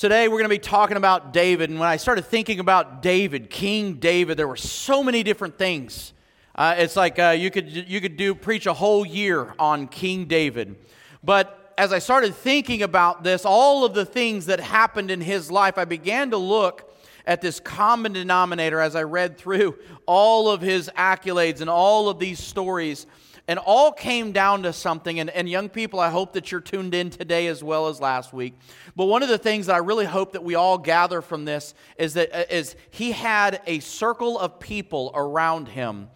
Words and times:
Today 0.00 0.28
we're 0.28 0.38
going 0.38 0.44
to 0.44 0.48
be 0.48 0.58
talking 0.58 0.96
about 0.96 1.30
David. 1.30 1.68
And 1.68 1.78
when 1.78 1.86
I 1.86 1.98
started 1.98 2.24
thinking 2.24 2.58
about 2.58 3.02
David, 3.02 3.50
King 3.50 3.96
David, 3.96 4.38
there 4.38 4.48
were 4.48 4.56
so 4.56 5.02
many 5.02 5.22
different 5.22 5.58
things. 5.58 6.14
Uh, 6.54 6.74
it's 6.78 6.96
like 6.96 7.18
uh, 7.18 7.36
you 7.38 7.50
could 7.50 7.70
you 7.70 8.00
could 8.00 8.16
do 8.16 8.34
preach 8.34 8.64
a 8.64 8.72
whole 8.72 9.04
year 9.04 9.52
on 9.58 9.86
King 9.88 10.24
David. 10.24 10.76
But 11.22 11.74
as 11.76 11.92
I 11.92 11.98
started 11.98 12.34
thinking 12.34 12.80
about 12.82 13.24
this, 13.24 13.44
all 13.44 13.84
of 13.84 13.92
the 13.92 14.06
things 14.06 14.46
that 14.46 14.58
happened 14.58 15.10
in 15.10 15.20
his 15.20 15.50
life, 15.50 15.76
I 15.76 15.84
began 15.84 16.30
to 16.30 16.38
look 16.38 16.90
at 17.26 17.42
this 17.42 17.60
common 17.60 18.14
denominator 18.14 18.80
as 18.80 18.96
I 18.96 19.02
read 19.02 19.36
through 19.36 19.76
all 20.06 20.48
of 20.48 20.62
his 20.62 20.88
accolades 20.96 21.60
and 21.60 21.68
all 21.68 22.08
of 22.08 22.18
these 22.18 22.38
stories 22.38 23.06
and 23.50 23.58
all 23.58 23.90
came 23.90 24.30
down 24.30 24.62
to 24.62 24.72
something. 24.72 25.18
And, 25.18 25.28
and 25.28 25.48
young 25.48 25.68
people, 25.68 25.98
I 25.98 26.08
hope 26.08 26.34
that 26.34 26.52
you're 26.52 26.60
tuned 26.60 26.94
in 26.94 27.10
today 27.10 27.48
as 27.48 27.64
well 27.64 27.88
as 27.88 28.00
last 28.00 28.32
week. 28.32 28.56
But 28.94 29.06
one 29.06 29.24
of 29.24 29.28
the 29.28 29.38
things 29.38 29.66
that 29.66 29.74
I 29.74 29.78
really 29.78 30.04
hope 30.04 30.34
that 30.34 30.44
we 30.44 30.54
all 30.54 30.78
gather 30.78 31.20
from 31.20 31.46
this 31.46 31.74
is 31.98 32.14
that 32.14 32.32
uh, 32.32 32.62
he 32.90 33.10
had 33.10 33.60
a 33.66 33.80
circle 33.80 34.38
of 34.38 34.60
people 34.60 35.10
around 35.16 35.66
him 35.66 36.10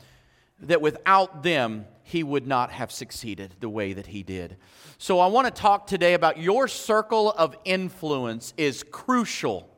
that 0.60 0.80
without 0.80 1.42
them, 1.42 1.86
he 2.04 2.22
would 2.22 2.46
not 2.46 2.70
have 2.70 2.92
succeeded 2.92 3.56
the 3.58 3.68
way 3.68 3.94
that 3.94 4.06
he 4.06 4.22
did. 4.22 4.56
So 4.98 5.18
I 5.18 5.26
want 5.26 5.52
to 5.52 5.60
talk 5.60 5.88
today 5.88 6.14
about 6.14 6.38
your 6.38 6.68
circle 6.68 7.32
of 7.32 7.56
influence 7.64 8.54
is 8.56 8.84
crucial 8.84 9.68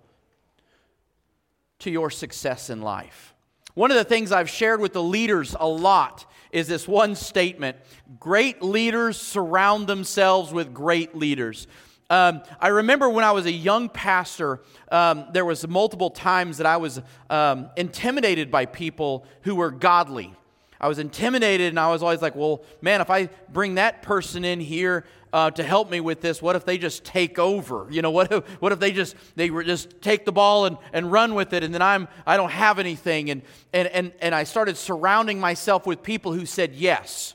to 1.79 1.91
your 1.91 2.11
success 2.11 2.69
in 2.69 2.83
life. 2.83 3.33
One 3.73 3.91
of 3.91 3.97
the 3.97 4.05
things 4.05 4.31
I've 4.31 4.51
shared 4.51 4.79
with 4.79 4.93
the 4.93 5.03
leaders 5.03 5.57
a 5.59 5.67
lot 5.67 6.27
is 6.53 6.69
this 6.69 6.87
one 6.87 7.15
statement 7.15 7.77
Great 8.19 8.63
leaders 8.63 9.21
surround 9.21 9.87
themselves 9.87 10.53
with 10.53 10.73
great 10.73 11.15
leaders. 11.17 11.67
Um, 12.09 12.43
I 12.61 12.69
remember 12.69 13.09
when 13.09 13.25
I 13.25 13.33
was 13.33 13.47
a 13.47 13.53
young 13.53 13.89
pastor, 13.89 14.61
um, 14.93 15.27
there 15.33 15.45
was 15.45 15.67
multiple 15.67 16.11
times 16.11 16.59
that 16.59 16.67
I 16.67 16.77
was 16.77 17.01
um, 17.29 17.69
intimidated 17.77 18.51
by 18.51 18.67
people 18.67 19.27
who 19.43 19.57
were 19.57 19.73
godly. 19.73 20.33
I 20.81 20.89
was 20.89 20.99
intimidated, 20.99 21.69
and 21.69 21.81
I 21.81 21.91
was 21.91 22.03
always 22.03 22.23
like, 22.23 22.37
well, 22.37 22.63
man, 22.81 23.01
if 23.01 23.11
I 23.11 23.29
bring 23.53 23.77
that 23.77 24.03
person 24.03 24.45
in 24.45 24.61
here 24.61 25.05
uh, 25.37 25.51
to 25.51 25.63
help 25.63 25.91
me 25.91 26.01
with 26.01 26.23
this, 26.23 26.41
what 26.41 26.57
if 26.57 26.65
they 26.65 26.79
just 26.79 27.05
take 27.05 27.39
over? 27.39 27.87
You 27.91 28.01
know, 28.01 28.11
what 28.11 28.33
if, 28.33 28.47
what 28.63 28.73
if 28.73 28.79
they 28.79 28.91
just 28.91 29.15
they 29.35 29.51
just 29.51 30.01
take 30.01 30.25
the 30.25 30.33
ball 30.33 30.65
and, 30.65 30.79
and 30.95 31.13
run 31.13 31.35
with 31.35 31.53
it, 31.53 31.63
and 31.63 31.75
then 31.75 31.83
I'm 31.83 32.09
I 32.27 32.39
don't 32.39 32.51
have 32.51 32.79
anything, 32.79 33.29
and 33.29 33.43
and 33.75 33.87
and 33.89 34.13
and 34.23 34.35
I 34.35 34.45
started 34.45 34.79
surrounding 34.79 35.39
myself 35.39 35.87
with 35.87 36.03
people 36.03 36.33
who 36.33 36.47
said 36.47 36.75
yes. 36.75 37.35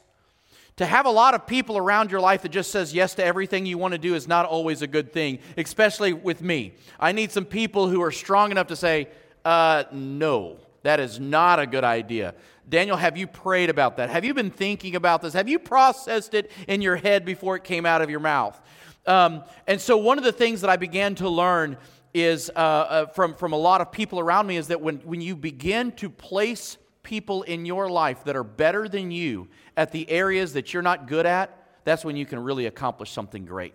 To 0.77 0.85
have 0.87 1.05
a 1.05 1.11
lot 1.11 1.35
of 1.35 1.45
people 1.45 1.77
around 1.77 2.09
your 2.09 2.21
life 2.21 2.41
that 2.41 2.49
just 2.49 2.71
says 2.71 2.91
yes 2.91 3.13
to 3.15 3.23
everything 3.23 3.67
you 3.67 3.77
want 3.77 3.91
to 3.91 3.99
do 3.99 4.15
is 4.15 4.27
not 4.27 4.47
always 4.47 4.81
a 4.81 4.87
good 4.87 5.13
thing, 5.13 5.37
especially 5.55 6.11
with 6.11 6.41
me. 6.41 6.73
I 6.99 7.11
need 7.11 7.31
some 7.31 7.45
people 7.45 7.87
who 7.87 8.01
are 8.01 8.11
strong 8.11 8.49
enough 8.49 8.67
to 8.67 8.75
say, 8.75 9.09
uh, 9.45 9.83
no, 9.91 10.57
that 10.83 10.99
is 10.99 11.19
not 11.19 11.59
a 11.59 11.67
good 11.67 11.83
idea. 11.83 12.33
Daniel, 12.67 12.97
have 12.97 13.17
you 13.17 13.27
prayed 13.27 13.69
about 13.69 13.97
that? 13.97 14.09
Have 14.09 14.25
you 14.25 14.33
been 14.33 14.51
thinking 14.51 14.95
about 14.95 15.21
this? 15.21 15.33
Have 15.33 15.49
you 15.49 15.59
processed 15.59 16.33
it 16.33 16.51
in 16.67 16.81
your 16.81 16.95
head 16.95 17.25
before 17.25 17.55
it 17.55 17.63
came 17.63 17.85
out 17.85 18.01
of 18.01 18.09
your 18.09 18.19
mouth? 18.19 18.59
Um, 19.05 19.43
and 19.67 19.81
so, 19.81 19.97
one 19.97 20.17
of 20.17 20.23
the 20.23 20.31
things 20.31 20.61
that 20.61 20.69
I 20.69 20.77
began 20.77 21.15
to 21.15 21.29
learn 21.29 21.77
is 22.13 22.49
uh, 22.55 22.59
uh, 22.59 23.05
from, 23.07 23.35
from 23.35 23.53
a 23.53 23.57
lot 23.57 23.81
of 23.81 23.91
people 23.91 24.19
around 24.19 24.47
me 24.47 24.57
is 24.57 24.67
that 24.67 24.81
when, 24.81 24.97
when 24.97 25.21
you 25.21 25.35
begin 25.35 25.91
to 25.93 26.09
place 26.09 26.77
people 27.03 27.41
in 27.43 27.65
your 27.65 27.89
life 27.89 28.23
that 28.25 28.35
are 28.35 28.43
better 28.43 28.87
than 28.87 29.11
you 29.11 29.47
at 29.75 29.91
the 29.91 30.09
areas 30.09 30.53
that 30.53 30.73
you're 30.73 30.83
not 30.83 31.07
good 31.07 31.25
at, 31.25 31.57
that's 31.83 32.05
when 32.05 32.15
you 32.15 32.25
can 32.25 32.39
really 32.39 32.67
accomplish 32.67 33.11
something 33.11 33.45
great. 33.45 33.73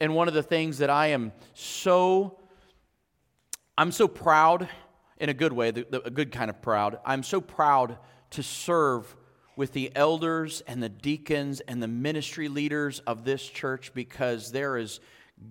And 0.00 0.14
one 0.14 0.28
of 0.28 0.34
the 0.34 0.42
things 0.42 0.78
that 0.78 0.90
I 0.90 1.08
am 1.08 1.32
so, 1.54 2.38
I'm 3.76 3.92
so 3.92 4.08
proud 4.08 4.68
in 5.18 5.28
a 5.28 5.34
good 5.34 5.52
way, 5.52 5.70
the, 5.70 5.86
the, 5.88 6.02
a 6.02 6.10
good 6.10 6.32
kind 6.32 6.50
of 6.50 6.62
proud. 6.62 6.98
I'm 7.04 7.22
so 7.22 7.40
proud 7.40 7.98
to 8.30 8.42
serve 8.42 9.16
with 9.56 9.72
the 9.72 9.90
elders 9.96 10.62
and 10.66 10.82
the 10.82 10.88
deacons 10.88 11.60
and 11.60 11.82
the 11.82 11.88
ministry 11.88 12.48
leaders 12.48 13.00
of 13.00 13.24
this 13.24 13.46
church 13.46 13.92
because 13.92 14.52
there 14.52 14.76
is 14.76 15.00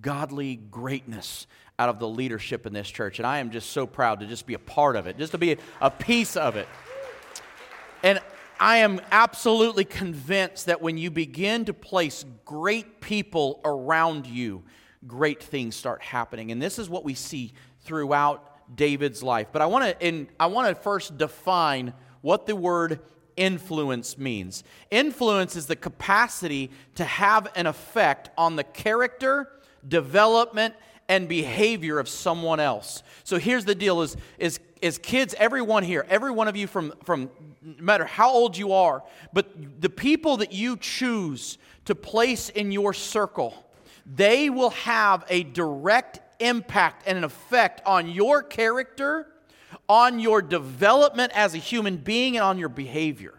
godly 0.01 0.55
greatness 0.55 1.47
out 1.79 1.89
of 1.89 1.99
the 1.99 2.07
leadership 2.07 2.65
in 2.65 2.73
this 2.73 2.89
church. 2.89 3.19
And 3.19 3.27
I 3.27 3.39
am 3.39 3.51
just 3.51 3.71
so 3.71 3.85
proud 3.85 4.21
to 4.21 4.25
just 4.25 4.45
be 4.45 4.53
a 4.53 4.59
part 4.59 4.95
of 4.95 5.07
it, 5.07 5.17
just 5.17 5.33
to 5.33 5.37
be 5.37 5.57
a 5.81 5.91
piece 5.91 6.35
of 6.35 6.55
it. 6.55 6.67
And 8.03 8.19
I 8.59 8.77
am 8.77 9.01
absolutely 9.11 9.85
convinced 9.85 10.65
that 10.65 10.81
when 10.81 10.97
you 10.97 11.11
begin 11.11 11.65
to 11.65 11.73
place 11.73 12.25
great 12.45 13.01
people 13.01 13.59
around 13.63 14.25
you, 14.25 14.63
great 15.05 15.43
things 15.43 15.75
start 15.75 16.01
happening. 16.01 16.51
And 16.51 16.61
this 16.61 16.79
is 16.79 16.89
what 16.89 17.03
we 17.03 17.13
see 17.13 17.53
throughout 17.81 18.56
David's 18.73 19.23
life. 19.23 19.47
But 19.51 19.61
I 19.61 19.65
want 19.65 19.99
to 19.99 20.27
I 20.39 20.47
want 20.47 20.67
to 20.67 20.75
first 20.75 21.17
define 21.17 21.93
what 22.21 22.45
the 22.45 22.55
word 22.55 22.99
influence 23.35 24.17
means. 24.17 24.63
Influence 24.91 25.55
is 25.55 25.67
the 25.67 25.75
capacity 25.75 26.71
to 26.95 27.05
have 27.05 27.47
an 27.55 27.67
effect 27.67 28.29
on 28.37 28.55
the 28.55 28.63
character, 28.63 29.49
development, 29.87 30.73
and 31.07 31.29
behavior 31.29 31.99
of 31.99 32.09
someone 32.09 32.59
else. 32.59 33.03
So 33.23 33.37
here's 33.37 33.65
the 33.65 33.75
deal 33.75 34.01
is 34.01 34.17
is 34.37 34.59
is 34.81 34.97
kids 34.97 35.33
everyone 35.37 35.83
here, 35.83 36.05
every 36.09 36.31
one 36.31 36.47
of 36.47 36.55
you 36.55 36.67
from 36.67 36.93
from 37.03 37.29
no 37.61 37.83
matter 37.83 38.05
how 38.05 38.31
old 38.31 38.57
you 38.57 38.73
are, 38.73 39.03
but 39.33 39.81
the 39.81 39.89
people 39.89 40.37
that 40.37 40.51
you 40.51 40.77
choose 40.77 41.57
to 41.85 41.95
place 41.95 42.49
in 42.49 42.71
your 42.71 42.93
circle, 42.93 43.53
they 44.05 44.49
will 44.49 44.71
have 44.71 45.23
a 45.29 45.43
direct 45.43 46.19
impact 46.39 47.03
and 47.05 47.17
an 47.17 47.23
effect 47.23 47.81
on 47.85 48.09
your 48.09 48.43
character, 48.43 49.27
on 49.87 50.19
your 50.19 50.41
development 50.41 51.31
as 51.35 51.53
a 51.53 51.57
human 51.57 51.97
being, 51.97 52.35
and 52.35 52.43
on 52.43 52.57
your 52.57 52.69
behavior. 52.69 53.33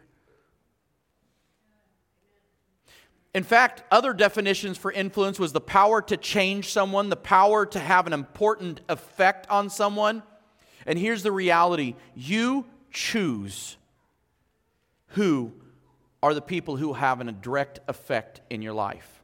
In 3.34 3.44
fact, 3.44 3.82
other 3.91 4.12
definitions 4.12 4.78
for 4.78 4.91
influence 4.91 5.38
was 5.38 5.53
the 5.53 5.60
power 5.60 6.03
to 6.03 6.16
change 6.16 6.72
someone, 6.72 7.08
the 7.08 7.16
power 7.16 7.66
to 7.66 7.78
have 7.78 8.06
an 8.06 8.12
important 8.12 8.81
effect 8.88 9.48
on 9.50 9.70
someone. 9.70 10.22
And 10.87 10.98
here's 10.98 11.22
the 11.22 11.32
reality 11.32 11.94
you 12.16 12.66
choose 12.91 13.76
who 15.08 15.53
are 16.22 16.34
the 16.34 16.42
people 16.42 16.76
who 16.76 16.94
have 16.94 17.20
a 17.20 17.31
direct 17.31 17.81
effect 17.87 18.41
in 18.50 18.62
your 18.62 18.72
life. 18.72 19.18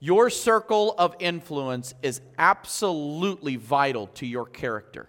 Your 0.00 0.30
circle 0.30 0.94
of 0.98 1.14
influence 1.18 1.94
is 2.02 2.20
absolutely 2.38 3.56
vital 3.56 4.08
to 4.08 4.26
your 4.26 4.46
character. 4.46 5.08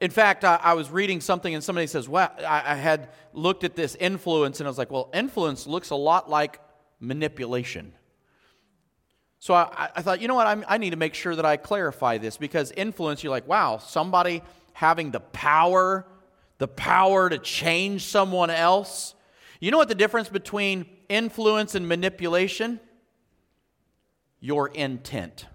In 0.00 0.10
fact, 0.10 0.44
I, 0.44 0.60
I, 0.62 0.74
was 0.74 0.90
reading 0.90 1.20
something 1.20 1.52
and 1.52 1.64
somebody 1.64 1.88
says, 1.88 2.08
Well, 2.08 2.32
I, 2.38 2.62
I 2.72 2.74
had 2.76 3.08
looked 3.32 3.64
at 3.64 3.74
this 3.74 3.96
influence 3.96 4.60
and 4.60 4.68
I 4.68 4.70
was 4.70 4.78
like, 4.78 4.92
Well, 4.92 5.10
influence 5.12 5.66
looks 5.66 5.90
a 5.90 5.96
lot 5.96 6.30
like 6.30 6.60
manipulation. 7.00 7.92
So 9.40 9.54
I, 9.54 9.90
I 9.94 10.02
thought, 10.02 10.20
you 10.20 10.28
know 10.28 10.34
what, 10.34 10.46
I'm, 10.46 10.64
i 10.68 10.78
need 10.78 10.90
to 10.90 10.96
make 10.96 11.14
sure 11.14 11.34
that 11.36 11.44
I 11.44 11.56
clarify 11.56 12.18
this 12.18 12.36
because 12.36 12.72
influence, 12.72 13.22
you're 13.22 13.30
like, 13.30 13.46
wow, 13.46 13.78
somebody 13.78 14.42
having 14.72 15.10
the 15.10 15.20
power, 15.20 16.06
the 16.58 16.68
power 16.68 17.28
to 17.28 17.38
change 17.38 18.04
someone 18.04 18.50
else. 18.50 19.14
You 19.60 19.70
know 19.70 19.78
what 19.78 19.88
the 19.88 19.94
difference 19.94 20.28
between 20.28 20.86
influence 21.08 21.74
and 21.74 21.88
manipulation? 21.88 22.80
Your 24.40 24.68
intent. 24.68 25.46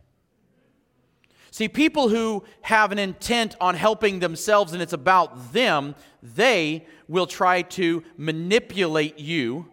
See, 1.51 1.69
people 1.69 2.09
who 2.09 2.43
have 2.63 2.91
an 2.91 2.99
intent 2.99 3.55
on 3.61 3.75
helping 3.75 4.19
themselves 4.19 4.73
and 4.73 4.81
it's 4.81 4.91
about 4.91 5.53
them, 5.53 5.95
they 6.21 6.87
will 7.07 7.27
try 7.27 7.61
to 7.61 8.03
manipulate 8.17 9.19
you. 9.19 9.67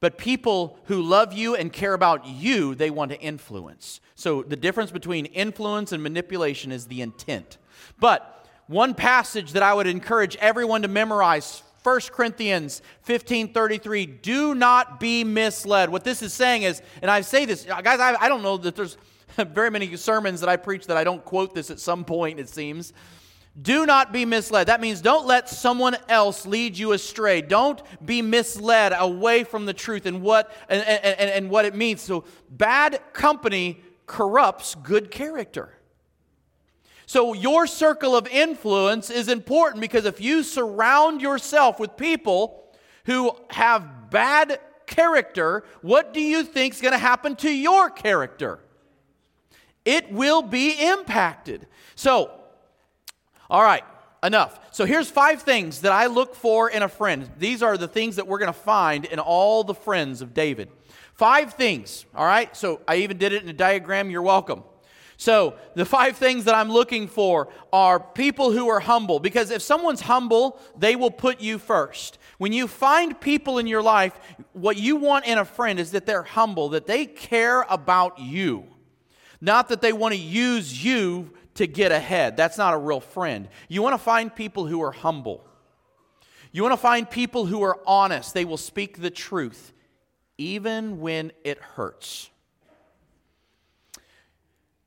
But 0.00 0.18
people 0.18 0.78
who 0.84 1.00
love 1.00 1.32
you 1.32 1.54
and 1.54 1.72
care 1.72 1.94
about 1.94 2.26
you, 2.26 2.74
they 2.74 2.90
want 2.90 3.10
to 3.12 3.20
influence. 3.20 4.00
So 4.16 4.42
the 4.42 4.56
difference 4.56 4.90
between 4.90 5.26
influence 5.26 5.92
and 5.92 6.02
manipulation 6.02 6.72
is 6.72 6.88
the 6.88 7.00
intent. 7.00 7.56
But 7.98 8.46
one 8.66 8.94
passage 8.94 9.52
that 9.52 9.62
I 9.62 9.72
would 9.72 9.86
encourage 9.86 10.36
everyone 10.36 10.82
to 10.82 10.88
memorize 10.88 11.62
1 11.84 12.00
Corinthians 12.12 12.80
15 13.02 13.52
33, 13.52 14.06
do 14.06 14.54
not 14.54 14.98
be 14.98 15.22
misled. 15.22 15.90
What 15.90 16.02
this 16.02 16.22
is 16.22 16.32
saying 16.32 16.62
is, 16.62 16.80
and 17.02 17.10
I 17.10 17.20
say 17.20 17.44
this, 17.44 17.64
guys, 17.64 18.00
I, 18.00 18.16
I 18.18 18.28
don't 18.28 18.42
know 18.42 18.56
that 18.56 18.74
there's 18.74 18.96
very 19.36 19.70
many 19.70 19.94
sermons 19.96 20.40
that 20.40 20.48
I 20.48 20.56
preach 20.56 20.86
that 20.86 20.96
I 20.96 21.04
don't 21.04 21.24
quote 21.24 21.54
this 21.54 21.70
at 21.70 21.78
some 21.78 22.04
point, 22.04 22.40
it 22.40 22.48
seems. 22.48 22.94
Do 23.60 23.86
not 23.86 24.12
be 24.12 24.24
misled. 24.24 24.66
That 24.66 24.80
means 24.80 25.00
don't 25.00 25.26
let 25.26 25.48
someone 25.48 25.96
else 26.08 26.44
lead 26.44 26.76
you 26.76 26.92
astray. 26.92 27.40
Don't 27.40 27.80
be 28.04 28.20
misled 28.20 28.92
away 28.96 29.44
from 29.44 29.66
the 29.66 29.74
truth 29.74 30.06
and 30.06 30.22
what, 30.22 30.50
and, 30.68 30.82
and, 30.82 31.30
and 31.30 31.50
what 31.50 31.64
it 31.64 31.74
means. 31.74 32.00
So, 32.00 32.24
bad 32.50 33.00
company 33.12 33.80
corrupts 34.06 34.74
good 34.74 35.10
character. 35.10 35.70
So, 37.06 37.34
your 37.34 37.66
circle 37.66 38.16
of 38.16 38.26
influence 38.28 39.10
is 39.10 39.28
important 39.28 39.80
because 39.80 40.04
if 40.04 40.20
you 40.20 40.42
surround 40.42 41.20
yourself 41.20 41.78
with 41.78 41.96
people 41.96 42.64
who 43.04 43.36
have 43.50 44.10
bad 44.10 44.58
character, 44.86 45.64
what 45.82 46.14
do 46.14 46.20
you 46.20 46.42
think 46.44 46.74
is 46.74 46.80
going 46.80 46.92
to 46.92 46.98
happen 46.98 47.36
to 47.36 47.50
your 47.50 47.90
character? 47.90 48.60
it 49.84 50.10
will 50.10 50.42
be 50.42 50.72
impacted. 50.88 51.66
So, 51.94 52.30
all 53.50 53.62
right, 53.62 53.84
enough. 54.22 54.58
So 54.72 54.86
here's 54.86 55.10
five 55.10 55.42
things 55.42 55.82
that 55.82 55.92
I 55.92 56.06
look 56.06 56.34
for 56.34 56.70
in 56.70 56.82
a 56.82 56.88
friend. 56.88 57.30
These 57.38 57.62
are 57.62 57.76
the 57.76 57.88
things 57.88 58.16
that 58.16 58.26
we're 58.26 58.38
going 58.38 58.52
to 58.52 58.58
find 58.58 59.04
in 59.04 59.18
all 59.18 59.64
the 59.64 59.74
friends 59.74 60.22
of 60.22 60.34
David. 60.34 60.70
Five 61.14 61.54
things, 61.54 62.06
all 62.14 62.26
right? 62.26 62.56
So 62.56 62.80
I 62.88 62.96
even 62.96 63.18
did 63.18 63.32
it 63.32 63.42
in 63.42 63.48
a 63.48 63.52
diagram. 63.52 64.10
You're 64.10 64.22
welcome. 64.22 64.64
So, 65.16 65.54
the 65.74 65.84
five 65.84 66.16
things 66.16 66.44
that 66.44 66.54
I'm 66.54 66.70
looking 66.70 67.06
for 67.06 67.48
are 67.72 68.00
people 68.00 68.50
who 68.50 68.68
are 68.68 68.80
humble, 68.80 69.20
because 69.20 69.50
if 69.50 69.62
someone's 69.62 70.00
humble, 70.00 70.58
they 70.76 70.96
will 70.96 71.10
put 71.10 71.40
you 71.40 71.58
first. 71.58 72.18
When 72.38 72.52
you 72.52 72.66
find 72.66 73.18
people 73.20 73.58
in 73.58 73.66
your 73.66 73.82
life, 73.82 74.18
what 74.52 74.76
you 74.76 74.96
want 74.96 75.26
in 75.26 75.38
a 75.38 75.44
friend 75.44 75.78
is 75.78 75.92
that 75.92 76.04
they're 76.04 76.24
humble, 76.24 76.70
that 76.70 76.86
they 76.86 77.06
care 77.06 77.64
about 77.68 78.18
you, 78.18 78.64
not 79.40 79.68
that 79.68 79.80
they 79.80 79.92
want 79.92 80.14
to 80.14 80.20
use 80.20 80.84
you 80.84 81.30
to 81.54 81.66
get 81.68 81.92
ahead. 81.92 82.36
That's 82.36 82.58
not 82.58 82.74
a 82.74 82.78
real 82.78 83.00
friend. 83.00 83.48
You 83.68 83.82
want 83.82 83.94
to 83.94 84.02
find 84.02 84.34
people 84.34 84.66
who 84.66 84.82
are 84.82 84.92
humble. 84.92 85.44
You 86.50 86.62
want 86.62 86.72
to 86.72 86.80
find 86.80 87.08
people 87.08 87.46
who 87.46 87.62
are 87.62 87.78
honest. 87.86 88.34
They 88.34 88.44
will 88.44 88.56
speak 88.56 89.00
the 89.00 89.10
truth, 89.10 89.72
even 90.38 91.00
when 91.00 91.32
it 91.44 91.58
hurts. 91.58 92.30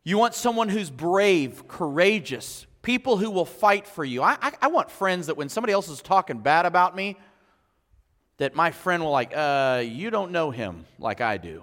You 0.07 0.17
want 0.17 0.35
someone 0.35 0.69
who's 0.69 0.89
brave, 0.89 1.67
courageous, 1.67 2.65
people 2.81 3.17
who 3.17 3.29
will 3.29 3.43
fight 3.43 3.85
for 3.85 4.05
you. 4.05 4.21
I, 4.21 4.37
I, 4.41 4.53
I, 4.61 4.67
want 4.67 4.89
friends 4.89 5.27
that 5.27 5.35
when 5.35 5.49
somebody 5.49 5.73
else 5.73 5.89
is 5.89 6.01
talking 6.01 6.39
bad 6.39 6.65
about 6.65 6.95
me, 6.95 7.17
that 8.37 8.55
my 8.55 8.71
friend 8.71 9.03
will 9.03 9.11
like, 9.11 9.33
uh, 9.35 9.83
you 9.85 10.09
don't 10.09 10.31
know 10.31 10.49
him 10.49 10.85
like 10.97 11.19
I 11.19 11.35
do. 11.35 11.61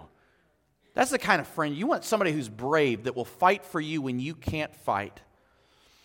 That's 0.92 1.10
the 1.10 1.18
kind 1.18 1.40
of 1.40 1.48
friend 1.48 1.74
you 1.74 1.86
want 1.86 2.04
somebody 2.04 2.32
who's 2.32 2.50
brave, 2.50 3.04
that 3.04 3.16
will 3.16 3.24
fight 3.24 3.64
for 3.64 3.80
you 3.80 4.02
when 4.02 4.20
you 4.20 4.34
can't 4.34 4.76
fight. 4.76 5.22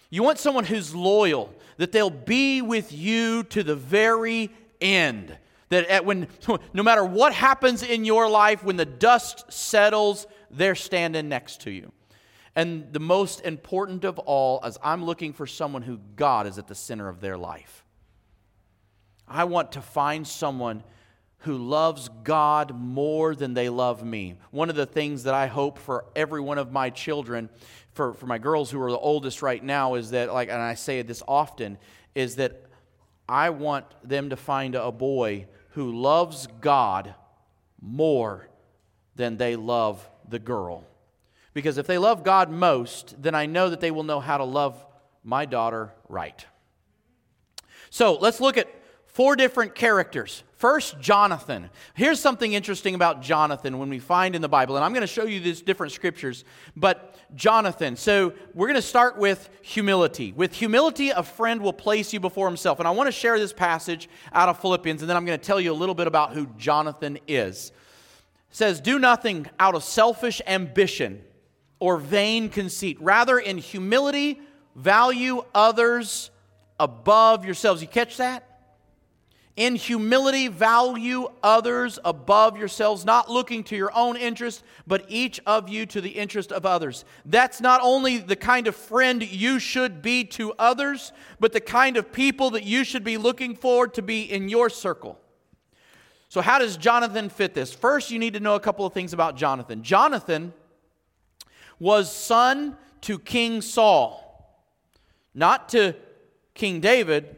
You 0.10 0.24
want 0.24 0.40
someone 0.40 0.64
who's 0.64 0.96
loyal, 0.96 1.54
that 1.76 1.92
they'll 1.92 2.10
be 2.10 2.62
with 2.62 2.94
you 2.94 3.44
to 3.44 3.64
the 3.64 3.76
very 3.76 4.50
end. 4.80 5.38
That 5.68 6.06
when, 6.06 6.30
no 6.74 6.84
matter 6.84 7.04
what 7.04 7.34
happens 7.34 7.84
in 7.84 8.06
your 8.06 8.30
life, 8.30 8.64
when 8.64 8.78
the 8.78 8.86
dust 8.86 9.52
settles, 9.52 10.26
they're 10.50 10.74
standing 10.74 11.28
next 11.28 11.64
to 11.64 11.72
you. 11.72 11.92
And 12.56 12.92
the 12.92 13.00
most 13.00 13.42
important 13.42 14.04
of 14.04 14.20
all 14.20 14.64
is 14.66 14.78
I'm 14.84 15.06
looking 15.06 15.34
for 15.34 15.48
someone 15.48 15.82
who 15.82 16.00
God 16.16 16.48
is 16.48 16.58
at 16.58 16.68
the 16.68 16.76
center 16.76 17.08
of 17.08 17.22
their 17.22 17.38
life. 17.38 17.86
I 19.28 19.44
want 19.44 19.74
to 19.74 19.82
find 19.82 20.28
someone 20.28 20.84
who 21.44 21.58
loves 21.58 22.10
God 22.24 22.76
more 22.76 23.34
than 23.34 23.54
they 23.54 23.70
love 23.70 24.04
me. 24.04 24.36
One 24.52 24.70
of 24.70 24.76
the 24.76 24.86
things 24.86 25.24
that 25.24 25.34
I 25.34 25.48
hope 25.48 25.78
for 25.78 26.06
every 26.16 26.42
one 26.42 26.58
of 26.58 26.72
my 26.72 26.90
children, 26.90 27.50
for, 27.94 28.14
for 28.14 28.26
my 28.26 28.38
girls 28.38 28.70
who 28.70 28.82
are 28.82 28.92
the 28.92 28.98
oldest 28.98 29.42
right 29.42 29.64
now, 29.64 29.94
is 29.94 30.12
that, 30.12 30.34
like, 30.34 30.50
and 30.50 30.62
I 30.62 30.74
say 30.74 31.02
this 31.02 31.24
often, 31.28 31.78
is 32.14 32.36
that 32.36 32.66
I 33.30 33.52
want 33.52 33.86
them 34.04 34.32
to 34.32 34.36
find 34.36 34.76
a 34.76 34.92
boy 34.92 35.48
who 35.70 35.96
loves 35.96 36.48
God 36.60 37.14
more 37.80 38.50
than 39.16 39.38
they 39.38 39.56
love 39.56 40.10
the 40.28 40.40
girl. 40.40 40.84
Because 41.54 41.78
if 41.78 41.88
they 41.88 41.98
love 41.98 42.24
God 42.24 42.50
most, 42.50 43.22
then 43.22 43.36
I 43.36 43.46
know 43.46 43.70
that 43.70 43.80
they 43.80 43.92
will 43.92 44.04
know 44.04 44.20
how 44.20 44.38
to 44.38 44.44
love 44.44 44.86
my 45.24 45.46
daughter 45.46 45.94
right. 46.08 46.46
So 47.90 48.16
let's 48.16 48.40
look 48.40 48.58
at 48.58 48.68
four 49.08 49.36
different 49.36 49.76
characters. 49.76 50.44
First, 50.56 51.00
Jonathan. 51.00 51.70
Here's 51.94 52.20
something 52.20 52.54
interesting 52.54 52.94
about 52.94 53.22
Jonathan 53.22 53.80
when 53.80 53.90
we 53.90 54.00
find 54.00 54.36
in 54.36 54.42
the 54.42 54.50
Bible, 54.50 54.76
and 54.76 54.84
I'm 54.84 54.92
going 54.92 55.02
to 55.02 55.08
show 55.08 55.24
you 55.24 55.40
these 55.40 55.62
different 55.62 55.94
scriptures. 55.94 56.44
But 56.76 57.16
Jonathan, 57.36 57.96
so 57.96 58.34
we're 58.54 58.68
going 58.68 58.76
to 58.76 58.82
start 58.82 59.18
with 59.18 59.50
humility. 59.62 60.34
With 60.34 60.54
humility, 60.54 61.10
a 61.10 61.24
friend 61.24 61.62
will 61.62 61.74
place 61.74 62.14
you 62.14 62.20
before 62.20 62.48
himself. 62.48 62.80
And 62.80 62.88
I 62.88 62.92
want 62.92 63.08
to 63.08 63.12
share 63.12 63.40
this 63.40 63.54
passage 63.54 64.10
out 64.34 64.50
of 64.50 64.60
Philippians, 64.60 65.02
and 65.02 65.10
then 65.10 65.16
I'm 65.16 65.26
going 65.26 65.40
to 65.40 65.46
tell 65.46 65.62
you 65.62 65.72
a 65.72 65.74
little 65.74 65.96
bit 65.96 66.08
about 66.08 66.34
who 66.34 66.48
Jonathan 66.58 67.20
is. 67.28 67.70
It 68.50 68.56
says, 68.56 68.82
Do 68.82 69.00
nothing 69.00 69.48
out 69.60 69.76
of 69.76 69.84
selfish 69.84 70.42
ambition 70.46 71.24
or 71.80 71.98
vain 71.98 72.50
conceit. 72.50 72.98
Rather, 73.00 73.40
in 73.40 73.58
humility, 73.58 74.42
value 74.76 75.44
others 75.54 76.32
above 76.80 77.46
yourselves. 77.46 77.82
You 77.82 77.88
catch 77.88 78.18
that? 78.18 78.46
In 79.56 79.76
humility, 79.76 80.48
value 80.48 81.28
others 81.44 82.00
above 82.06 82.58
yourselves, 82.58 83.04
not 83.04 83.30
looking 83.30 83.62
to 83.66 83.76
your 83.76 83.92
own 83.94 84.16
interest, 84.16 84.64
but 84.88 85.04
each 85.10 85.42
of 85.46 85.68
you 85.68 85.86
to 85.88 86.00
the 86.00 86.12
interest 86.12 86.54
of 86.54 86.66
others. 86.66 87.04
That's 87.26 87.60
not 87.60 87.82
only 87.84 88.20
the 88.20 88.38
kind 88.38 88.68
of 88.68 88.76
friend 88.76 89.22
you 89.22 89.60
should 89.60 90.02
be 90.02 90.24
to 90.26 90.54
others, 90.58 91.12
but 91.42 91.52
the 91.52 91.60
kind 91.60 91.98
of 91.98 92.14
people 92.14 92.52
that 92.52 92.64
you 92.64 92.86
should 92.86 93.04
be 93.04 93.18
looking 93.18 93.54
for 93.54 93.86
to 93.90 94.02
be 94.02 94.22
in 94.22 94.48
your 94.48 94.70
circle. 94.70 95.20
So, 96.30 96.40
how 96.40 96.60
does 96.60 96.78
Jonathan 96.78 97.28
fit 97.28 97.54
this? 97.54 97.74
First, 97.74 98.12
you 98.12 98.20
need 98.20 98.36
to 98.36 98.40
know 98.40 98.56
a 98.56 98.62
couple 98.62 98.86
of 98.86 98.94
things 98.94 99.12
about 99.12 99.36
Jonathan. 99.36 99.84
Jonathan 99.84 100.54
was 101.80 102.12
son 102.14 102.78
to 103.02 103.18
King 103.18 103.62
Saul, 103.62 104.26
not 105.34 105.70
to 105.70 105.96
King 106.54 106.80
David, 106.80 107.38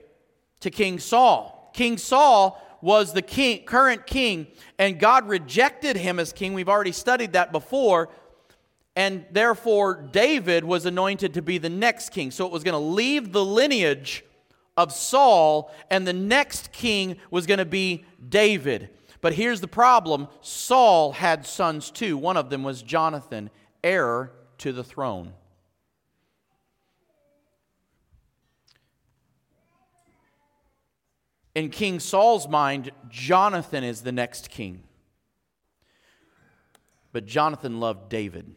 to 0.61 0.69
King 0.69 0.99
Saul. 0.99 1.71
King 1.73 1.97
Saul 1.97 2.61
was 2.81 3.13
the 3.13 3.21
king, 3.21 3.63
current 3.65 4.07
king, 4.07 4.47
and 4.79 4.99
God 4.99 5.27
rejected 5.27 5.95
him 5.95 6.19
as 6.19 6.33
king. 6.33 6.53
We've 6.53 6.69
already 6.69 6.91
studied 6.91 7.33
that 7.33 7.51
before. 7.51 8.09
And 8.95 9.25
therefore, 9.31 10.09
David 10.11 10.65
was 10.65 10.85
anointed 10.85 11.35
to 11.35 11.41
be 11.41 11.57
the 11.57 11.69
next 11.69 12.09
king. 12.09 12.29
So 12.31 12.45
it 12.45 12.51
was 12.51 12.63
going 12.63 12.73
to 12.73 12.79
leave 12.79 13.31
the 13.31 13.45
lineage 13.45 14.25
of 14.75 14.91
Saul, 14.91 15.71
and 15.89 16.07
the 16.07 16.13
next 16.13 16.71
king 16.71 17.17
was 17.29 17.45
going 17.45 17.59
to 17.59 17.65
be 17.65 18.05
David. 18.27 18.89
But 19.21 19.33
here's 19.33 19.61
the 19.61 19.67
problem 19.67 20.27
Saul 20.41 21.13
had 21.13 21.45
sons 21.45 21.91
too. 21.91 22.17
One 22.17 22.37
of 22.37 22.49
them 22.49 22.63
was 22.63 22.81
Jonathan, 22.81 23.49
heir 23.83 24.31
to 24.59 24.71
the 24.71 24.83
throne. 24.83 25.33
In 31.53 31.69
King 31.69 31.99
Saul's 31.99 32.47
mind, 32.47 32.91
Jonathan 33.09 33.83
is 33.83 34.01
the 34.01 34.11
next 34.11 34.49
king. 34.49 34.83
But 37.11 37.25
Jonathan 37.25 37.79
loved 37.79 38.09
David. 38.09 38.55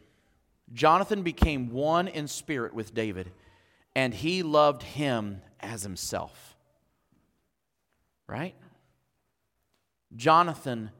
Jonathan 0.71 1.21
became 1.21 1.71
one 1.71 2.07
in 2.07 2.27
spirit 2.27 2.73
with 2.73 2.93
David, 2.93 3.31
and 3.95 4.13
he 4.13 4.43
loved 4.43 4.81
him 4.81 5.41
as 5.59 5.83
himself. 5.83 6.55
Right? 8.27 8.55
Jonathan 10.15 10.91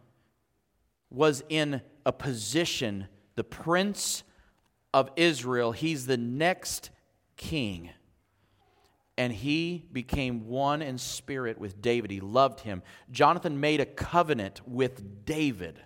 was 1.09 1.43
in 1.49 1.81
a 2.05 2.11
position, 2.11 3.07
the 3.35 3.43
prince 3.43 4.23
of 4.93 5.09
Israel. 5.15 5.71
He's 5.71 6.05
the 6.05 6.17
next 6.17 6.89
king. 7.37 7.89
And 9.17 9.31
he 9.31 9.85
became 9.91 10.47
one 10.47 10.81
in 10.81 10.97
spirit 10.97 11.57
with 11.57 11.81
David. 11.81 12.11
He 12.11 12.19
loved 12.19 12.61
him. 12.61 12.83
Jonathan 13.11 13.59
made 13.59 13.79
a 13.79 13.85
covenant 13.85 14.61
with 14.67 15.25
David 15.25 15.79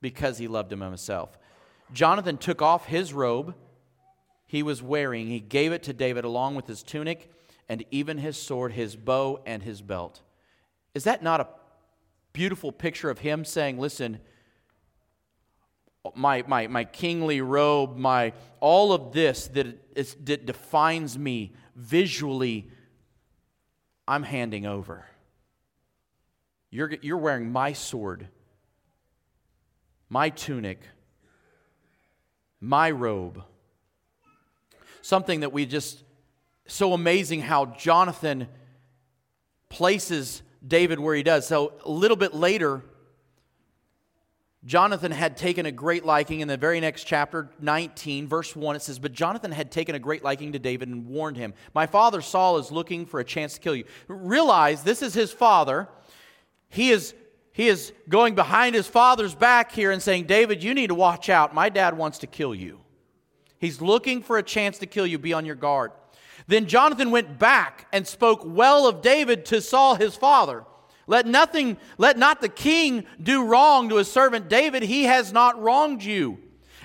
because 0.00 0.38
he 0.38 0.48
loved 0.48 0.72
him 0.72 0.80
himself. 0.80 1.38
Jonathan 1.92 2.38
took 2.38 2.62
off 2.62 2.86
his 2.86 3.12
robe 3.12 3.54
he 4.52 4.62
was 4.62 4.82
wearing, 4.82 5.28
he 5.28 5.40
gave 5.40 5.72
it 5.72 5.82
to 5.84 5.94
David 5.94 6.26
along 6.26 6.56
with 6.56 6.66
his 6.66 6.82
tunic 6.82 7.32
and 7.70 7.86
even 7.90 8.18
his 8.18 8.36
sword, 8.36 8.74
his 8.74 8.96
bow, 8.96 9.40
and 9.46 9.62
his 9.62 9.80
belt. 9.80 10.20
Is 10.94 11.04
that 11.04 11.22
not 11.22 11.40
a 11.40 11.48
beautiful 12.34 12.70
picture 12.70 13.08
of 13.08 13.20
him 13.20 13.46
saying, 13.46 13.78
Listen, 13.78 14.20
my, 16.14 16.42
my, 16.46 16.66
my 16.66 16.84
kingly 16.84 17.40
robe, 17.40 17.96
my, 17.96 18.32
all 18.60 18.92
of 18.92 19.12
this 19.12 19.46
that, 19.48 19.66
is, 19.94 20.16
that 20.24 20.46
defines 20.46 21.16
me 21.16 21.52
visually, 21.76 22.68
I'm 24.06 24.24
handing 24.24 24.66
over. 24.66 25.06
You're, 26.70 26.92
you're 27.02 27.18
wearing 27.18 27.52
my 27.52 27.72
sword, 27.72 28.28
my 30.08 30.30
tunic, 30.30 30.80
my 32.60 32.90
robe. 32.90 33.42
Something 35.02 35.40
that 35.40 35.52
we 35.52 35.66
just, 35.66 36.02
so 36.66 36.94
amazing 36.94 37.40
how 37.40 37.66
Jonathan 37.66 38.48
places 39.68 40.42
David 40.66 40.98
where 40.98 41.14
he 41.14 41.22
does. 41.22 41.46
So 41.46 41.74
a 41.84 41.90
little 41.90 42.16
bit 42.16 42.34
later, 42.34 42.82
Jonathan 44.64 45.10
had 45.10 45.36
taken 45.36 45.66
a 45.66 45.72
great 45.72 46.04
liking 46.04 46.40
in 46.40 46.46
the 46.46 46.56
very 46.56 46.78
next 46.78 47.04
chapter, 47.04 47.50
19, 47.60 48.28
verse 48.28 48.54
1. 48.54 48.76
It 48.76 48.82
says, 48.82 49.00
But 49.00 49.12
Jonathan 49.12 49.50
had 49.50 49.72
taken 49.72 49.96
a 49.96 49.98
great 49.98 50.22
liking 50.22 50.52
to 50.52 50.58
David 50.60 50.88
and 50.88 51.06
warned 51.06 51.36
him, 51.36 51.52
My 51.74 51.86
father 51.86 52.20
Saul 52.20 52.58
is 52.58 52.70
looking 52.70 53.04
for 53.04 53.18
a 53.18 53.24
chance 53.24 53.54
to 53.54 53.60
kill 53.60 53.74
you. 53.74 53.84
Realize 54.06 54.84
this 54.84 55.02
is 55.02 55.14
his 55.14 55.32
father. 55.32 55.88
He 56.68 56.90
is, 56.90 57.12
he 57.52 57.66
is 57.66 57.92
going 58.08 58.36
behind 58.36 58.76
his 58.76 58.86
father's 58.86 59.34
back 59.34 59.72
here 59.72 59.90
and 59.90 60.00
saying, 60.00 60.26
David, 60.26 60.62
you 60.62 60.74
need 60.74 60.88
to 60.88 60.94
watch 60.94 61.28
out. 61.28 61.52
My 61.52 61.68
dad 61.68 61.96
wants 61.96 62.18
to 62.18 62.28
kill 62.28 62.54
you. 62.54 62.78
He's 63.58 63.80
looking 63.80 64.22
for 64.22 64.38
a 64.38 64.42
chance 64.44 64.78
to 64.78 64.86
kill 64.86 65.06
you. 65.06 65.18
Be 65.18 65.32
on 65.32 65.44
your 65.44 65.56
guard. 65.56 65.90
Then 66.46 66.66
Jonathan 66.66 67.10
went 67.10 67.38
back 67.38 67.86
and 67.92 68.06
spoke 68.06 68.42
well 68.44 68.86
of 68.86 69.02
David 69.02 69.44
to 69.46 69.60
Saul 69.60 69.96
his 69.96 70.14
father. 70.14 70.64
Let 71.12 71.26
nothing, 71.26 71.76
let 71.98 72.16
not 72.16 72.40
the 72.40 72.48
king 72.48 73.04
do 73.22 73.44
wrong 73.44 73.90
to 73.90 73.96
his 73.96 74.10
servant 74.10 74.48
David. 74.48 74.82
He 74.82 75.04
has 75.04 75.30
not 75.30 75.60
wronged 75.60 76.02
you, 76.02 76.38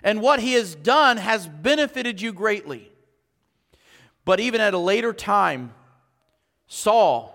and 0.03 0.21
what 0.21 0.41
he 0.41 0.51
has 0.51 0.75
done 0.75 1.15
has 1.15 1.47
benefited 1.47 2.19
you 2.19 2.33
greatly. 2.33 2.91
But 4.25 4.41
even 4.41 4.59
at 4.59 4.73
a 4.73 4.77
later 4.77 5.13
time, 5.13 5.73
Saul 6.67 7.33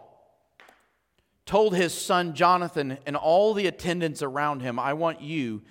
told 1.46 1.74
his 1.74 1.94
son 1.94 2.34
Jonathan 2.34 2.98
and 3.06 3.16
all 3.16 3.54
the 3.54 3.68
attendants 3.68 4.20
around 4.20 4.60
him, 4.60 4.78
I 4.78 4.92
want 4.92 5.22
you 5.22 5.62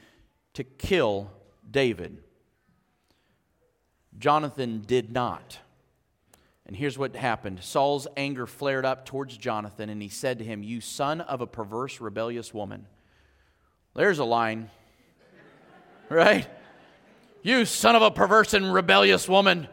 to 0.56 0.64
kill 0.64 1.30
David. 1.70 2.18
Jonathan 4.18 4.84
did 4.88 5.12
not. 5.12 5.60
And 6.72 6.78
here's 6.78 6.98
what 6.98 7.18
happened 7.18 7.62
Saul's 7.62 8.08
anger 8.16 8.48
flared 8.48 8.86
up 8.86 9.06
towards 9.06 9.36
Jonathan, 9.36 9.90
and 9.90 10.02
he 10.02 10.08
said 10.08 10.40
to 10.40 10.46
him, 10.46 10.64
You 10.64 10.80
son 10.80 11.20
of 11.20 11.42
a 11.42 11.46
perverse, 11.46 12.00
rebellious 12.00 12.54
woman. 12.54 12.86
There's 13.94 14.20
a 14.20 14.24
line, 14.24 14.70
right? 16.10 16.48
You 17.44 17.66
son 17.66 17.98
of 17.98 18.02
a 18.02 18.10
perverse 18.10 18.54
and 18.54 18.74
rebellious 18.74 19.28
woman. 19.28 19.68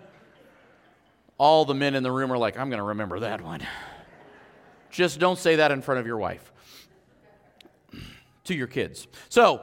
All 1.38 1.64
the 1.64 1.72
men 1.72 1.94
in 1.94 2.02
the 2.02 2.10
room 2.10 2.32
are 2.32 2.36
like, 2.36 2.58
I'm 2.58 2.68
going 2.68 2.78
to 2.78 2.86
remember 2.86 3.20
that 3.20 3.42
one. 3.42 3.64
Just 4.90 5.20
don't 5.20 5.38
say 5.38 5.54
that 5.54 5.70
in 5.70 5.82
front 5.82 6.00
of 6.00 6.06
your 6.08 6.18
wife 6.18 6.50
to 8.46 8.56
your 8.56 8.66
kids. 8.66 9.06
So, 9.28 9.60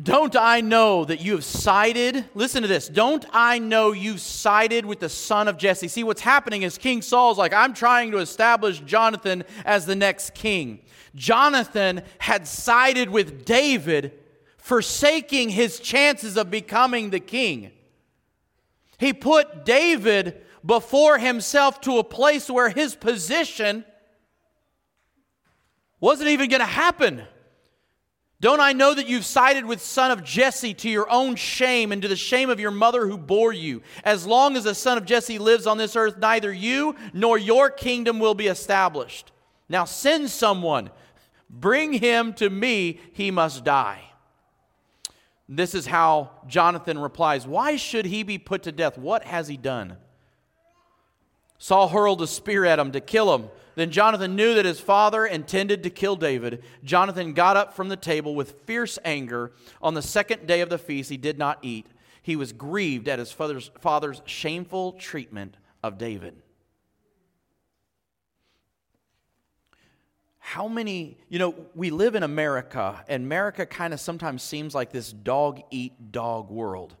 don't 0.00 0.36
I 0.36 0.60
know 0.60 1.04
that 1.04 1.20
you 1.20 1.32
have 1.32 1.44
sided? 1.44 2.24
Listen 2.34 2.62
to 2.62 2.68
this. 2.68 2.88
Don't 2.88 3.24
I 3.32 3.58
know 3.58 3.92
you've 3.92 4.20
sided 4.20 4.86
with 4.86 5.00
the 5.00 5.08
son 5.08 5.48
of 5.48 5.56
Jesse? 5.56 5.88
See, 5.88 6.04
what's 6.04 6.20
happening 6.20 6.62
is 6.62 6.78
King 6.78 7.02
Saul's 7.02 7.38
like, 7.38 7.52
I'm 7.52 7.74
trying 7.74 8.12
to 8.12 8.18
establish 8.18 8.78
Jonathan 8.80 9.42
as 9.64 9.86
the 9.86 9.96
next 9.96 10.34
king. 10.34 10.80
Jonathan 11.16 12.02
had 12.18 12.46
sided 12.46 13.10
with 13.10 13.44
David, 13.44 14.12
forsaking 14.58 15.48
his 15.48 15.80
chances 15.80 16.36
of 16.36 16.50
becoming 16.50 17.10
the 17.10 17.20
king. 17.20 17.72
He 18.98 19.12
put 19.12 19.64
David 19.64 20.42
before 20.64 21.18
himself 21.18 21.80
to 21.82 21.98
a 21.98 22.04
place 22.04 22.48
where 22.48 22.68
his 22.68 22.94
position 22.94 23.84
wasn't 25.98 26.28
even 26.28 26.48
going 26.48 26.60
to 26.60 26.66
happen. 26.66 27.22
Don't 28.40 28.60
I 28.60 28.72
know 28.72 28.94
that 28.94 29.08
you've 29.08 29.24
sided 29.24 29.64
with 29.64 29.82
son 29.82 30.12
of 30.12 30.22
Jesse 30.22 30.72
to 30.74 30.88
your 30.88 31.10
own 31.10 31.34
shame 31.34 31.90
and 31.90 32.00
to 32.02 32.08
the 32.08 32.14
shame 32.14 32.50
of 32.50 32.60
your 32.60 32.70
mother 32.70 33.06
who 33.06 33.18
bore 33.18 33.52
you? 33.52 33.82
As 34.04 34.26
long 34.26 34.56
as 34.56 34.64
the 34.64 34.76
son 34.76 34.96
of 34.96 35.04
Jesse 35.04 35.38
lives 35.38 35.66
on 35.66 35.76
this 35.76 35.96
earth, 35.96 36.18
neither 36.18 36.52
you 36.52 36.94
nor 37.12 37.36
your 37.36 37.68
kingdom 37.68 38.20
will 38.20 38.34
be 38.34 38.46
established. 38.46 39.32
Now 39.68 39.84
send 39.84 40.30
someone, 40.30 40.90
bring 41.50 41.94
him 41.94 42.32
to 42.34 42.48
me, 42.48 43.00
he 43.12 43.32
must 43.32 43.64
die. 43.64 44.02
This 45.48 45.74
is 45.74 45.86
how 45.86 46.30
Jonathan 46.46 46.98
replies 46.98 47.46
Why 47.46 47.76
should 47.76 48.04
he 48.04 48.22
be 48.22 48.38
put 48.38 48.62
to 48.64 48.72
death? 48.72 48.98
What 48.98 49.24
has 49.24 49.48
he 49.48 49.56
done? 49.56 49.96
Saul 51.58 51.88
hurled 51.88 52.22
a 52.22 52.26
spear 52.28 52.64
at 52.64 52.78
him 52.78 52.92
to 52.92 53.00
kill 53.00 53.34
him. 53.34 53.48
Then 53.78 53.92
Jonathan 53.92 54.34
knew 54.34 54.54
that 54.54 54.64
his 54.64 54.80
father 54.80 55.24
intended 55.24 55.84
to 55.84 55.90
kill 55.90 56.16
David. 56.16 56.64
Jonathan 56.82 57.32
got 57.32 57.56
up 57.56 57.74
from 57.74 57.88
the 57.88 57.96
table 57.96 58.34
with 58.34 58.62
fierce 58.62 58.98
anger. 59.04 59.52
On 59.80 59.94
the 59.94 60.02
second 60.02 60.48
day 60.48 60.62
of 60.62 60.68
the 60.68 60.78
feast, 60.78 61.10
he 61.10 61.16
did 61.16 61.38
not 61.38 61.60
eat. 61.62 61.86
He 62.20 62.34
was 62.34 62.52
grieved 62.52 63.06
at 63.06 63.20
his 63.20 63.30
father's, 63.30 63.70
father's 63.78 64.20
shameful 64.24 64.94
treatment 64.94 65.56
of 65.80 65.96
David. 65.96 66.42
How 70.40 70.66
many, 70.66 71.16
you 71.28 71.38
know, 71.38 71.54
we 71.76 71.90
live 71.90 72.16
in 72.16 72.24
America, 72.24 73.04
and 73.06 73.22
America 73.22 73.64
kind 73.64 73.94
of 73.94 74.00
sometimes 74.00 74.42
seems 74.42 74.74
like 74.74 74.90
this 74.90 75.12
dog 75.12 75.60
eat 75.70 76.10
dog 76.10 76.50
world 76.50 76.96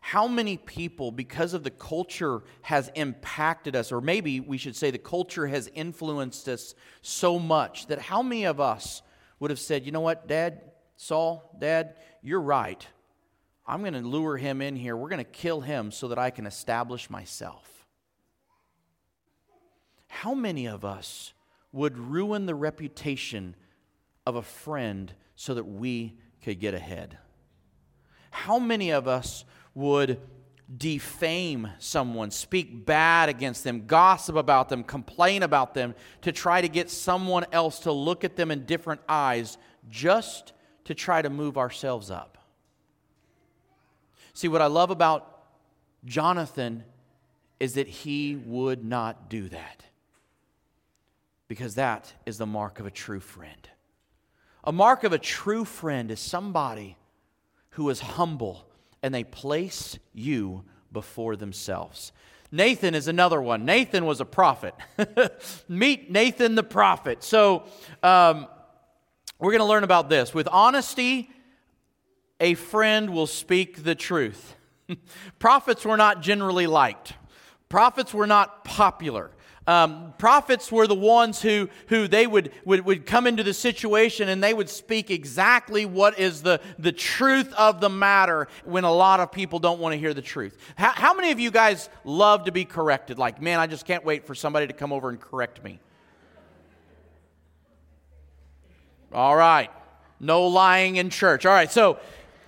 how 0.00 0.26
many 0.26 0.56
people, 0.56 1.12
because 1.12 1.52
of 1.52 1.62
the 1.62 1.70
culture, 1.70 2.42
has 2.62 2.90
impacted 2.94 3.76
us, 3.76 3.92
or 3.92 4.00
maybe 4.00 4.40
we 4.40 4.56
should 4.56 4.74
say 4.74 4.90
the 4.90 4.98
culture 4.98 5.46
has 5.46 5.70
influenced 5.74 6.48
us 6.48 6.74
so 7.02 7.38
much 7.38 7.86
that 7.88 8.00
how 8.00 8.22
many 8.22 8.44
of 8.44 8.60
us 8.60 9.02
would 9.38 9.50
have 9.50 9.60
said, 9.60 9.84
you 9.84 9.92
know 9.92 10.00
what, 10.00 10.26
Dad, 10.26 10.62
Saul, 10.96 11.54
Dad, 11.58 11.96
you're 12.22 12.40
right. 12.40 12.86
I'm 13.66 13.82
going 13.82 13.94
to 13.94 14.00
lure 14.00 14.36
him 14.36 14.62
in 14.62 14.74
here. 14.74 14.96
We're 14.96 15.08
going 15.08 15.18
to 15.18 15.24
kill 15.24 15.60
him 15.60 15.92
so 15.92 16.08
that 16.08 16.18
I 16.18 16.30
can 16.30 16.46
establish 16.46 17.08
myself. 17.08 17.86
How 20.08 20.34
many 20.34 20.66
of 20.66 20.84
us 20.84 21.34
would 21.72 21.96
ruin 21.96 22.46
the 22.46 22.54
reputation 22.54 23.54
of 24.26 24.34
a 24.34 24.42
friend 24.42 25.12
so 25.36 25.54
that 25.54 25.64
we 25.64 26.18
could 26.42 26.58
get 26.58 26.74
ahead? 26.74 27.18
How 28.30 28.58
many 28.58 28.90
of 28.90 29.06
us 29.06 29.44
would 29.74 30.20
defame 30.76 31.68
someone, 31.78 32.30
speak 32.30 32.86
bad 32.86 33.28
against 33.28 33.64
them, 33.64 33.86
gossip 33.86 34.36
about 34.36 34.68
them, 34.68 34.84
complain 34.84 35.42
about 35.42 35.74
them, 35.74 35.94
to 36.22 36.30
try 36.30 36.60
to 36.60 36.68
get 36.68 36.88
someone 36.90 37.44
else 37.52 37.80
to 37.80 37.92
look 37.92 38.22
at 38.24 38.36
them 38.36 38.50
in 38.50 38.64
different 38.66 39.00
eyes 39.08 39.58
just 39.88 40.52
to 40.84 40.94
try 40.94 41.20
to 41.20 41.30
move 41.30 41.58
ourselves 41.58 42.10
up. 42.10 42.38
See, 44.32 44.48
what 44.48 44.62
I 44.62 44.66
love 44.66 44.90
about 44.90 45.44
Jonathan 46.04 46.84
is 47.58 47.74
that 47.74 47.88
he 47.88 48.36
would 48.36 48.84
not 48.84 49.28
do 49.28 49.48
that 49.48 49.84
because 51.48 51.74
that 51.74 52.12
is 52.26 52.38
the 52.38 52.46
mark 52.46 52.78
of 52.78 52.86
a 52.86 52.90
true 52.90 53.20
friend. 53.20 53.68
A 54.62 54.72
mark 54.72 55.02
of 55.02 55.12
a 55.12 55.18
true 55.18 55.64
friend 55.64 56.10
is 56.10 56.20
somebody 56.20 56.96
who 57.70 57.90
is 57.90 58.00
humble 58.00 58.69
and 59.02 59.14
they 59.14 59.24
place 59.24 59.98
you 60.12 60.64
before 60.92 61.36
themselves. 61.36 62.12
Nathan 62.52 62.94
is 62.94 63.06
another 63.06 63.40
one. 63.40 63.64
Nathan 63.64 64.04
was 64.04 64.20
a 64.20 64.24
prophet. 64.24 64.74
Meet 65.68 66.10
Nathan 66.10 66.56
the 66.56 66.64
prophet. 66.64 67.22
So, 67.22 67.64
um, 68.02 68.48
we're 69.38 69.52
going 69.52 69.60
to 69.60 69.66
learn 69.66 69.84
about 69.84 70.10
this. 70.10 70.34
With 70.34 70.48
honesty, 70.48 71.30
a 72.40 72.54
friend 72.54 73.10
will 73.10 73.26
speak 73.26 73.84
the 73.84 73.94
truth. 73.94 74.54
Prophets 75.38 75.84
were 75.84 75.96
not 75.96 76.20
generally 76.20 76.66
liked, 76.66 77.14
prophets 77.68 78.12
were 78.12 78.26
not 78.26 78.64
popular. 78.64 79.30
Um, 79.70 80.14
prophets 80.18 80.72
were 80.72 80.88
the 80.88 80.96
ones 80.96 81.40
who, 81.40 81.68
who 81.86 82.08
they 82.08 82.26
would, 82.26 82.50
would, 82.64 82.84
would 82.84 83.06
come 83.06 83.28
into 83.28 83.44
the 83.44 83.54
situation 83.54 84.28
and 84.28 84.42
they 84.42 84.52
would 84.52 84.68
speak 84.68 85.12
exactly 85.12 85.86
what 85.86 86.18
is 86.18 86.42
the, 86.42 86.60
the 86.80 86.90
truth 86.90 87.52
of 87.52 87.80
the 87.80 87.88
matter 87.88 88.48
when 88.64 88.82
a 88.82 88.92
lot 88.92 89.20
of 89.20 89.30
people 89.30 89.60
don't 89.60 89.78
want 89.78 89.92
to 89.92 89.96
hear 89.96 90.12
the 90.12 90.22
truth. 90.22 90.58
How, 90.74 90.90
how 90.90 91.14
many 91.14 91.30
of 91.30 91.38
you 91.38 91.52
guys 91.52 91.88
love 92.02 92.46
to 92.46 92.52
be 92.52 92.64
corrected? 92.64 93.16
Like, 93.16 93.40
man, 93.40 93.60
I 93.60 93.68
just 93.68 93.86
can't 93.86 94.04
wait 94.04 94.26
for 94.26 94.34
somebody 94.34 94.66
to 94.66 94.72
come 94.72 94.92
over 94.92 95.08
and 95.08 95.20
correct 95.20 95.62
me. 95.62 95.78
All 99.12 99.36
right. 99.36 99.70
No 100.18 100.48
lying 100.48 100.96
in 100.96 101.10
church. 101.10 101.46
All 101.46 101.54
right. 101.54 101.70
So, 101.70 102.00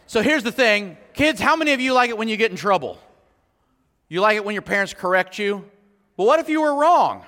so 0.09 0.23
here's 0.23 0.43
the 0.43 0.51
thing. 0.51 0.97
Kids, 1.15 1.41
how 1.41 1.55
many 1.55 1.73
of 1.73 1.81
you 1.81 1.93
like 1.93 2.11
it 2.11 2.19
when 2.19 2.27
you 2.27 2.37
get 2.37 2.51
in 2.51 2.57
trouble? 2.57 2.99
You 4.09 4.21
like 4.21 4.35
it 4.35 4.45
when 4.45 4.55
your 4.55 4.63
parents 4.63 4.93
correct 4.93 5.39
you? 5.39 5.71
Well, 6.23 6.29
what 6.29 6.39
if 6.39 6.49
you 6.49 6.61
were 6.61 6.77
wrong? 6.77 7.25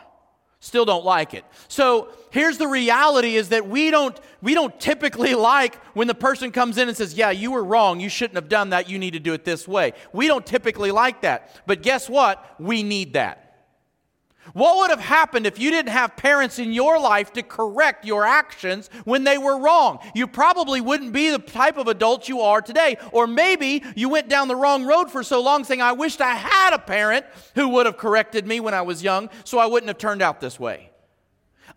Still 0.60 0.84
don't 0.84 1.04
like 1.04 1.34
it. 1.34 1.44
So 1.66 2.10
here's 2.30 2.58
the 2.58 2.68
reality 2.68 3.34
is 3.34 3.48
that 3.48 3.66
we 3.66 3.90
don't 3.90 4.16
we 4.40 4.54
don't 4.54 4.78
typically 4.78 5.34
like 5.34 5.74
when 5.96 6.06
the 6.06 6.14
person 6.14 6.52
comes 6.52 6.78
in 6.78 6.86
and 6.86 6.96
says, 6.96 7.14
Yeah, 7.14 7.32
you 7.32 7.50
were 7.50 7.64
wrong, 7.64 7.98
you 7.98 8.08
shouldn't 8.08 8.36
have 8.36 8.48
done 8.48 8.70
that, 8.70 8.88
you 8.88 9.00
need 9.00 9.14
to 9.14 9.18
do 9.18 9.32
it 9.32 9.44
this 9.44 9.66
way. 9.66 9.94
We 10.12 10.28
don't 10.28 10.46
typically 10.46 10.92
like 10.92 11.22
that. 11.22 11.60
But 11.66 11.82
guess 11.82 12.08
what? 12.08 12.54
We 12.60 12.84
need 12.84 13.14
that. 13.14 13.43
What 14.52 14.76
would 14.76 14.90
have 14.90 15.00
happened 15.00 15.46
if 15.46 15.58
you 15.58 15.70
didn't 15.70 15.92
have 15.92 16.16
parents 16.16 16.58
in 16.58 16.72
your 16.72 17.00
life 17.00 17.32
to 17.32 17.42
correct 17.42 18.04
your 18.04 18.24
actions 18.24 18.90
when 19.04 19.24
they 19.24 19.38
were 19.38 19.58
wrong? 19.58 19.98
You 20.14 20.26
probably 20.26 20.80
wouldn't 20.80 21.12
be 21.12 21.30
the 21.30 21.38
type 21.38 21.78
of 21.78 21.88
adult 21.88 22.28
you 22.28 22.40
are 22.40 22.60
today. 22.60 22.98
Or 23.10 23.26
maybe 23.26 23.82
you 23.96 24.08
went 24.08 24.28
down 24.28 24.48
the 24.48 24.56
wrong 24.56 24.84
road 24.84 25.10
for 25.10 25.22
so 25.22 25.40
long 25.40 25.64
saying, 25.64 25.80
I 25.80 25.92
wished 25.92 26.20
I 26.20 26.34
had 26.34 26.74
a 26.74 26.78
parent 26.78 27.24
who 27.54 27.68
would 27.70 27.86
have 27.86 27.96
corrected 27.96 28.46
me 28.46 28.60
when 28.60 28.74
I 28.74 28.82
was 28.82 29.02
young 29.02 29.30
so 29.44 29.58
I 29.58 29.66
wouldn't 29.66 29.88
have 29.88 29.98
turned 29.98 30.20
out 30.20 30.40
this 30.40 30.60
way. 30.60 30.90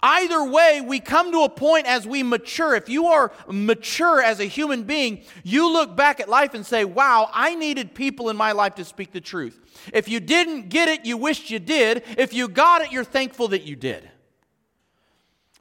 Either 0.03 0.43
way, 0.43 0.81
we 0.85 0.99
come 0.99 1.31
to 1.31 1.39
a 1.39 1.49
point 1.49 1.87
as 1.87 2.05
we 2.05 2.21
mature. 2.21 2.75
If 2.75 2.87
you 2.87 3.07
are 3.07 3.31
mature 3.49 4.21
as 4.21 4.39
a 4.39 4.45
human 4.45 4.83
being, 4.83 5.23
you 5.43 5.71
look 5.71 5.95
back 5.95 6.19
at 6.19 6.29
life 6.29 6.53
and 6.53 6.63
say, 6.63 6.85
Wow, 6.85 7.29
I 7.33 7.55
needed 7.55 7.95
people 7.95 8.29
in 8.29 8.37
my 8.37 8.51
life 8.51 8.75
to 8.75 8.85
speak 8.85 9.11
the 9.11 9.21
truth. 9.21 9.59
If 9.93 10.07
you 10.09 10.19
didn't 10.19 10.69
get 10.69 10.87
it, 10.87 11.05
you 11.05 11.17
wished 11.17 11.49
you 11.49 11.59
did. 11.59 12.03
If 12.17 12.33
you 12.33 12.47
got 12.47 12.81
it, 12.81 12.91
you're 12.91 13.03
thankful 13.03 13.49
that 13.49 13.63
you 13.63 13.75
did. 13.75 14.09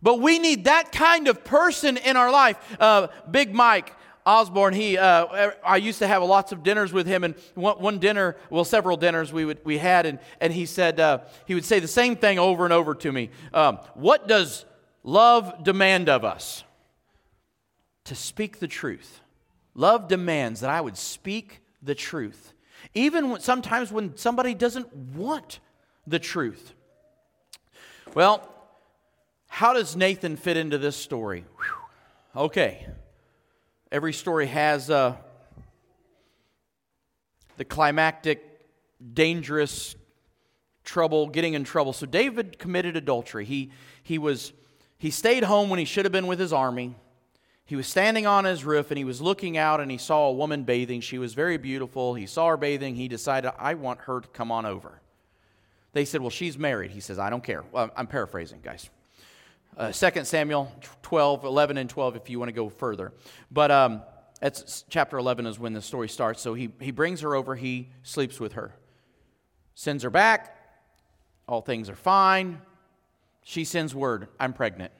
But 0.02 0.20
we 0.20 0.38
need 0.38 0.64
that 0.64 0.92
kind 0.92 1.26
of 1.28 1.44
person 1.44 1.96
in 1.96 2.16
our 2.16 2.30
life. 2.30 2.56
Uh, 2.78 3.08
Big 3.30 3.54
Mike, 3.54 3.92
Osborne, 4.26 4.74
he, 4.74 4.98
uh, 4.98 5.52
I 5.64 5.76
used 5.76 6.00
to 6.00 6.06
have 6.06 6.22
lots 6.22 6.52
of 6.52 6.62
dinners 6.62 6.92
with 6.92 7.06
him, 7.06 7.24
and 7.24 7.34
one, 7.54 7.80
one 7.80 7.98
dinner, 7.98 8.36
well, 8.50 8.64
several 8.64 8.96
dinners 8.96 9.32
we, 9.32 9.44
would, 9.44 9.60
we 9.64 9.78
had, 9.78 10.04
and, 10.04 10.18
and 10.40 10.52
he 10.52 10.66
said, 10.66 10.98
uh, 10.98 11.20
he 11.46 11.54
would 11.54 11.64
say 11.64 11.78
the 11.78 11.88
same 11.88 12.16
thing 12.16 12.38
over 12.38 12.64
and 12.64 12.72
over 12.72 12.94
to 12.94 13.12
me. 13.12 13.30
Um, 13.54 13.78
what 13.94 14.26
does 14.26 14.64
love 15.02 15.62
demand 15.62 16.08
of 16.08 16.24
us? 16.24 16.64
To 18.04 18.14
speak 18.14 18.58
the 18.58 18.68
truth. 18.68 19.20
Love 19.74 20.08
demands 20.08 20.60
that 20.60 20.70
I 20.70 20.80
would 20.80 20.96
speak 20.96 21.60
the 21.82 21.94
truth, 21.94 22.52
even 22.96 23.30
when, 23.30 23.40
sometimes 23.40 23.92
when 23.92 24.16
somebody 24.16 24.54
doesn't 24.54 24.94
want 25.14 25.60
the 26.06 26.18
truth. 26.18 26.72
Well, 28.14 28.48
how 29.48 29.74
does 29.74 29.94
Nathan 29.94 30.36
fit 30.36 30.56
into 30.56 30.78
this 30.78 30.96
story? 30.96 31.44
Whew. 31.56 32.42
Okay. 32.44 32.86
Every 33.92 34.12
story 34.12 34.46
has 34.46 34.90
uh, 34.90 35.14
the 37.58 37.64
climactic, 37.64 38.42
dangerous 39.12 39.94
trouble, 40.82 41.28
getting 41.28 41.54
in 41.54 41.64
trouble. 41.64 41.92
So 41.92 42.06
David 42.06 42.58
committed 42.58 42.96
adultery. 42.96 43.44
He, 43.44 43.72
he, 44.02 44.16
was, 44.16 44.52
he 44.96 45.10
stayed 45.10 45.44
home 45.44 45.68
when 45.68 45.78
he 45.78 45.84
should 45.84 46.06
have 46.06 46.12
been 46.12 46.26
with 46.26 46.38
his 46.38 46.52
army. 46.52 46.94
He 47.66 47.74
was 47.74 47.88
standing 47.88 48.26
on 48.26 48.44
his 48.44 48.64
roof 48.64 48.92
and 48.92 48.98
he 48.98 49.04
was 49.04 49.20
looking 49.20 49.58
out 49.58 49.80
and 49.80 49.90
he 49.90 49.98
saw 49.98 50.28
a 50.28 50.32
woman 50.32 50.62
bathing. 50.62 51.00
She 51.00 51.18
was 51.18 51.34
very 51.34 51.58
beautiful. 51.58 52.14
He 52.14 52.26
saw 52.26 52.48
her 52.48 52.56
bathing. 52.56 52.94
He 52.94 53.08
decided, 53.08 53.50
I 53.58 53.74
want 53.74 54.02
her 54.02 54.20
to 54.20 54.28
come 54.28 54.52
on 54.52 54.64
over. 54.64 55.00
They 55.92 56.04
said, 56.04 56.20
Well, 56.20 56.30
she's 56.30 56.56
married. 56.56 56.92
He 56.92 57.00
says, 57.00 57.18
I 57.18 57.28
don't 57.28 57.42
care. 57.42 57.64
Well, 57.72 57.90
I'm 57.96 58.06
paraphrasing, 58.06 58.60
guys. 58.62 58.88
Uh, 59.76 59.90
2 59.90 60.24
Samuel 60.24 60.72
12, 61.02 61.44
11, 61.44 61.76
and 61.76 61.90
12, 61.90 62.16
if 62.16 62.30
you 62.30 62.38
want 62.38 62.48
to 62.48 62.54
go 62.54 62.68
further. 62.68 63.12
But 63.50 63.70
um, 63.70 64.02
that's 64.40 64.84
chapter 64.88 65.18
11 65.18 65.46
is 65.46 65.58
when 65.58 65.72
the 65.72 65.82
story 65.82 66.08
starts. 66.08 66.40
So 66.40 66.54
he, 66.54 66.70
he 66.80 66.92
brings 66.92 67.20
her 67.22 67.34
over, 67.34 67.56
he 67.56 67.88
sleeps 68.02 68.38
with 68.38 68.52
her, 68.52 68.74
sends 69.74 70.02
her 70.02 70.10
back. 70.10 70.56
All 71.48 71.62
things 71.62 71.90
are 71.90 71.96
fine. 71.96 72.60
She 73.42 73.64
sends 73.64 73.94
word, 73.94 74.28
I'm 74.38 74.52
pregnant. 74.52 74.92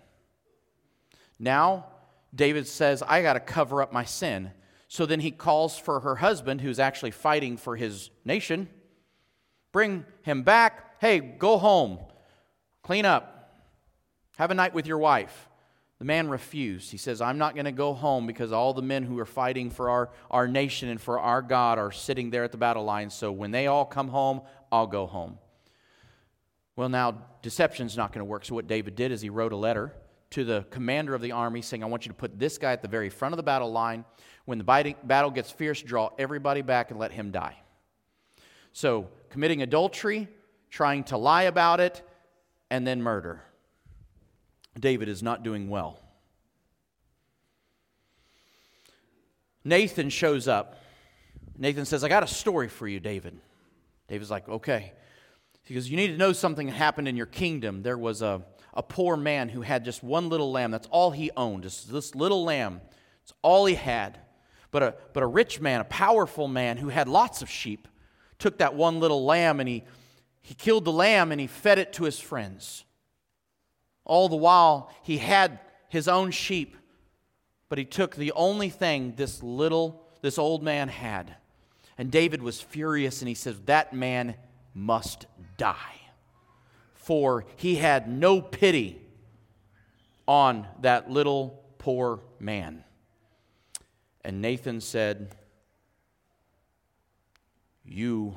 Now, 1.38 1.86
David 2.34 2.66
says, 2.66 3.02
I 3.02 3.22
got 3.22 3.34
to 3.34 3.40
cover 3.40 3.82
up 3.82 3.92
my 3.92 4.04
sin. 4.04 4.52
So 4.88 5.06
then 5.06 5.20
he 5.20 5.30
calls 5.30 5.78
for 5.78 6.00
her 6.00 6.16
husband, 6.16 6.60
who's 6.60 6.78
actually 6.78 7.10
fighting 7.10 7.56
for 7.56 7.76
his 7.76 8.10
nation. 8.24 8.68
Bring 9.72 10.04
him 10.22 10.42
back. 10.42 11.00
Hey, 11.00 11.18
go 11.18 11.58
home. 11.58 11.98
Clean 12.82 13.04
up. 13.04 13.62
Have 14.36 14.50
a 14.50 14.54
night 14.54 14.74
with 14.74 14.86
your 14.86 14.98
wife. 14.98 15.48
The 15.98 16.04
man 16.04 16.28
refused. 16.28 16.90
He 16.90 16.98
says, 16.98 17.22
I'm 17.22 17.38
not 17.38 17.54
going 17.54 17.64
to 17.64 17.72
go 17.72 17.94
home 17.94 18.26
because 18.26 18.52
all 18.52 18.74
the 18.74 18.82
men 18.82 19.02
who 19.02 19.18
are 19.18 19.26
fighting 19.26 19.70
for 19.70 19.88
our, 19.88 20.10
our 20.30 20.46
nation 20.46 20.90
and 20.90 21.00
for 21.00 21.18
our 21.18 21.40
God 21.40 21.78
are 21.78 21.90
sitting 21.90 22.30
there 22.30 22.44
at 22.44 22.52
the 22.52 22.58
battle 22.58 22.84
line. 22.84 23.08
So 23.08 23.32
when 23.32 23.50
they 23.50 23.66
all 23.66 23.86
come 23.86 24.08
home, 24.08 24.42
I'll 24.70 24.86
go 24.86 25.06
home. 25.06 25.38
Well, 26.76 26.90
now, 26.90 27.22
deception's 27.40 27.96
not 27.96 28.12
going 28.12 28.20
to 28.20 28.26
work. 28.26 28.44
So 28.44 28.54
what 28.54 28.66
David 28.66 28.94
did 28.94 29.10
is 29.10 29.22
he 29.22 29.30
wrote 29.30 29.52
a 29.52 29.56
letter 29.56 29.94
to 30.30 30.44
the 30.44 30.66
commander 30.70 31.14
of 31.14 31.22
the 31.22 31.32
army 31.32 31.62
saying, 31.62 31.82
I 31.82 31.86
want 31.86 32.04
you 32.04 32.10
to 32.10 32.16
put 32.16 32.38
this 32.38 32.58
guy 32.58 32.72
at 32.72 32.82
the 32.82 32.88
very 32.88 33.08
front 33.08 33.32
of 33.32 33.36
the 33.36 33.42
battle 33.42 33.70
line. 33.70 34.04
When 34.44 34.58
the 34.58 34.94
battle 35.04 35.30
gets 35.30 35.50
fierce, 35.50 35.82
draw 35.82 36.10
everybody 36.18 36.62
back 36.62 36.90
and 36.90 37.00
let 37.00 37.12
him 37.12 37.30
die. 37.30 37.56
So, 38.72 39.08
committing 39.30 39.62
adultery, 39.62 40.28
trying 40.70 41.04
to 41.04 41.16
lie 41.16 41.44
about 41.44 41.80
it, 41.80 42.02
and 42.70 42.86
then 42.86 43.02
murder. 43.02 43.42
David 44.78 45.08
is 45.08 45.22
not 45.22 45.42
doing 45.42 45.68
well. 45.68 46.00
Nathan 49.64 50.10
shows 50.10 50.46
up. 50.46 50.76
Nathan 51.58 51.86
says, 51.86 52.04
I 52.04 52.08
got 52.08 52.22
a 52.22 52.28
story 52.28 52.68
for 52.68 52.86
you, 52.86 53.00
David. 53.00 53.38
David's 54.08 54.30
like, 54.30 54.48
okay. 54.48 54.92
He 55.64 55.74
goes, 55.74 55.90
You 55.90 55.96
need 55.96 56.08
to 56.08 56.16
know 56.16 56.32
something 56.32 56.68
happened 56.68 57.08
in 57.08 57.16
your 57.16 57.26
kingdom. 57.26 57.82
There 57.82 57.98
was 57.98 58.22
a 58.22 58.42
a 58.76 58.82
poor 58.82 59.16
man 59.16 59.48
who 59.48 59.62
had 59.62 59.84
just 59.84 60.02
one 60.02 60.28
little 60.28 60.52
lamb. 60.52 60.70
That's 60.70 60.86
all 60.90 61.10
he 61.10 61.30
owned, 61.36 61.62
just 61.62 61.90
this 61.90 62.14
little 62.14 62.44
lamb. 62.44 62.82
It's 63.22 63.32
all 63.42 63.64
he 63.64 63.74
had. 63.74 64.18
But 64.70 64.82
a, 64.82 64.94
but 65.14 65.22
a 65.22 65.26
rich 65.26 65.60
man, 65.60 65.80
a 65.80 65.84
powerful 65.84 66.46
man 66.46 66.76
who 66.76 66.90
had 66.90 67.08
lots 67.08 67.40
of 67.40 67.48
sheep, 67.48 67.88
took 68.38 68.58
that 68.58 68.74
one 68.74 69.00
little 69.00 69.24
lamb 69.24 69.60
and 69.60 69.68
he, 69.68 69.82
he 70.42 70.54
killed 70.54 70.84
the 70.84 70.92
lamb 70.92 71.32
and 71.32 71.40
he 71.40 71.46
fed 71.46 71.78
it 71.78 71.94
to 71.94 72.04
his 72.04 72.20
friends. 72.20 72.84
All 74.04 74.28
the 74.28 74.36
while, 74.36 74.92
he 75.02 75.18
had 75.18 75.58
his 75.88 76.06
own 76.06 76.30
sheep, 76.30 76.76
but 77.70 77.78
he 77.78 77.84
took 77.86 78.14
the 78.14 78.32
only 78.32 78.68
thing 78.68 79.14
this 79.16 79.42
little, 79.42 80.04
this 80.20 80.38
old 80.38 80.62
man 80.62 80.88
had. 80.88 81.34
And 81.96 82.10
David 82.10 82.42
was 82.42 82.60
furious 82.60 83.22
and 83.22 83.28
he 83.28 83.34
says, 83.34 83.58
That 83.64 83.94
man 83.94 84.34
must 84.74 85.26
die 85.56 86.05
for 87.06 87.44
he 87.54 87.76
had 87.76 88.08
no 88.08 88.40
pity 88.40 89.00
on 90.26 90.66
that 90.80 91.08
little 91.08 91.62
poor 91.78 92.18
man. 92.40 92.82
And 94.24 94.42
Nathan 94.42 94.80
said, 94.80 95.36
You 97.84 98.36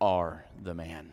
are 0.00 0.44
the 0.62 0.74
man. 0.74 1.12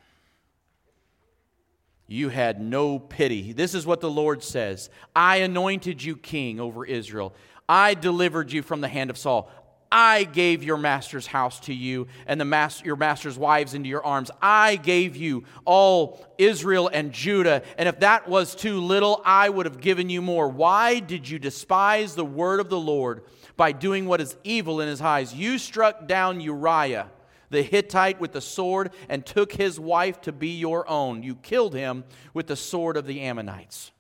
You 2.06 2.30
had 2.30 2.62
no 2.62 3.00
pity. 3.00 3.52
This 3.52 3.74
is 3.74 3.84
what 3.84 4.00
the 4.00 4.12
Lord 4.12 4.44
says 4.44 4.92
I 5.16 5.38
anointed 5.38 6.04
you 6.04 6.16
king 6.16 6.60
over 6.60 6.86
Israel. 6.86 7.34
I 7.68 7.96
delivered 7.96 8.52
you 8.52 8.62
from 8.62 8.82
the 8.82 8.88
hand 8.88 9.10
of 9.10 9.18
Saul. 9.18 9.50
I 9.92 10.24
gave 10.24 10.64
your 10.64 10.78
master's 10.78 11.28
house 11.28 11.60
to 11.62 11.74
you 11.74 12.08
and 12.26 12.40
the 12.40 12.46
master, 12.46 12.86
your 12.86 12.96
master's 12.96 13.38
wives 13.38 13.74
into 13.74 13.90
your 13.90 14.06
arms. 14.06 14.32
I 14.42 14.78
gave 14.78 15.16
you 15.18 15.44
all 15.66 16.26
Israel 16.38 16.90
and 16.92 17.12
Judah. 17.12 17.62
And 17.78 17.90
if 17.90 18.00
that 18.00 18.28
was 18.28 18.56
too 18.56 18.80
little, 18.80 19.22
I 19.26 19.50
would 19.50 19.66
have 19.66 19.82
given 19.82 20.10
you 20.10 20.22
more. 20.22 20.48
Why 20.48 21.00
did 21.00 21.28
you 21.28 21.40
despise 21.40 22.16
the 22.16 22.26
word 22.26 22.60
of 22.60 22.70
the 22.70 22.80
Lord 22.80 23.24
by 23.58 23.74
doing 23.74 24.06
what 24.06 24.22
is 24.22 24.38
evil 24.44 24.80
in 24.80 24.88
his 24.88 25.02
eyes? 25.02 25.34
You 25.34 25.58
struck 25.58 26.08
down 26.08 26.40
Uriah 26.40 27.10
the 27.52 27.62
Hittite 27.62 28.20
with 28.20 28.32
the 28.32 28.42
sword 28.42 28.92
and 29.10 29.26
took 29.26 29.52
his 29.52 29.80
wife 29.80 30.22
to 30.22 30.32
be 30.32 30.58
your 30.58 30.90
own. 30.90 31.22
You 31.22 31.36
killed 31.36 31.76
him 31.76 32.06
with 32.34 32.48
the 32.48 32.56
sword 32.56 32.98
of 32.98 33.06
the 33.06 33.20
Ammonites. 33.22 33.92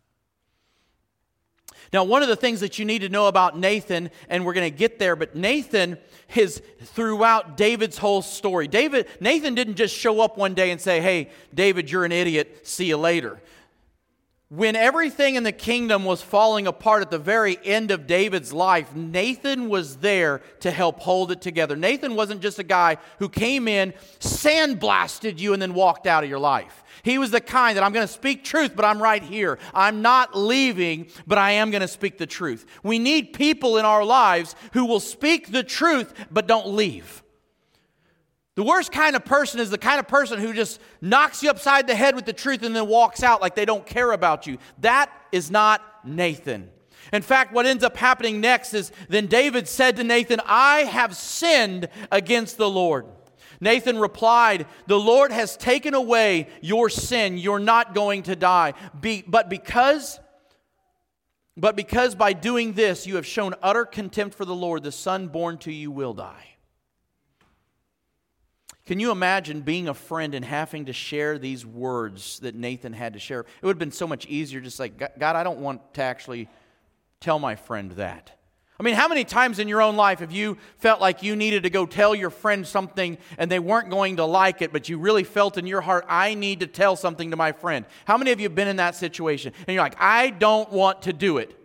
Now, 1.93 2.05
one 2.05 2.21
of 2.21 2.29
the 2.29 2.37
things 2.37 2.61
that 2.61 2.79
you 2.79 2.85
need 2.85 2.99
to 2.99 3.09
know 3.09 3.27
about 3.27 3.57
Nathan, 3.57 4.11
and 4.29 4.45
we're 4.45 4.53
going 4.53 4.71
to 4.71 4.77
get 4.77 4.97
there, 4.97 5.17
but 5.17 5.35
Nathan 5.35 5.97
is 6.33 6.61
throughout 6.83 7.57
David's 7.57 7.97
whole 7.97 8.21
story. 8.21 8.67
David, 8.67 9.07
Nathan 9.19 9.55
didn't 9.55 9.75
just 9.75 9.93
show 9.93 10.21
up 10.21 10.37
one 10.37 10.53
day 10.53 10.71
and 10.71 10.79
say, 10.79 11.01
Hey, 11.01 11.29
David, 11.53 11.91
you're 11.91 12.05
an 12.05 12.13
idiot. 12.13 12.65
See 12.65 12.85
you 12.85 12.97
later. 12.97 13.41
When 14.47 14.75
everything 14.75 15.35
in 15.35 15.43
the 15.43 15.53
kingdom 15.53 16.03
was 16.03 16.21
falling 16.21 16.67
apart 16.67 17.01
at 17.01 17.09
the 17.09 17.17
very 17.17 17.57
end 17.63 17.89
of 17.89 18.05
David's 18.05 18.51
life, 18.51 18.93
Nathan 18.93 19.69
was 19.69 19.97
there 19.97 20.41
to 20.59 20.71
help 20.71 20.99
hold 20.99 21.31
it 21.31 21.41
together. 21.41 21.77
Nathan 21.77 22.15
wasn't 22.15 22.41
just 22.41 22.59
a 22.59 22.63
guy 22.63 22.97
who 23.19 23.29
came 23.29 23.69
in, 23.69 23.93
sandblasted 24.19 25.39
you, 25.39 25.53
and 25.53 25.61
then 25.61 25.73
walked 25.73 26.05
out 26.05 26.25
of 26.25 26.29
your 26.29 26.39
life. 26.39 26.83
He 27.03 27.17
was 27.17 27.31
the 27.31 27.41
kind 27.41 27.77
that 27.77 27.83
I'm 27.83 27.93
going 27.93 28.07
to 28.07 28.13
speak 28.13 28.43
truth, 28.43 28.75
but 28.75 28.85
I'm 28.85 29.01
right 29.01 29.23
here. 29.23 29.59
I'm 29.73 30.01
not 30.01 30.37
leaving, 30.37 31.07
but 31.25 31.37
I 31.37 31.51
am 31.51 31.71
going 31.71 31.81
to 31.81 31.87
speak 31.87 32.17
the 32.17 32.27
truth. 32.27 32.65
We 32.83 32.99
need 32.99 33.33
people 33.33 33.77
in 33.77 33.85
our 33.85 34.03
lives 34.03 34.55
who 34.73 34.85
will 34.85 34.99
speak 34.99 35.51
the 35.51 35.63
truth, 35.63 36.13
but 36.31 36.47
don't 36.47 36.67
leave. 36.67 37.23
The 38.55 38.63
worst 38.63 38.91
kind 38.91 39.15
of 39.15 39.23
person 39.23 39.59
is 39.59 39.69
the 39.69 39.77
kind 39.77 39.99
of 39.99 40.07
person 40.07 40.39
who 40.39 40.53
just 40.53 40.81
knocks 40.99 41.41
you 41.41 41.49
upside 41.49 41.87
the 41.87 41.95
head 41.95 42.15
with 42.15 42.25
the 42.25 42.33
truth 42.33 42.63
and 42.63 42.75
then 42.75 42.87
walks 42.87 43.23
out 43.23 43.41
like 43.41 43.55
they 43.55 43.65
don't 43.65 43.85
care 43.85 44.11
about 44.11 44.45
you. 44.45 44.57
That 44.79 45.09
is 45.31 45.49
not 45.49 45.81
Nathan. 46.03 46.69
In 47.13 47.21
fact, 47.21 47.53
what 47.53 47.65
ends 47.65 47.83
up 47.83 47.97
happening 47.97 48.41
next 48.41 48.73
is 48.73 48.91
then 49.09 49.27
David 49.27 49.67
said 49.67 49.95
to 49.97 50.03
Nathan, 50.03 50.41
I 50.45 50.81
have 50.81 51.15
sinned 51.15 51.89
against 52.11 52.57
the 52.57 52.69
Lord. 52.69 53.05
Nathan 53.61 53.99
replied, 53.99 54.65
The 54.87 54.99
Lord 54.99 55.31
has 55.31 55.55
taken 55.55 55.93
away 55.93 56.49
your 56.61 56.89
sin. 56.89 57.37
You're 57.37 57.59
not 57.59 57.93
going 57.95 58.23
to 58.23 58.35
die. 58.35 58.73
Be, 58.99 59.23
but 59.25 59.49
because 59.49 60.19
but 61.57 61.75
because 61.75 62.15
by 62.15 62.33
doing 62.33 62.73
this 62.73 63.05
you 63.05 63.17
have 63.17 63.25
shown 63.25 63.53
utter 63.61 63.85
contempt 63.85 64.35
for 64.35 64.45
the 64.45 64.55
Lord, 64.55 64.83
the 64.83 64.91
son 64.91 65.27
born 65.27 65.57
to 65.59 65.71
you 65.71 65.91
will 65.91 66.13
die. 66.13 66.47
Can 68.85 68.99
you 68.99 69.11
imagine 69.11 69.61
being 69.61 69.87
a 69.87 69.93
friend 69.93 70.33
and 70.33 70.43
having 70.43 70.85
to 70.85 70.93
share 70.93 71.37
these 71.37 71.65
words 71.65 72.39
that 72.39 72.55
Nathan 72.55 72.93
had 72.93 73.13
to 73.13 73.19
share? 73.19 73.41
It 73.41 73.65
would 73.65 73.75
have 73.75 73.79
been 73.79 73.91
so 73.91 74.07
much 74.07 74.25
easier, 74.25 74.59
just 74.59 74.79
like, 74.79 74.97
God, 74.97 75.35
I 75.35 75.43
don't 75.43 75.59
want 75.59 75.93
to 75.93 76.01
actually 76.01 76.49
tell 77.19 77.37
my 77.37 77.55
friend 77.55 77.91
that. 77.91 78.40
I 78.81 78.83
mean, 78.83 78.95
how 78.95 79.07
many 79.07 79.23
times 79.25 79.59
in 79.59 79.67
your 79.67 79.79
own 79.79 79.95
life 79.95 80.21
have 80.21 80.31
you 80.31 80.57
felt 80.79 80.99
like 80.99 81.21
you 81.21 81.35
needed 81.35 81.61
to 81.63 81.69
go 81.69 81.85
tell 81.85 82.15
your 82.15 82.31
friend 82.31 82.65
something 82.65 83.19
and 83.37 83.51
they 83.51 83.59
weren't 83.59 83.91
going 83.91 84.15
to 84.15 84.25
like 84.25 84.63
it, 84.63 84.73
but 84.73 84.89
you 84.89 84.97
really 84.97 85.23
felt 85.23 85.59
in 85.59 85.67
your 85.67 85.81
heart, 85.81 86.03
I 86.09 86.33
need 86.33 86.61
to 86.61 86.65
tell 86.67 86.95
something 86.95 87.29
to 87.29 87.37
my 87.37 87.51
friend? 87.51 87.85
How 88.05 88.17
many 88.17 88.31
of 88.31 88.39
you 88.39 88.45
have 88.45 88.55
been 88.55 88.67
in 88.67 88.77
that 88.77 88.95
situation? 88.95 89.53
And 89.67 89.75
you're 89.75 89.83
like, 89.83 89.97
I 89.99 90.31
don't 90.31 90.71
want 90.71 91.03
to 91.03 91.13
do 91.13 91.37
it. 91.37 91.55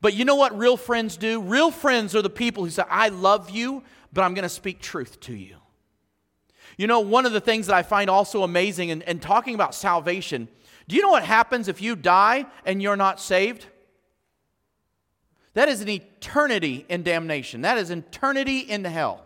But 0.00 0.14
you 0.14 0.24
know 0.24 0.36
what 0.36 0.56
real 0.56 0.78
friends 0.78 1.18
do? 1.18 1.42
Real 1.42 1.70
friends 1.70 2.16
are 2.16 2.22
the 2.22 2.30
people 2.30 2.64
who 2.64 2.70
say, 2.70 2.84
I 2.88 3.10
love 3.10 3.50
you, 3.50 3.82
but 4.10 4.22
I'm 4.22 4.32
going 4.32 4.44
to 4.44 4.48
speak 4.48 4.80
truth 4.80 5.20
to 5.20 5.34
you. 5.34 5.56
You 6.78 6.86
know, 6.86 7.00
one 7.00 7.26
of 7.26 7.34
the 7.34 7.40
things 7.42 7.66
that 7.66 7.76
I 7.76 7.82
find 7.82 8.08
also 8.08 8.44
amazing 8.44 8.88
in, 8.88 9.02
in 9.02 9.18
talking 9.18 9.54
about 9.54 9.74
salvation, 9.74 10.48
do 10.88 10.96
you 10.96 11.02
know 11.02 11.10
what 11.10 11.24
happens 11.24 11.68
if 11.68 11.82
you 11.82 11.96
die 11.96 12.46
and 12.64 12.80
you're 12.80 12.96
not 12.96 13.20
saved? 13.20 13.66
That 15.54 15.68
is 15.68 15.80
an 15.80 15.88
eternity 15.88 16.84
in 16.88 17.02
damnation. 17.02 17.62
That 17.62 17.78
is 17.78 17.90
eternity 17.90 18.60
in 18.60 18.84
hell. 18.84 19.24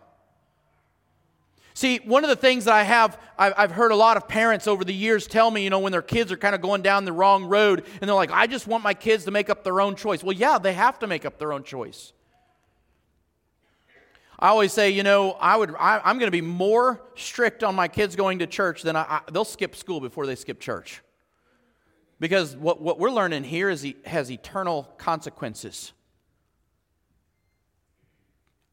See, 1.75 1.97
one 2.05 2.23
of 2.23 2.29
the 2.29 2.35
things 2.35 2.65
that 2.65 2.73
I 2.75 2.83
have, 2.83 3.19
I've 3.37 3.71
heard 3.71 3.91
a 3.91 3.95
lot 3.95 4.15
of 4.15 4.27
parents 4.27 4.67
over 4.67 4.83
the 4.83 4.93
years 4.93 5.25
tell 5.25 5.49
me, 5.49 5.63
you 5.63 5.71
know, 5.71 5.79
when 5.79 5.91
their 5.91 6.03
kids 6.03 6.31
are 6.31 6.37
kind 6.37 6.53
of 6.53 6.61
going 6.61 6.83
down 6.83 7.03
the 7.03 7.11
wrong 7.11 7.45
road, 7.45 7.83
and 7.99 8.07
they're 8.07 8.15
like, 8.15 8.31
I 8.31 8.45
just 8.45 8.67
want 8.67 8.83
my 8.83 8.93
kids 8.93 9.25
to 9.25 9.31
make 9.31 9.49
up 9.49 9.63
their 9.63 9.81
own 9.81 9.95
choice. 9.95 10.23
Well, 10.23 10.35
yeah, 10.35 10.59
they 10.59 10.73
have 10.73 10.99
to 10.99 11.07
make 11.07 11.25
up 11.25 11.39
their 11.39 11.51
own 11.51 11.63
choice. 11.63 12.13
I 14.37 14.49
always 14.49 14.71
say, 14.71 14.91
you 14.91 15.03
know, 15.03 15.31
I 15.31 15.55
would, 15.55 15.73
I, 15.79 16.09
am 16.09 16.19
going 16.19 16.27
to 16.27 16.31
be 16.31 16.41
more 16.41 17.01
strict 17.15 17.63
on 17.63 17.73
my 17.75 17.87
kids 17.87 18.15
going 18.15 18.39
to 18.39 18.47
church 18.47 18.83
than 18.83 18.95
I, 18.95 19.01
I, 19.01 19.21
they'll 19.31 19.45
skip 19.45 19.75
school 19.75 19.99
before 19.99 20.27
they 20.27 20.35
skip 20.35 20.59
church. 20.59 21.01
Because 22.19 22.55
what, 22.55 22.81
what 22.81 22.99
we're 22.99 23.09
learning 23.09 23.45
here 23.45 23.69
is 23.69 23.87
has 24.05 24.29
eternal 24.29 24.83
consequences. 24.97 25.93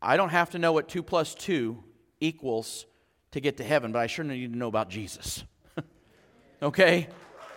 I 0.02 0.16
don't 0.16 0.30
have 0.30 0.50
to 0.50 0.58
know 0.58 0.72
what 0.72 0.88
2 0.88 1.02
plus 1.02 1.34
2 1.34 1.82
equals 2.20 2.86
to 3.32 3.40
get 3.40 3.58
to 3.58 3.64
heaven, 3.64 3.92
but 3.92 4.00
I 4.00 4.06
sure 4.06 4.24
need 4.24 4.52
to 4.52 4.58
know 4.58 4.68
about 4.68 4.88
Jesus. 4.88 5.44
okay? 6.62 7.08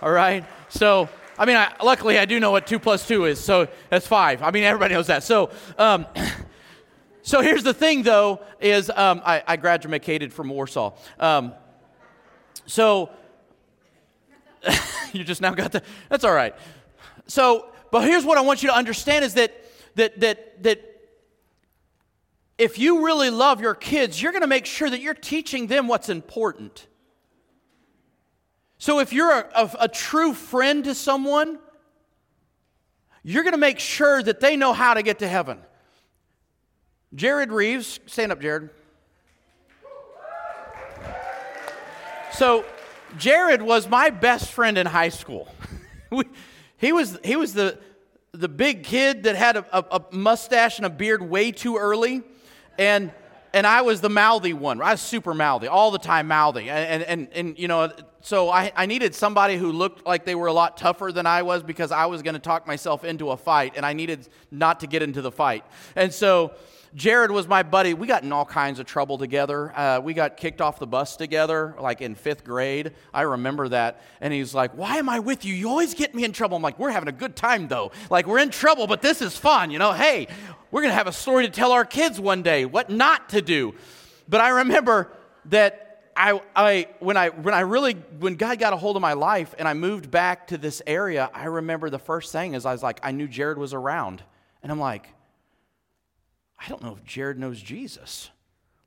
All 0.02 0.12
right? 0.12 0.46
So, 0.70 1.10
I 1.38 1.46
mean, 1.46 1.56
I, 1.56 1.74
luckily 1.82 2.20
I 2.20 2.26
do 2.26 2.40
know 2.40 2.52
what 2.52 2.68
2 2.68 2.80
plus 2.80 3.08
2 3.08 3.26
is, 3.26 3.40
so 3.40 3.68
that's 3.90 4.06
5. 4.06 4.44
I 4.44 4.52
mean, 4.52 4.64
everybody 4.64 4.94
knows 4.94 5.08
that. 5.08 5.24
So, 5.24 5.52
um, 5.78 6.06
so 7.22 7.42
here's 7.42 7.64
the 7.64 7.74
thing, 7.74 8.04
though, 8.04 8.42
is 8.60 8.90
um, 8.90 9.22
I, 9.26 9.44
I, 9.48 9.56
graduated 9.56 10.34
from 10.34 10.50
Warsaw. 10.50 10.94
Um, 11.20 11.54
so, 12.66 13.10
you 15.14 15.24
just 15.24 15.42
now 15.42 15.54
got 15.54 15.72
the, 15.72 15.82
that's 16.10 16.24
all 16.24 16.34
right. 16.34 16.56
So, 17.26 17.68
but 17.92 18.04
here's 18.04 18.26
what 18.26 18.38
I 18.38 18.42
want 18.42 18.64
you 18.64 18.70
to 18.70 18.76
understand 18.76 19.24
is 19.24 19.34
that, 19.36 19.54
that, 19.96 20.20
that, 20.20 20.64
that 20.64 20.93
if 22.58 22.78
you 22.78 23.06
really 23.06 23.30
love 23.30 23.62
your 23.62 23.76
kids, 23.76 24.22
you're 24.22 24.32
going 24.32 24.42
to 24.42 24.48
make 24.48 24.66
sure 24.66 24.90
that 24.90 25.02
you're 25.02 25.14
teaching 25.14 25.68
them 25.68 25.88
what's 25.88 26.10
important. 26.10 26.88
So 28.78 29.00
if 29.00 29.14
you're 29.14 29.32
a, 29.32 29.50
a, 29.56 29.72
a 29.82 29.88
true 29.88 30.34
friend 30.34 30.84
to 30.84 30.94
someone, 30.94 31.58
you're 33.24 33.44
going 33.44 33.54
to 33.54 33.58
make 33.58 33.80
sure 33.80 34.22
that 34.22 34.40
they 34.40 34.56
know 34.56 34.74
how 34.74 34.94
to 34.94 35.02
get 35.02 35.20
to 35.20 35.28
heaven. 35.28 35.60
Jared 37.16 37.52
Reeves, 37.52 38.00
stand 38.06 38.32
up, 38.32 38.42
Jared. 38.42 38.70
So, 42.34 42.66
Jared 43.18 43.62
was 43.62 43.88
my 43.88 44.10
best 44.10 44.52
friend 44.52 44.78
in 44.78 44.88
high 44.88 45.10
school. 45.10 45.48
he 46.78 46.92
was, 46.92 47.20
he 47.24 47.36
was 47.36 47.54
the, 47.54 47.78
the 48.32 48.50
big 48.50 48.84
kid 48.84 49.24
that 49.24 49.36
had 49.36 49.58
a, 49.58 49.66
a, 49.72 50.00
a 50.00 50.16
mustache 50.16 50.78
and 50.78 50.86
a 50.88 50.90
beard 50.90 51.22
way 51.22 51.52
too 51.52 51.78
early 51.78 52.24
and 52.78 53.12
and 53.54 53.68
I 53.68 53.82
was 53.82 54.02
the 54.02 54.10
mouthy 54.10 54.54
one. 54.54 54.82
I 54.82 54.92
was 54.92 55.02
super 55.02 55.34
mouthy, 55.36 55.68
all 55.68 55.92
the 55.92 56.00
time 56.00 56.28
mouthy. 56.28 56.72
And, 56.72 57.04
and, 57.04 57.28
and, 57.34 57.60
you 57.60 57.68
know, 57.68 57.92
so 58.22 58.50
I, 58.50 58.72
I 58.76 58.88
needed 58.88 59.14
somebody 59.14 59.58
who 59.58 59.72
looked 59.72 60.08
like 60.08 60.26
they 60.26 60.34
were 60.34 60.48
a 60.48 60.54
lot 60.54 60.76
tougher 60.76 61.12
than 61.12 61.28
I 61.28 61.44
was 61.44 61.62
because 61.62 61.92
I 61.92 62.08
was 62.08 62.24
going 62.24 62.34
to 62.34 62.40
talk 62.40 62.66
myself 62.66 63.04
into 63.04 63.30
a 63.30 63.38
fight 63.38 63.74
and 63.76 63.86
I 63.86 63.94
needed 63.94 64.28
not 64.50 64.80
to 64.80 64.88
get 64.88 65.04
into 65.04 65.22
the 65.22 65.32
fight. 65.32 65.64
And 65.96 66.12
so 66.12 66.54
Jared 66.96 67.32
was 67.32 67.48
my 67.48 67.64
buddy. 67.64 67.96
We 67.96 68.06
got 68.06 68.24
in 68.24 68.32
all 68.32 68.46
kinds 68.46 68.80
of 68.80 68.86
trouble 68.86 69.18
together. 69.18 69.76
Uh, 69.76 70.00
we 70.00 70.14
got 70.14 70.38
kicked 70.38 70.62
off 70.62 70.78
the 70.78 70.86
bus 70.86 71.16
together, 71.16 71.76
like 71.80 72.02
in 72.02 72.14
fifth 72.14 72.44
grade. 72.44 72.92
I 73.12 73.22
remember 73.22 73.68
that. 73.70 74.02
And 74.22 74.32
he's 74.32 74.54
like, 74.54 74.78
Why 74.78 74.98
am 74.98 75.10
I 75.10 75.20
with 75.20 75.44
you? 75.44 75.54
You 75.54 75.70
always 75.70 75.96
get 75.96 76.14
me 76.14 76.24
in 76.24 76.34
trouble. 76.34 76.56
I'm 76.56 76.62
like, 76.62 76.78
We're 76.78 76.92
having 76.92 77.10
a 77.10 77.14
good 77.14 77.36
time, 77.36 77.68
though. 77.68 77.92
Like, 78.12 78.28
we're 78.28 78.40
in 78.40 78.52
trouble, 78.52 78.86
but 78.86 79.02
this 79.02 79.22
is 79.22 79.36
fun. 79.36 79.72
You 79.72 79.80
know, 79.80 79.92
hey, 79.92 80.28
we're 80.70 80.82
going 80.82 80.92
to 80.92 80.96
have 80.96 81.08
a 81.08 81.14
story 81.14 81.46
to 81.46 81.52
tell 81.52 81.72
our 81.72 81.86
kids 81.86 82.20
one 82.20 82.44
day, 82.44 82.66
what 82.66 82.90
not 82.90 83.30
to 83.30 83.42
do. 83.42 83.74
But 84.30 84.42
I 84.42 84.50
remember 84.50 85.12
that 85.46 86.12
I, 86.16 86.40
I, 86.56 86.88
when 87.00 87.18
I, 87.18 87.30
when 87.30 87.56
I 87.56 87.62
really, 87.62 87.94
when 88.20 88.36
God 88.36 88.60
got 88.60 88.74
a 88.74 88.78
hold 88.78 88.96
of 88.96 89.02
my 89.02 89.14
life 89.14 89.56
and 89.58 89.68
I 89.68 89.74
moved 89.74 90.12
back 90.12 90.48
to 90.48 90.60
this 90.60 90.82
area, 90.86 91.30
I 91.34 91.46
remember 91.46 91.90
the 91.90 92.00
first 92.00 92.32
thing 92.32 92.54
is 92.54 92.66
I 92.66 92.72
was 92.72 92.84
like, 92.84 93.00
I 93.02 93.12
knew 93.12 93.28
Jared 93.28 93.58
was 93.58 93.74
around. 93.74 94.22
And 94.62 94.72
I'm 94.72 94.80
like, 94.80 95.10
I 96.64 96.70
don't 96.70 96.82
know 96.82 96.94
if 96.94 97.04
Jared 97.04 97.38
knows 97.38 97.62
Jesus. 97.62 98.30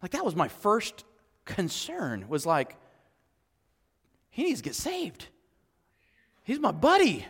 Like 0.02 0.12
that 0.12 0.24
was 0.24 0.34
my 0.34 0.48
first 0.48 1.04
concern 1.44 2.26
was 2.28 2.46
like, 2.46 2.76
he 4.30 4.44
needs 4.44 4.60
to 4.60 4.64
get 4.64 4.74
saved. 4.74 5.26
He's 6.42 6.58
my 6.58 6.72
buddy. 6.72 7.26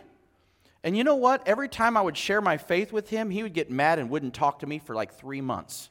And 0.83 0.95
you 0.95 1.03
know 1.03 1.15
what? 1.15 1.47
Every 1.47 1.67
time 1.67 1.97
I 1.97 2.01
would 2.01 2.15
share 2.15 2.39
my 2.39 2.57
faith 2.57 2.93
with 2.93 3.09
him, 3.09 3.29
he 3.29 3.43
would 3.43 3.53
get 3.53 3.71
mad 3.71 3.99
and 3.99 4.09
wouldn't 4.09 4.33
talk 4.33 4.59
to 4.59 4.67
me 4.67 4.79
for 4.79 4.95
like 4.95 5.13
three 5.13 5.41
months. 5.41 5.89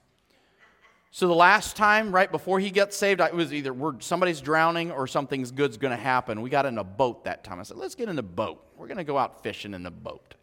So 1.10 1.26
the 1.26 1.34
last 1.34 1.76
time, 1.76 2.14
right 2.14 2.30
before 2.30 2.60
he 2.60 2.70
got 2.70 2.92
saved, 2.92 3.20
it 3.20 3.34
was 3.34 3.52
either 3.52 3.72
we're, 3.72 4.00
somebody's 4.00 4.40
drowning 4.40 4.90
or 4.90 5.06
something's 5.06 5.50
good's 5.50 5.78
going 5.78 5.96
to 5.96 6.02
happen. 6.02 6.42
We 6.42 6.50
got 6.50 6.66
in 6.66 6.78
a 6.78 6.84
boat 6.84 7.24
that 7.24 7.42
time. 7.42 7.58
I 7.58 7.62
said, 7.62 7.78
let's 7.78 7.94
get 7.94 8.08
in 8.08 8.16
the 8.16 8.22
boat. 8.22 8.62
We're 8.76 8.86
going 8.86 8.98
to 8.98 9.04
go 9.04 9.16
out 9.16 9.42
fishing 9.42 9.72
in 9.72 9.82
the 9.82 9.90
boat. 9.90 10.34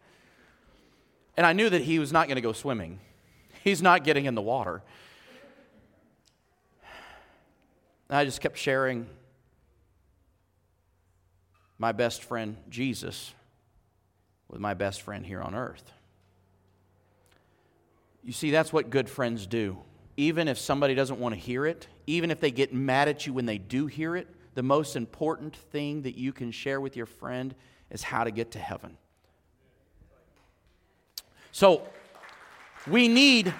And 1.36 1.46
I 1.46 1.52
knew 1.52 1.70
that 1.70 1.82
he 1.82 1.98
was 1.98 2.12
not 2.12 2.26
going 2.26 2.36
to 2.36 2.42
go 2.42 2.52
swimming. 2.52 2.98
He's 3.64 3.80
not 3.80 4.04
getting 4.04 4.26
in 4.26 4.34
the 4.34 4.42
water. 4.42 4.82
And 8.10 8.18
I 8.18 8.26
just 8.26 8.42
kept 8.42 8.58
sharing 8.58 9.06
my 11.78 11.92
best 11.92 12.22
friend, 12.22 12.58
Jesus, 12.68 13.32
with 14.48 14.60
my 14.60 14.74
best 14.74 15.00
friend 15.00 15.24
here 15.24 15.40
on 15.40 15.54
earth. 15.54 15.90
You 18.22 18.32
see, 18.32 18.50
that's 18.50 18.70
what 18.70 18.90
good 18.90 19.08
friends 19.08 19.46
do. 19.46 19.78
Even 20.18 20.46
if 20.46 20.58
somebody 20.58 20.94
doesn't 20.94 21.18
want 21.18 21.34
to 21.34 21.40
hear 21.40 21.64
it, 21.64 21.88
even 22.06 22.30
if 22.30 22.40
they 22.40 22.50
get 22.50 22.74
mad 22.74 23.08
at 23.08 23.26
you 23.26 23.32
when 23.32 23.46
they 23.46 23.56
do 23.56 23.86
hear 23.86 24.14
it, 24.14 24.28
the 24.52 24.62
most 24.62 24.94
important 24.94 25.56
thing 25.56 26.02
that 26.02 26.18
you 26.18 26.34
can 26.34 26.50
share 26.50 26.82
with 26.82 26.96
your 26.96 27.06
friend 27.06 27.54
is 27.90 28.02
how 28.02 28.24
to 28.24 28.30
get 28.30 28.50
to 28.50 28.58
heaven. 28.58 28.98
So, 31.50 31.88
we 32.86 33.08
need 33.08 33.54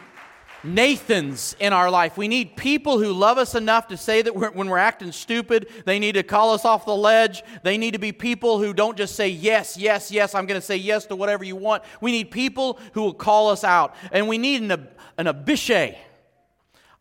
Nathans 0.65 1.55
in 1.61 1.73
our 1.73 1.91
life. 1.91 2.17
We 2.17 2.27
need 2.27 2.57
people 2.57 2.99
who 2.99 3.13
love 3.13 3.39
us 3.39 3.55
enough 3.55 3.89
to 3.89 3.97
say 3.97 4.23
that 4.23 4.35
we're, 4.35 4.51
when 4.51 4.69
we're 4.69 4.79
acting 4.79 5.13
stupid, 5.13 5.69
they 5.85 5.99
need 5.99 6.13
to 6.13 6.23
call 6.23 6.53
us 6.53 6.65
off 6.65 6.87
the 6.87 6.97
ledge. 6.97 7.43
They 7.63 7.77
need 7.77 7.93
to 7.93 7.99
be 7.99 8.13
people 8.13 8.59
who 8.59 8.73
don't 8.73 8.97
just 8.97 9.15
say, 9.15 9.29
Yes, 9.29 9.77
yes, 9.77 10.11
yes, 10.11 10.35
I'm 10.35 10.47
going 10.47 10.61
to 10.61 10.67
say 10.67 10.77
yes 10.77 11.07
to 11.07 11.17
whatever 11.17 11.45
you 11.45 11.57
want. 11.57 11.83
We 12.01 12.13
need 12.13 12.31
people 12.31 12.79
who 12.93 13.03
will 13.03 13.15
call 13.15 13.51
us 13.51 13.63
out. 13.63 13.95
And 14.11 14.27
we 14.27 14.39
need 14.39 14.63
an, 14.63 14.89
an 15.19 15.27
Abishai. 15.27 15.99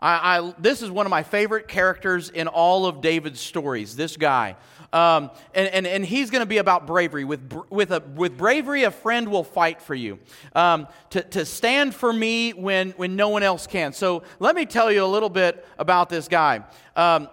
I, 0.04 0.38
I, 0.38 0.54
this 0.60 0.82
is 0.82 0.92
one 0.92 1.06
of 1.06 1.10
my 1.10 1.24
favorite 1.24 1.70
characters 1.70 2.30
in 2.30 2.50
all 2.50 2.86
of 2.86 3.00
David's 3.00 3.40
stories, 3.40 3.96
this 3.96 4.18
guy. 4.18 4.58
Um, 4.92 5.32
and, 5.56 5.70
and, 5.70 5.88
and 5.88 6.06
he's 6.06 6.30
going 6.30 6.42
to 6.42 6.46
be 6.46 6.58
about 6.58 6.86
bravery. 6.86 7.24
With, 7.24 7.54
with, 7.70 7.92
a, 7.92 8.04
with 8.14 8.38
bravery, 8.38 8.84
a 8.84 8.92
friend 8.92 9.30
will 9.30 9.46
fight 9.46 9.82
for 9.82 9.96
you. 9.96 10.20
Um, 10.54 10.90
to, 11.12 11.22
to 11.22 11.46
stand 11.46 11.96
for 11.96 12.12
me 12.12 12.52
when, 12.52 12.92
when 12.92 13.16
no 13.16 13.30
one 13.30 13.44
else 13.44 13.66
can. 13.66 13.94
So 13.94 14.24
let 14.40 14.58
me 14.58 14.66
tell 14.66 14.92
you 14.92 15.06
a 15.06 15.08
little 15.08 15.30
bit 15.30 15.66
about 15.80 16.10
this 16.10 16.28
guy. 16.28 16.66
Um, 16.98 17.30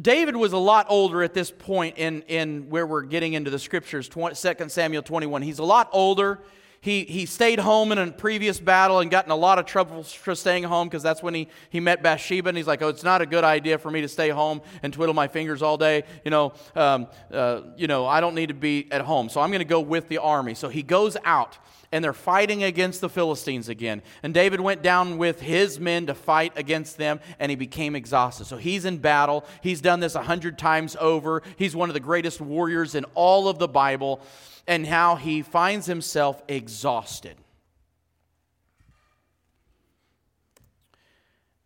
David 0.00 0.36
was 0.36 0.54
a 0.54 0.58
lot 0.58 0.86
older 0.88 1.22
at 1.22 1.34
this 1.34 1.50
point 1.50 1.98
in, 1.98 2.22
in 2.22 2.70
where 2.70 2.86
we're 2.86 3.02
getting 3.02 3.34
into 3.34 3.50
the 3.50 3.58
scriptures, 3.58 4.08
20, 4.08 4.34
2 4.34 4.68
Samuel 4.70 5.02
21. 5.02 5.42
He's 5.42 5.58
a 5.58 5.64
lot 5.64 5.90
older 5.92 6.40
he, 6.84 7.04
he 7.04 7.24
stayed 7.24 7.60
home 7.60 7.92
in 7.92 7.98
a 7.98 8.12
previous 8.12 8.60
battle 8.60 9.00
and 9.00 9.10
got 9.10 9.24
in 9.24 9.30
a 9.30 9.36
lot 9.36 9.58
of 9.58 9.64
trouble 9.64 10.02
for 10.02 10.34
staying 10.34 10.64
home 10.64 10.86
because 10.86 11.02
that's 11.02 11.22
when 11.22 11.32
he, 11.32 11.48
he 11.70 11.80
met 11.80 12.02
Bathsheba 12.02 12.50
and 12.50 12.58
he's 12.58 12.66
like, 12.66 12.82
oh, 12.82 12.88
it's 12.88 13.02
not 13.02 13.22
a 13.22 13.26
good 13.26 13.42
idea 13.42 13.78
for 13.78 13.90
me 13.90 14.02
to 14.02 14.08
stay 14.08 14.28
home 14.28 14.60
and 14.82 14.92
twiddle 14.92 15.14
my 15.14 15.26
fingers 15.26 15.62
all 15.62 15.78
day. 15.78 16.04
You 16.26 16.30
know, 16.30 16.52
um, 16.76 17.06
uh, 17.32 17.62
you 17.78 17.86
know 17.86 18.04
I 18.06 18.20
don't 18.20 18.34
need 18.34 18.48
to 18.48 18.54
be 18.54 18.86
at 18.90 19.00
home. 19.00 19.30
So 19.30 19.40
I'm 19.40 19.48
going 19.48 19.60
to 19.60 19.64
go 19.64 19.80
with 19.80 20.08
the 20.08 20.18
army. 20.18 20.52
So 20.52 20.68
he 20.68 20.82
goes 20.82 21.16
out 21.24 21.56
and 21.90 22.04
they're 22.04 22.12
fighting 22.12 22.64
against 22.64 23.00
the 23.00 23.08
Philistines 23.08 23.70
again. 23.70 24.02
And 24.22 24.34
David 24.34 24.60
went 24.60 24.82
down 24.82 25.16
with 25.16 25.40
his 25.40 25.80
men 25.80 26.04
to 26.08 26.14
fight 26.14 26.52
against 26.56 26.98
them, 26.98 27.20
and 27.38 27.48
he 27.48 27.56
became 27.56 27.96
exhausted. 27.96 28.44
So 28.44 28.58
he's 28.58 28.84
in 28.84 28.98
battle. 28.98 29.46
He's 29.62 29.80
done 29.80 30.00
this 30.00 30.16
a 30.16 30.22
hundred 30.22 30.58
times 30.58 30.96
over. 31.00 31.42
He's 31.56 31.74
one 31.74 31.88
of 31.88 31.94
the 31.94 32.00
greatest 32.00 32.42
warriors 32.42 32.94
in 32.94 33.06
all 33.14 33.48
of 33.48 33.58
the 33.58 33.68
Bible 33.68 34.20
and 34.66 34.86
how 34.86 35.16
he 35.16 35.42
finds 35.42 35.86
himself 35.86 36.42
exhausted. 36.48 37.36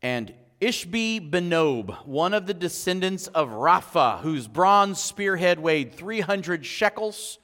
And 0.02 0.32
Ishbi 0.60 1.30
Benob, 1.30 2.04
one 2.04 2.34
of 2.34 2.46
the 2.46 2.54
descendants 2.54 3.28
of 3.28 3.50
Rapha, 3.50 4.20
whose 4.20 4.48
bronze 4.48 5.00
spearhead 5.00 5.60
weighed 5.60 5.94
300 5.94 6.66
shekels. 6.66 7.38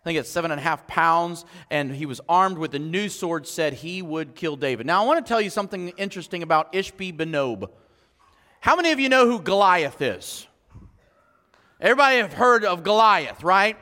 I 0.00 0.04
think 0.04 0.18
it's 0.18 0.30
seven 0.30 0.50
and 0.50 0.60
a 0.60 0.62
half 0.62 0.86
pounds, 0.86 1.44
and 1.70 1.94
he 1.94 2.06
was 2.06 2.20
armed 2.28 2.56
with 2.56 2.74
a 2.74 2.78
new 2.78 3.10
sword, 3.10 3.46
said 3.46 3.74
he 3.74 4.00
would 4.00 4.34
kill 4.34 4.56
David. 4.56 4.86
Now, 4.86 5.02
I 5.02 5.06
want 5.06 5.24
to 5.24 5.28
tell 5.28 5.40
you 5.40 5.50
something 5.50 5.90
interesting 5.98 6.42
about 6.42 6.72
Ishbi 6.72 7.14
Benob. 7.14 7.68
How 8.60 8.76
many 8.76 8.92
of 8.92 9.00
you 9.00 9.10
know 9.10 9.26
who 9.26 9.40
Goliath 9.40 10.00
is? 10.00 10.46
Everybody 11.80 12.16
have 12.16 12.32
heard 12.32 12.64
of 12.64 12.82
Goliath, 12.82 13.42
right? 13.42 13.76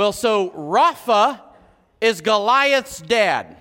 Well, 0.00 0.12
so 0.12 0.48
Rapha 0.52 1.42
is 2.00 2.22
Goliath's 2.22 3.02
dad. 3.02 3.58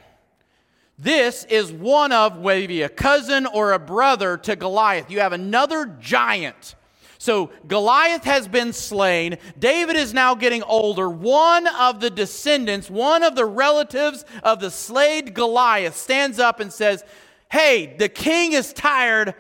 This 0.98 1.44
is 1.44 1.70
one 1.70 2.14
of 2.14 2.40
maybe 2.40 2.82
a 2.82 2.88
cousin 2.88 3.46
or 3.46 3.74
a 3.74 3.78
brother 3.78 4.38
to 4.38 4.56
Goliath. 4.56 5.12
You 5.12 5.20
have 5.20 5.34
another 5.34 5.98
giant. 6.00 6.76
So 7.18 7.52
Goliath 7.68 8.24
has 8.24 8.48
been 8.48 8.72
slain. 8.72 9.38
David 9.60 9.98
is 9.98 10.14
now 10.14 10.34
getting 10.34 10.64
older. 10.64 11.10
One 11.10 11.68
of 11.68 12.00
the 12.00 12.10
descendants, 12.10 12.90
one 12.90 13.22
of 13.22 13.36
the 13.36 13.44
relatives 13.44 14.24
of 14.42 14.62
the 14.62 14.72
slayed 14.72 15.34
Goliath, 15.34 15.98
stands 15.98 16.40
up 16.40 16.62
and 16.62 16.72
says, 16.72 17.04
Hey, 17.52 17.98
the 18.00 18.08
king 18.08 18.54
is 18.54 18.72
tired. 18.72 19.36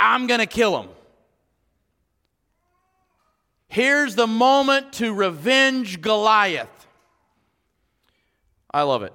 I'm 0.00 0.26
going 0.26 0.40
to 0.40 0.46
kill 0.46 0.82
him. 0.82 0.88
Here's 3.70 4.16
the 4.16 4.26
moment 4.26 4.94
to 4.94 5.14
revenge 5.14 6.02
Goliath. 6.02 6.88
I 8.68 8.82
love 8.82 9.04
it. 9.04 9.12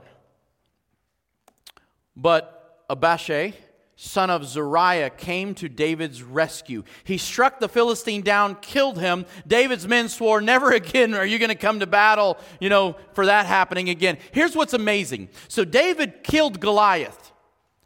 But 2.16 2.86
Abishai, 2.90 3.54
son 3.98 4.30
of 4.30 4.46
Zeruiah, 4.46 5.10
came 5.10 5.56
to 5.56 5.68
David's 5.68 6.24
rescue. 6.24 6.86
He 7.04 7.18
struck 7.18 7.60
the 7.60 7.68
Philistine 7.68 8.22
down, 8.22 8.56
killed 8.62 8.98
him. 8.98 9.26
David's 9.46 9.90
men 9.90 10.08
swore, 10.08 10.40
Never 10.40 10.72
again 10.72 11.14
are 11.16 11.26
you 11.26 11.38
going 11.38 11.50
to 11.50 11.56
come 11.56 11.82
to 11.82 11.88
battle, 11.88 12.38
you 12.62 12.70
know, 12.70 12.96
for 13.12 13.26
that 13.26 13.48
happening 13.48 13.90
again. 13.90 14.18
Here's 14.32 14.56
what's 14.56 14.74
amazing. 14.74 15.28
So 15.50 15.66
David 15.66 16.24
killed 16.24 16.62
Goliath. 16.62 17.34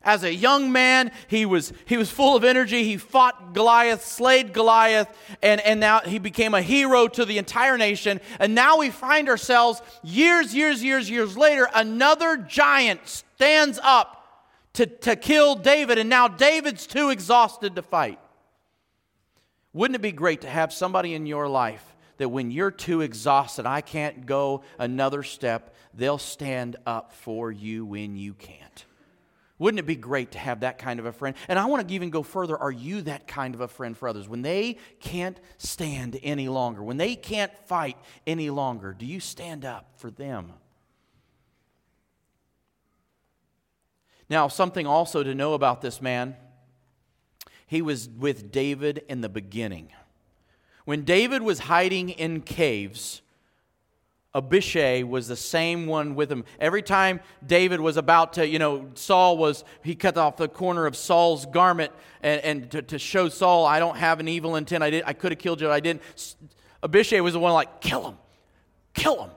As 0.10 0.24
a 0.24 0.34
young 0.34 0.72
man, 0.72 1.12
he 1.28 1.46
was, 1.46 1.72
he 1.86 1.96
was 1.96 2.10
full 2.10 2.36
of 2.36 2.44
energy. 2.44 2.84
He 2.84 2.98
fought 2.98 3.54
Goliath, 3.54 4.04
slayed 4.04 4.54
Goliath, 4.54 5.08
and, 5.44 5.62
and 5.62 5.80
now 5.80 6.00
he 6.00 6.18
became 6.18 6.56
a 6.56 6.64
hero 6.64 7.08
to 7.10 7.26
the 7.26 7.38
entire 7.38 7.78
nation. 7.78 8.20
And 8.40 8.56
now 8.56 8.80
we 8.80 8.90
find 8.90 9.30
ourselves 9.30 9.84
years, 10.02 10.56
years, 10.56 10.84
years, 10.84 11.12
years 11.12 11.38
later, 11.38 11.70
another 11.76 12.38
giant 12.38 13.02
stands 13.08 13.80
up 13.84 14.48
to, 14.74 14.88
to 14.88 15.16
kill 15.16 15.54
David, 15.54 16.00
and 16.00 16.10
now 16.10 16.28
David's 16.28 16.88
too 16.88 17.12
exhausted 17.12 17.76
to 17.76 17.84
fight. 17.84 18.20
Wouldn't 19.74 19.96
it 19.96 20.02
be 20.02 20.12
great 20.12 20.42
to 20.42 20.50
have 20.50 20.74
somebody 20.74 21.14
in 21.14 21.28
your 21.28 21.48
life 21.48 21.86
that 22.18 22.30
when 22.30 22.50
you're 22.50 22.72
too 22.72 23.02
exhausted, 23.02 23.68
I 23.68 23.82
can't 23.82 24.26
go 24.26 24.64
another 24.80 25.22
step, 25.22 25.76
they'll 25.94 26.18
stand 26.18 26.78
up 26.88 27.14
for 27.14 27.52
you 27.52 27.86
when 27.86 28.16
you 28.16 28.34
can't? 28.34 28.69
Wouldn't 29.60 29.80
it 29.80 29.86
be 29.86 29.96
great 29.96 30.32
to 30.32 30.40
have 30.40 30.62
that 30.62 30.78
kind 30.78 31.00
of 31.00 31.06
a 31.06 31.12
friend? 31.12 31.36
And 31.50 31.60
I 31.60 31.66
want 31.66 31.88
to 31.88 31.94
even 31.94 32.10
go 32.10 32.24
further. 32.24 32.58
Are 32.58 32.72
you 32.72 33.02
that 33.02 33.28
kind 33.28 33.54
of 33.54 33.62
a 33.62 33.68
friend 33.68 33.96
for 33.96 34.08
others? 34.08 34.28
When 34.28 34.42
they 34.42 34.78
can't 35.02 35.38
stand 35.58 36.18
any 36.24 36.48
longer, 36.48 36.82
when 36.82 36.98
they 36.98 37.16
can't 37.16 37.52
fight 37.68 37.98
any 38.26 38.50
longer, 38.50 38.94
do 38.98 39.06
you 39.06 39.20
stand 39.20 39.66
up 39.66 39.92
for 39.98 40.10
them? 40.10 40.54
Now, 44.30 44.48
something 44.48 44.88
also 44.88 45.24
to 45.24 45.36
know 45.36 45.54
about 45.54 45.82
this 45.82 46.02
man 46.02 46.36
he 47.70 47.84
was 47.84 48.10
with 48.10 48.52
David 48.52 49.04
in 49.08 49.22
the 49.22 49.30
beginning. 49.30 49.90
When 50.86 51.04
David 51.04 51.44
was 51.44 51.60
hiding 51.60 52.10
in 52.10 52.42
caves, 52.42 53.22
Abishai 54.36 55.04
was 55.04 55.28
the 55.28 55.36
same 55.36 55.88
one 55.88 56.14
with 56.14 56.32
him. 56.32 56.46
Every 56.60 56.84
time 56.84 57.20
David 57.46 57.82
was 57.82 57.98
about 57.98 58.34
to, 58.34 58.48
you 58.48 58.60
know, 58.60 58.90
Saul 58.94 59.38
was, 59.38 59.64
he 59.84 59.96
cut 59.96 60.18
off 60.18 60.38
the 60.38 60.48
corner 60.48 60.86
of 60.86 60.96
Saul's 60.96 61.48
garment 61.48 61.92
and, 62.22 62.42
and 62.42 62.72
to, 62.72 62.82
to 62.84 63.00
show 63.00 63.30
Saul, 63.30 63.66
I 63.66 63.80
don't 63.80 63.98
have 63.98 64.20
an 64.20 64.28
evil 64.28 64.56
intent. 64.56 64.84
I, 64.84 64.92
did, 64.92 65.04
I 65.06 65.14
could 65.14 65.32
have 65.32 65.40
killed 65.40 65.62
you, 65.62 65.72
I 65.72 65.80
didn't. 65.80 66.04
Abishai 66.84 67.22
was 67.22 67.34
the 67.34 67.40
one 67.40 67.54
like, 67.54 67.82
kill 67.82 68.08
him, 68.08 68.18
kill 68.94 69.24
him. 69.24 69.32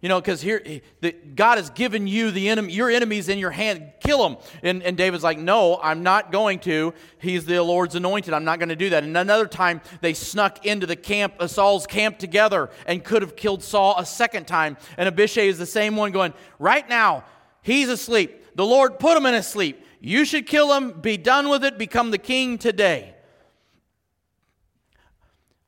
You 0.00 0.08
know, 0.08 0.20
because 0.20 0.40
here, 0.40 0.62
the, 1.00 1.10
God 1.10 1.58
has 1.58 1.70
given 1.70 2.06
you 2.06 2.30
the 2.30 2.50
enemy, 2.50 2.72
your 2.72 2.88
enemies 2.88 3.28
in 3.28 3.36
your 3.38 3.50
hand. 3.50 3.94
Kill 3.98 4.22
them. 4.22 4.36
And, 4.62 4.80
and 4.84 4.96
David's 4.96 5.24
like, 5.24 5.38
no, 5.38 5.80
I'm 5.82 6.04
not 6.04 6.30
going 6.30 6.60
to. 6.60 6.94
He's 7.18 7.46
the 7.46 7.60
Lord's 7.60 7.96
anointed. 7.96 8.32
I'm 8.32 8.44
not 8.44 8.60
going 8.60 8.68
to 8.68 8.76
do 8.76 8.90
that. 8.90 9.02
And 9.02 9.16
another 9.16 9.48
time, 9.48 9.80
they 10.00 10.14
snuck 10.14 10.64
into 10.64 10.86
the 10.86 10.94
camp, 10.94 11.34
uh, 11.40 11.48
Saul's 11.48 11.84
camp 11.84 12.18
together 12.18 12.70
and 12.86 13.02
could 13.02 13.22
have 13.22 13.34
killed 13.34 13.64
Saul 13.64 13.96
a 13.98 14.06
second 14.06 14.46
time. 14.46 14.76
And 14.96 15.08
Abishai 15.08 15.48
is 15.48 15.58
the 15.58 15.66
same 15.66 15.96
one 15.96 16.12
going, 16.12 16.32
right 16.60 16.88
now, 16.88 17.24
he's 17.62 17.88
asleep. 17.88 18.54
The 18.54 18.66
Lord 18.66 19.00
put 19.00 19.16
him 19.16 19.26
in 19.26 19.34
a 19.34 19.42
sleep. 19.42 19.84
You 20.00 20.24
should 20.24 20.46
kill 20.46 20.72
him, 20.74 20.92
be 20.92 21.16
done 21.16 21.48
with 21.48 21.64
it, 21.64 21.76
become 21.76 22.12
the 22.12 22.18
king 22.18 22.56
today. 22.56 23.16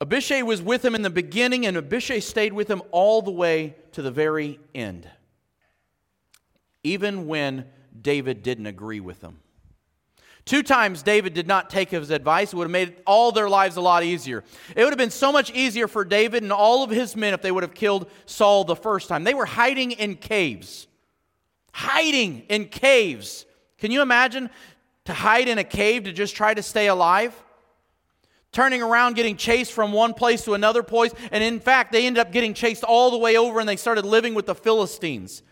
Abishai 0.00 0.42
was 0.42 0.62
with 0.62 0.84
him 0.84 0.94
in 0.94 1.02
the 1.02 1.10
beginning, 1.10 1.66
and 1.66 1.76
Abishai 1.76 2.20
stayed 2.20 2.52
with 2.52 2.68
him 2.68 2.80
all 2.92 3.22
the 3.22 3.32
way 3.32 3.74
to 3.92 4.02
the 4.02 4.10
very 4.10 4.58
end, 4.74 5.08
even 6.82 7.26
when 7.26 7.66
David 8.00 8.42
didn't 8.42 8.66
agree 8.66 9.00
with 9.00 9.20
them. 9.20 9.40
Two 10.44 10.62
times 10.62 11.02
David 11.02 11.34
did 11.34 11.46
not 11.46 11.70
take 11.70 11.90
his 11.90 12.10
advice. 12.10 12.52
It 12.52 12.56
would 12.56 12.64
have 12.64 12.70
made 12.70 12.96
all 13.06 13.30
their 13.30 13.48
lives 13.48 13.76
a 13.76 13.80
lot 13.80 14.02
easier. 14.02 14.42
It 14.74 14.82
would 14.82 14.90
have 14.90 14.98
been 14.98 15.10
so 15.10 15.30
much 15.30 15.52
easier 15.52 15.86
for 15.86 16.04
David 16.04 16.42
and 16.42 16.52
all 16.52 16.82
of 16.82 16.90
his 16.90 17.14
men 17.14 17.34
if 17.34 17.42
they 17.42 17.52
would 17.52 17.62
have 17.62 17.74
killed 17.74 18.10
Saul 18.26 18.64
the 18.64 18.74
first 18.74 19.08
time. 19.08 19.22
They 19.22 19.34
were 19.34 19.46
hiding 19.46 19.92
in 19.92 20.16
caves. 20.16 20.88
Hiding 21.72 22.46
in 22.48 22.66
caves. 22.66 23.44
Can 23.78 23.90
you 23.90 24.02
imagine 24.02 24.50
to 25.04 25.12
hide 25.12 25.46
in 25.46 25.58
a 25.58 25.64
cave 25.64 26.04
to 26.04 26.12
just 26.12 26.34
try 26.34 26.54
to 26.54 26.62
stay 26.62 26.88
alive? 26.88 27.34
Turning 28.52 28.82
around, 28.82 29.16
getting 29.16 29.36
chased 29.36 29.72
from 29.72 29.92
one 29.92 30.14
place 30.14 30.44
to 30.44 30.54
another 30.54 30.82
place. 30.82 31.12
And 31.30 31.42
in 31.42 31.60
fact, 31.60 31.92
they 31.92 32.06
ended 32.06 32.20
up 32.20 32.32
getting 32.32 32.54
chased 32.54 32.84
all 32.84 33.10
the 33.10 33.18
way 33.18 33.36
over 33.36 33.60
and 33.60 33.68
they 33.68 33.76
started 33.76 34.04
living 34.04 34.34
with 34.34 34.46
the 34.46 34.54
Philistines. 34.54 35.42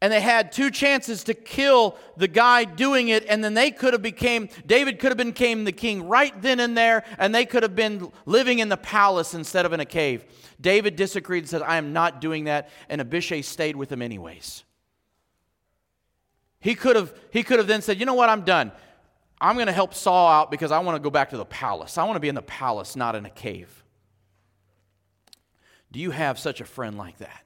And 0.00 0.12
they 0.12 0.20
had 0.20 0.50
two 0.50 0.72
chances 0.72 1.22
to 1.24 1.34
kill 1.34 1.96
the 2.16 2.26
guy 2.26 2.64
doing 2.64 3.06
it, 3.06 3.24
and 3.28 3.42
then 3.42 3.54
they 3.54 3.70
could 3.70 3.92
have 3.92 4.02
became, 4.02 4.48
David 4.66 4.98
could 4.98 5.12
have 5.12 5.16
became 5.16 5.62
the 5.62 5.70
king 5.70 6.08
right 6.08 6.34
then 6.42 6.58
and 6.58 6.76
there, 6.76 7.04
and 7.18 7.32
they 7.32 7.46
could 7.46 7.62
have 7.62 7.76
been 7.76 8.10
living 8.26 8.58
in 8.58 8.68
the 8.68 8.76
palace 8.76 9.32
instead 9.32 9.64
of 9.64 9.72
in 9.72 9.78
a 9.78 9.84
cave. 9.84 10.24
David 10.60 10.96
disagreed 10.96 11.44
and 11.44 11.48
said, 11.48 11.62
I 11.62 11.76
am 11.76 11.92
not 11.92 12.20
doing 12.20 12.44
that, 12.44 12.68
and 12.88 13.00
Abishai 13.00 13.42
stayed 13.42 13.76
with 13.76 13.92
him 13.92 14.02
anyways. 14.02 14.64
He 16.58 16.74
could 16.74 16.96
have, 16.96 17.14
he 17.30 17.44
could 17.44 17.60
have 17.60 17.68
then 17.68 17.80
said, 17.80 18.00
You 18.00 18.06
know 18.06 18.14
what, 18.14 18.28
I'm 18.28 18.42
done. 18.42 18.72
I'm 19.42 19.56
going 19.56 19.66
to 19.66 19.72
help 19.72 19.92
Saul 19.92 20.28
out 20.28 20.52
because 20.52 20.70
I 20.70 20.78
want 20.78 20.94
to 20.94 21.00
go 21.00 21.10
back 21.10 21.30
to 21.30 21.36
the 21.36 21.44
palace. 21.44 21.98
I 21.98 22.04
want 22.04 22.14
to 22.14 22.20
be 22.20 22.28
in 22.28 22.36
the 22.36 22.42
palace, 22.42 22.94
not 22.94 23.16
in 23.16 23.26
a 23.26 23.30
cave. 23.30 23.82
Do 25.90 25.98
you 25.98 26.12
have 26.12 26.38
such 26.38 26.60
a 26.60 26.64
friend 26.64 26.96
like 26.96 27.18
that? 27.18 27.44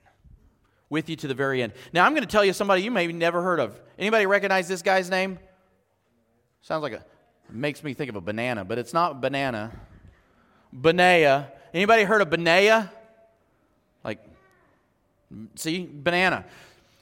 With 0.90 1.08
you 1.08 1.16
to 1.16 1.26
the 1.26 1.34
very 1.34 1.62
end. 1.62 1.72
Now, 1.94 2.04
I'm 2.04 2.12
going 2.12 2.22
to 2.22 2.28
tell 2.28 2.44
you 2.44 2.52
somebody 2.52 2.82
you 2.82 2.90
may 2.90 3.06
never 3.06 3.40
heard 3.40 3.60
of. 3.60 3.80
Anybody 3.98 4.26
recognize 4.26 4.68
this 4.68 4.82
guy's 4.82 5.08
name? 5.08 5.38
Sounds 6.60 6.82
like 6.82 6.92
a, 6.92 7.04
makes 7.48 7.82
me 7.82 7.94
think 7.94 8.10
of 8.10 8.16
a 8.16 8.20
banana, 8.20 8.62
but 8.62 8.76
it's 8.76 8.92
not 8.92 9.22
banana. 9.22 9.72
Benaiah. 10.74 11.50
Anybody 11.72 12.02
heard 12.02 12.20
of 12.20 12.28
Benaiah? 12.28 12.92
Like, 14.04 14.22
see, 15.54 15.88
banana. 15.90 16.44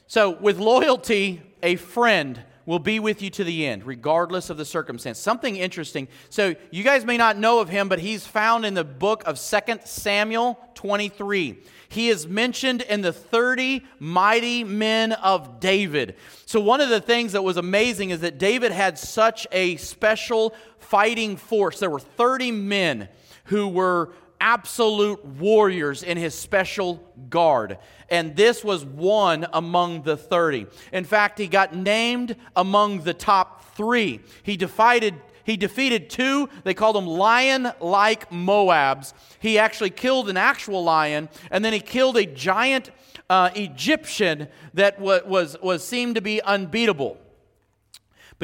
So, 0.06 0.30
with 0.30 0.58
loyalty, 0.58 1.42
a 1.64 1.74
friend 1.74 2.40
will 2.66 2.78
be 2.78 2.98
with 2.98 3.22
you 3.22 3.30
to 3.30 3.44
the 3.44 3.66
end, 3.66 3.84
regardless 3.84 4.50
of 4.50 4.56
the 4.56 4.64
circumstance. 4.64 5.18
Something 5.18 5.56
interesting. 5.56 6.08
So, 6.30 6.54
you 6.70 6.82
guys 6.82 7.04
may 7.04 7.16
not 7.16 7.36
know 7.36 7.60
of 7.60 7.68
him, 7.68 7.88
but 7.88 7.98
he's 7.98 8.26
found 8.26 8.64
in 8.64 8.74
the 8.74 8.84
book 8.84 9.22
of 9.26 9.38
2 9.38 9.78
Samuel 9.84 10.58
23. 10.74 11.58
He 11.88 12.08
is 12.08 12.26
mentioned 12.26 12.82
in 12.82 13.02
the 13.02 13.12
30 13.12 13.82
mighty 13.98 14.64
men 14.64 15.12
of 15.12 15.60
David. 15.60 16.16
So, 16.46 16.60
one 16.60 16.80
of 16.80 16.88
the 16.88 17.00
things 17.00 17.32
that 17.32 17.42
was 17.42 17.56
amazing 17.56 18.10
is 18.10 18.20
that 18.20 18.38
David 18.38 18.72
had 18.72 18.98
such 18.98 19.46
a 19.52 19.76
special 19.76 20.54
fighting 20.78 21.36
force. 21.36 21.80
There 21.80 21.90
were 21.90 22.00
30 22.00 22.50
men 22.52 23.08
who 23.44 23.68
were 23.68 24.12
absolute 24.44 25.24
warriors 25.24 26.02
in 26.02 26.18
his 26.18 26.34
special 26.34 27.02
guard. 27.30 27.78
And 28.10 28.36
this 28.36 28.62
was 28.62 28.84
one 28.84 29.46
among 29.54 30.02
the 30.02 30.18
30. 30.18 30.66
In 30.92 31.04
fact, 31.04 31.38
he 31.38 31.46
got 31.46 31.74
named 31.74 32.36
among 32.54 33.04
the 33.04 33.14
top 33.14 33.64
three. 33.74 34.20
He 34.42 34.58
defeated 34.58 35.14
he 35.44 35.58
defeated 35.58 36.08
two, 36.08 36.48
they 36.62 36.72
called 36.72 36.96
them 36.96 37.06
lion 37.06 37.70
like 37.78 38.30
Moabs. 38.30 39.12
He 39.40 39.58
actually 39.58 39.90
killed 39.90 40.30
an 40.30 40.38
actual 40.38 40.82
lion, 40.82 41.28
and 41.50 41.62
then 41.62 41.74
he 41.74 41.80
killed 41.80 42.16
a 42.16 42.24
giant 42.24 42.90
uh, 43.28 43.50
Egyptian 43.54 44.48
that 44.72 44.98
was, 44.98 45.54
was 45.62 45.86
seemed 45.86 46.14
to 46.14 46.22
be 46.22 46.40
unbeatable. 46.40 47.18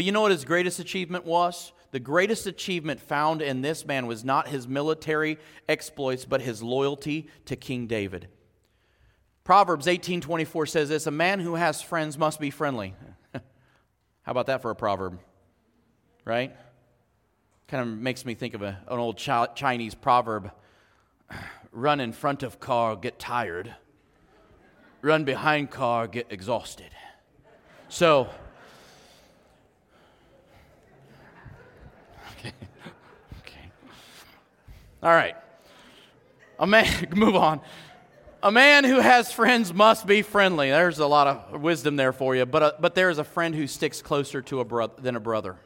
But 0.01 0.07
you 0.07 0.13
know 0.13 0.23
what 0.23 0.31
his 0.31 0.47
greatest 0.47 0.79
achievement 0.79 1.27
was? 1.27 1.73
the 1.91 2.01
greatest 2.01 2.47
achievement 2.47 3.03
found 3.03 3.43
in 3.43 3.61
this 3.61 3.85
man 3.85 4.07
was 4.07 4.25
not 4.25 4.49
his 4.49 4.67
military 4.67 5.39
exploits, 5.69 6.25
but 6.25 6.41
his 6.41 6.63
loyalty 6.63 7.29
to 7.45 7.55
King 7.55 7.87
David. 7.87 8.29
Proverbs 9.45 9.87
18:24 9.87 10.71
says 10.71 10.89
this, 10.89 11.07
a 11.07 11.11
man 11.11 11.39
who 11.39 11.57
has 11.57 11.83
friends 11.83 12.17
must 12.17 12.41
be 12.41 12.49
friendly. 12.49 12.95
How 13.35 13.41
about 14.25 14.47
that 14.47 14.63
for 14.63 14.71
a 14.71 14.75
proverb? 14.75 15.19
Right? 16.25 16.57
Kind 17.69 17.87
of 17.87 17.99
makes 17.99 18.25
me 18.25 18.35
think 18.35 18.55
of 18.55 18.63
a, 18.63 18.79
an 18.89 18.99
old 18.99 19.19
Chinese 19.19 19.95
proverb. 19.95 20.51
Run 21.73 22.01
in 22.01 22.13
front 22.13 22.43
of 22.43 22.59
car, 22.59 22.97
get 22.97 23.19
tired. 23.19 23.75
Run 25.03 25.25
behind 25.25 25.71
car, 25.71 26.07
get 26.07 26.27
exhausted. 26.31 26.91
So, 27.91 28.31
okay. 32.41 32.55
okay. 33.39 33.71
All 35.03 35.11
right. 35.11 35.37
A 36.59 36.67
man, 36.67 37.09
move 37.15 37.37
on. 37.37 37.61
A 38.43 38.51
man 38.51 38.85
who 38.85 39.01
has 39.01 39.33
friends 39.33 39.73
must 39.73 40.07
be 40.07 40.23
friendly. 40.23 40.71
There's 40.71 40.99
a 40.99 41.07
lot 41.07 41.27
of 41.27 41.61
wisdom 41.61 41.97
there 41.97 42.13
for 42.13 42.35
you, 42.35 42.47
but, 42.47 42.63
uh, 42.63 42.73
but 42.81 42.95
there 42.95 43.11
is 43.11 43.19
a 43.19 43.25
friend 43.25 43.55
who 43.55 43.67
sticks 43.67 44.01
closer 44.01 44.41
to 44.43 44.61
a 44.61 44.65
bro- 44.65 44.87
than 44.99 45.17
a 45.17 45.21
brother. 45.21 45.57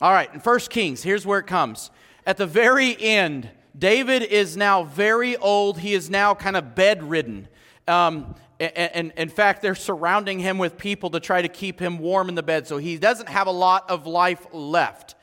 All 0.00 0.12
right, 0.12 0.32
in 0.32 0.40
1 0.40 0.58
Kings, 0.70 1.02
here's 1.02 1.26
where 1.26 1.38
it 1.38 1.46
comes. 1.46 1.90
At 2.26 2.36
the 2.36 2.46
very 2.46 3.00
end, 3.00 3.50
David 3.76 4.22
is 4.22 4.56
now 4.56 4.84
very 4.84 5.36
old. 5.36 5.78
He 5.78 5.94
is 5.94 6.08
now 6.08 6.34
kind 6.34 6.56
of 6.56 6.74
bedridden. 6.74 7.48
Um, 7.88 8.34
and, 8.60 9.12
in 9.16 9.28
fact, 9.28 9.62
they're 9.62 9.74
surrounding 9.74 10.38
him 10.38 10.58
with 10.58 10.78
people 10.78 11.10
to 11.10 11.20
try 11.20 11.42
to 11.42 11.48
keep 11.48 11.80
him 11.80 11.98
warm 11.98 12.28
in 12.28 12.34
the 12.34 12.42
bed. 12.42 12.66
So 12.66 12.78
he 12.78 12.96
doesn't 12.96 13.28
have 13.28 13.46
a 13.46 13.52
lot 13.52 13.90
of 13.90 14.06
life 14.06 14.46
left. 14.52 15.14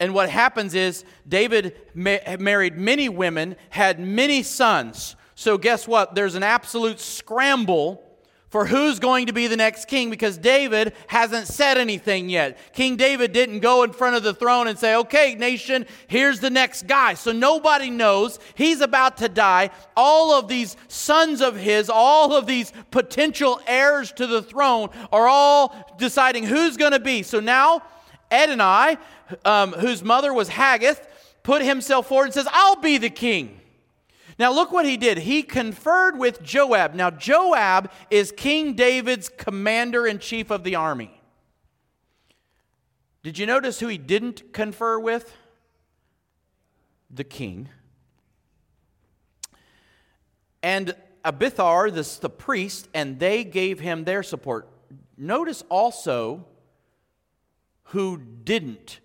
And 0.00 0.14
what 0.14 0.30
happens 0.30 0.74
is 0.74 1.04
David 1.26 1.76
ma- 1.94 2.18
married 2.38 2.76
many 2.76 3.08
women, 3.08 3.56
had 3.70 3.98
many 3.98 4.42
sons. 4.42 5.16
So 5.34 5.58
guess 5.58 5.88
what? 5.88 6.14
There's 6.14 6.36
an 6.36 6.42
absolute 6.42 7.00
scramble 7.00 8.07
for 8.50 8.64
who's 8.64 8.98
going 8.98 9.26
to 9.26 9.32
be 9.32 9.46
the 9.46 9.56
next 9.56 9.88
king 9.88 10.08
because 10.08 10.38
David 10.38 10.94
hasn't 11.06 11.48
said 11.48 11.76
anything 11.76 12.28
yet. 12.30 12.58
King 12.72 12.96
David 12.96 13.32
didn't 13.32 13.60
go 13.60 13.82
in 13.82 13.92
front 13.92 14.16
of 14.16 14.22
the 14.22 14.32
throne 14.32 14.68
and 14.68 14.78
say, 14.78 14.96
Okay, 14.96 15.34
nation, 15.34 15.86
here's 16.06 16.40
the 16.40 16.50
next 16.50 16.86
guy. 16.86 17.14
So 17.14 17.32
nobody 17.32 17.90
knows. 17.90 18.38
He's 18.54 18.80
about 18.80 19.18
to 19.18 19.28
die. 19.28 19.70
All 19.96 20.32
of 20.32 20.48
these 20.48 20.76
sons 20.88 21.42
of 21.42 21.56
his, 21.56 21.90
all 21.90 22.34
of 22.34 22.46
these 22.46 22.72
potential 22.90 23.60
heirs 23.66 24.12
to 24.12 24.26
the 24.26 24.42
throne 24.42 24.88
are 25.12 25.28
all 25.28 25.94
deciding 25.98 26.44
who's 26.44 26.76
going 26.76 26.92
to 26.92 27.00
be. 27.00 27.22
So 27.22 27.40
now, 27.40 27.82
Adonijah, 28.30 28.98
um, 29.44 29.72
whose 29.72 30.02
mother 30.02 30.32
was 30.32 30.48
Haggith, 30.48 31.06
put 31.42 31.62
himself 31.62 32.08
forward 32.08 32.26
and 32.26 32.34
says, 32.34 32.48
I'll 32.50 32.80
be 32.80 32.96
the 32.96 33.10
king. 33.10 33.60
Now, 34.38 34.52
look 34.52 34.70
what 34.70 34.86
he 34.86 34.96
did. 34.96 35.18
He 35.18 35.42
conferred 35.42 36.16
with 36.16 36.42
Joab. 36.42 36.94
Now, 36.94 37.10
Joab 37.10 37.90
is 38.08 38.30
King 38.30 38.74
David's 38.74 39.28
commander 39.28 40.06
in 40.06 40.20
chief 40.20 40.50
of 40.50 40.62
the 40.62 40.76
army. 40.76 41.20
Did 43.24 43.36
you 43.36 43.46
notice 43.46 43.80
who 43.80 43.88
he 43.88 43.98
didn't 43.98 44.52
confer 44.52 44.98
with? 44.98 45.34
The 47.10 47.24
king. 47.24 47.68
And 50.62 50.94
Abiathar, 51.24 51.90
this, 51.90 52.18
the 52.18 52.30
priest, 52.30 52.88
and 52.94 53.18
they 53.18 53.42
gave 53.42 53.80
him 53.80 54.04
their 54.04 54.22
support. 54.22 54.68
Notice 55.16 55.64
also 55.68 56.46
who 57.84 58.18
didn't 58.18 59.00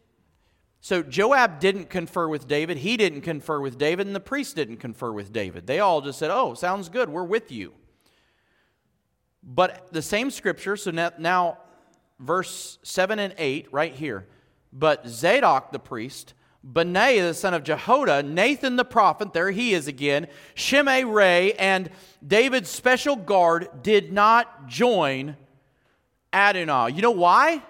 so 0.84 1.02
Joab 1.02 1.62
didn't 1.62 1.90
confer 1.90 2.28
with 2.28 2.46
David, 2.46 2.76
he 2.80 2.98
didn't 2.98 3.22
confer 3.22 3.62
with 3.62 3.78
David, 3.78 4.06
and 4.06 4.14
the 4.14 4.20
priest 4.20 4.58
didn't 4.58 4.78
confer 4.78 5.14
with 5.14 5.32
David. 5.32 5.66
They 5.66 5.80
all 5.80 6.02
just 6.02 6.20
said, 6.20 6.30
Oh, 6.30 6.56
sounds 6.56 6.90
good, 6.90 7.08
we're 7.08 7.24
with 7.24 7.54
you. 7.54 7.72
But 9.42 9.88
the 9.94 10.02
same 10.02 10.30
scripture, 10.30 10.76
so 10.76 10.92
now, 10.92 11.12
now 11.18 11.60
verse 12.20 12.80
7 12.84 13.18
and 13.18 13.34
8, 13.38 13.70
right 13.72 13.96
here. 13.96 14.28
But 14.74 15.08
Zadok 15.08 15.72
the 15.72 15.80
priest, 15.80 16.34
Benaiah 16.66 17.28
the 17.28 17.34
son 17.34 17.54
of 17.54 17.64
Jehoiada, 17.64 18.22
Nathan 18.22 18.76
the 18.76 18.84
prophet, 18.84 19.32
there 19.32 19.52
he 19.52 19.74
is 19.74 19.88
again, 19.88 20.28
Shimei 20.54 21.06
Ray, 21.06 21.54
and 21.54 21.92
David's 22.28 22.70
special 22.70 23.16
guard 23.16 23.70
did 23.84 24.12
not 24.12 24.68
join 24.68 25.38
Adonijah. 26.34 26.94
You 26.94 27.02
know 27.02 27.12
why? 27.12 27.64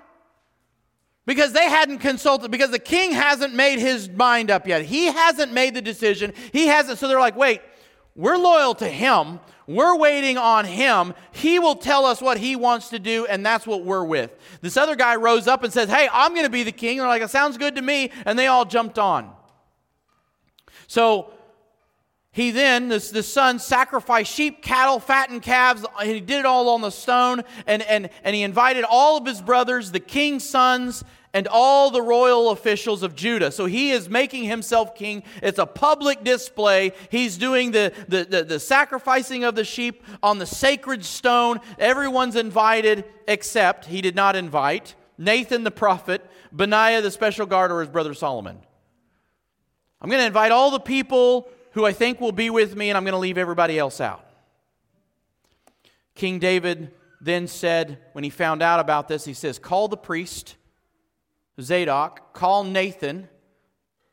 Because 1.25 1.53
they 1.53 1.69
hadn't 1.69 1.99
consulted, 1.99 2.51
because 2.51 2.71
the 2.71 2.79
king 2.79 3.13
hasn't 3.13 3.53
made 3.53 3.79
his 3.79 4.09
mind 4.09 4.51
up 4.51 4.67
yet. 4.67 4.83
He 4.83 5.05
hasn't 5.05 5.53
made 5.53 5.73
the 5.73 5.81
decision. 5.81 6.33
He 6.51 6.67
hasn't. 6.67 6.99
So 6.99 7.07
they're 7.07 7.19
like, 7.19 7.37
wait, 7.37 7.61
we're 8.15 8.37
loyal 8.37 8.75
to 8.75 8.87
him. 8.87 9.39
We're 9.65 9.95
waiting 9.95 10.37
on 10.37 10.65
him. 10.65 11.13
He 11.31 11.57
will 11.59 11.75
tell 11.75 12.05
us 12.05 12.21
what 12.21 12.37
he 12.37 12.55
wants 12.55 12.89
to 12.89 12.99
do, 12.99 13.25
and 13.25 13.45
that's 13.45 13.65
what 13.65 13.85
we're 13.85 14.03
with. 14.03 14.35
This 14.61 14.75
other 14.75 14.95
guy 14.95 15.15
rose 15.15 15.47
up 15.47 15.63
and 15.63 15.71
says, 15.71 15.89
Hey, 15.89 16.09
I'm 16.11 16.33
going 16.33 16.45
to 16.45 16.49
be 16.49 16.63
the 16.63 16.71
king. 16.71 16.97
They're 16.97 17.07
like, 17.07 17.21
It 17.21 17.29
sounds 17.29 17.57
good 17.57 17.75
to 17.75 17.81
me. 17.81 18.11
And 18.25 18.37
they 18.37 18.47
all 18.47 18.65
jumped 18.65 18.99
on. 18.99 19.31
So 20.87 21.31
he 22.33 22.49
then, 22.49 22.87
the, 22.87 22.97
the 22.97 23.21
son, 23.21 23.59
sacrificed 23.59 24.33
sheep, 24.33 24.63
cattle, 24.63 24.99
fattened 24.99 25.43
calves. 25.43 25.85
He 26.01 26.19
did 26.19 26.39
it 26.39 26.45
all 26.47 26.69
on 26.69 26.81
the 26.81 26.89
stone. 26.89 27.43
And, 27.67 27.83
and, 27.83 28.09
and 28.23 28.35
he 28.35 28.41
invited 28.41 28.83
all 28.83 29.17
of 29.17 29.25
his 29.27 29.39
brothers, 29.39 29.91
the 29.91 29.99
king's 29.99 30.43
sons, 30.43 31.03
and 31.31 31.47
all 31.47 31.91
the 31.91 32.01
royal 32.01 32.49
officials 32.49 33.03
of 33.03 33.15
Judah. 33.15 33.51
So 33.51 33.67
he 33.67 33.91
is 33.91 34.09
making 34.09 34.45
himself 34.45 34.95
king. 34.95 35.21
It's 35.43 35.59
a 35.59 35.67
public 35.67 36.23
display. 36.23 36.93
He's 37.11 37.37
doing 37.37 37.69
the, 37.69 37.93
the, 38.07 38.23
the, 38.23 38.43
the, 38.43 38.59
sacrificing 38.59 39.43
of 39.43 39.53
the 39.53 39.63
sheep 39.63 40.03
on 40.23 40.39
the 40.39 40.47
sacred 40.47 41.05
stone. 41.05 41.59
Everyone's 41.77 42.35
invited, 42.35 43.05
except 43.27 43.85
he 43.85 44.01
did 44.01 44.15
not 44.15 44.35
invite 44.35 44.95
Nathan 45.19 45.63
the 45.63 45.71
prophet, 45.71 46.27
Benaiah 46.51 47.03
the 47.03 47.11
special 47.11 47.45
guard, 47.45 47.71
or 47.71 47.81
his 47.81 47.89
brother 47.89 48.15
Solomon. 48.15 48.57
I'm 50.01 50.09
going 50.09 50.21
to 50.21 50.25
invite 50.25 50.51
all 50.51 50.71
the 50.71 50.79
people 50.79 51.47
who 51.73 51.85
I 51.85 51.93
think 51.93 52.21
will 52.21 52.31
be 52.31 52.49
with 52.49 52.75
me, 52.75 52.89
and 52.89 52.97
I'm 52.97 53.03
going 53.03 53.13
to 53.13 53.19
leave 53.19 53.37
everybody 53.37 53.77
else 53.77 53.99
out. 53.99 54.25
King 56.15 56.39
David 56.39 56.91
then 57.19 57.47
said, 57.47 57.99
when 58.13 58.23
he 58.23 58.29
found 58.29 58.61
out 58.61 58.79
about 58.79 59.07
this, 59.07 59.25
he 59.25 59.33
says, 59.33 59.59
Call 59.59 59.87
the 59.87 59.97
priest 59.97 60.55
Zadok, 61.59 62.33
call 62.33 62.63
Nathan. 62.63 63.27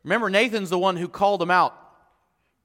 Remember, 0.05 0.31
Nathan's 0.31 0.71
the 0.71 0.79
one 0.79 0.97
who 0.97 1.09
called 1.09 1.43
him 1.43 1.51
out, 1.51 1.77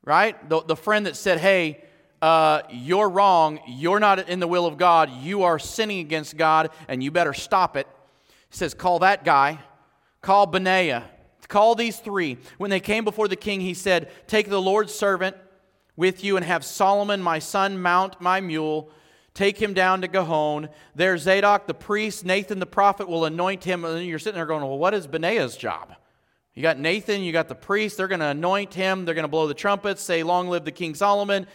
right? 0.03 0.49
The, 0.49 0.61
the 0.63 0.75
friend 0.75 1.05
that 1.05 1.15
said, 1.15 1.39
Hey, 1.39 1.83
uh, 2.21 2.61
you're 2.71 3.09
wrong. 3.09 3.59
You're 3.67 3.99
not 3.99 4.29
in 4.29 4.39
the 4.39 4.47
will 4.47 4.65
of 4.65 4.77
God. 4.77 5.09
You 5.09 5.43
are 5.43 5.59
sinning 5.59 5.99
against 5.99 6.37
God, 6.37 6.69
and 6.87 7.03
you 7.03 7.11
better 7.11 7.33
stop 7.33 7.75
it. 7.75 7.87
He 8.49 8.57
says, 8.57 8.73
Call 8.73 8.99
that 8.99 9.25
guy. 9.25 9.59
Call 10.21 10.45
Benaiah. 10.47 11.03
Call 11.47 11.75
these 11.75 11.99
three. 11.99 12.37
When 12.57 12.69
they 12.69 12.79
came 12.79 13.03
before 13.03 13.27
the 13.27 13.35
king, 13.35 13.61
he 13.61 13.73
said, 13.73 14.11
Take 14.27 14.49
the 14.49 14.61
Lord's 14.61 14.93
servant 14.93 15.35
with 15.95 16.23
you 16.23 16.37
and 16.37 16.45
have 16.45 16.65
Solomon, 16.65 17.21
my 17.21 17.39
son, 17.39 17.81
mount 17.81 18.19
my 18.19 18.41
mule 18.41 18.91
take 19.35 19.61
him 19.61 19.73
down 19.75 20.01
to 20.01 20.07
Gihon. 20.07 20.69
There, 20.95 21.15
Zadok 21.17 21.67
the 21.67 21.73
priest, 21.75 22.25
Nathan 22.25 22.57
the 22.57 22.65
prophet 22.65 23.07
will 23.07 23.25
anoint 23.25 23.63
him. 23.63 23.85
And 23.85 24.03
you're 24.03 24.17
sitting 24.17 24.37
there 24.37 24.47
going, 24.47 24.63
Well, 24.63 24.79
what 24.79 24.95
is 24.95 25.05
Benaiah's 25.05 25.55
job? 25.55 25.93
You 26.55 26.63
got 26.63 26.79
Nathan, 26.79 27.21
you 27.21 27.31
got 27.31 27.49
the 27.49 27.55
priest. 27.55 27.97
They're 27.97 28.07
going 28.07 28.21
to 28.21 28.27
anoint 28.27 28.73
him. 28.73 29.05
They're 29.05 29.13
going 29.13 29.23
to 29.23 29.29
blow 29.29 29.45
the 29.45 29.53
trumpets, 29.53 30.01
say, 30.01 30.23
Long 30.23 30.49
live 30.49 30.65
the 30.65 30.71
King 30.71 30.95
Solomon. 30.95 31.45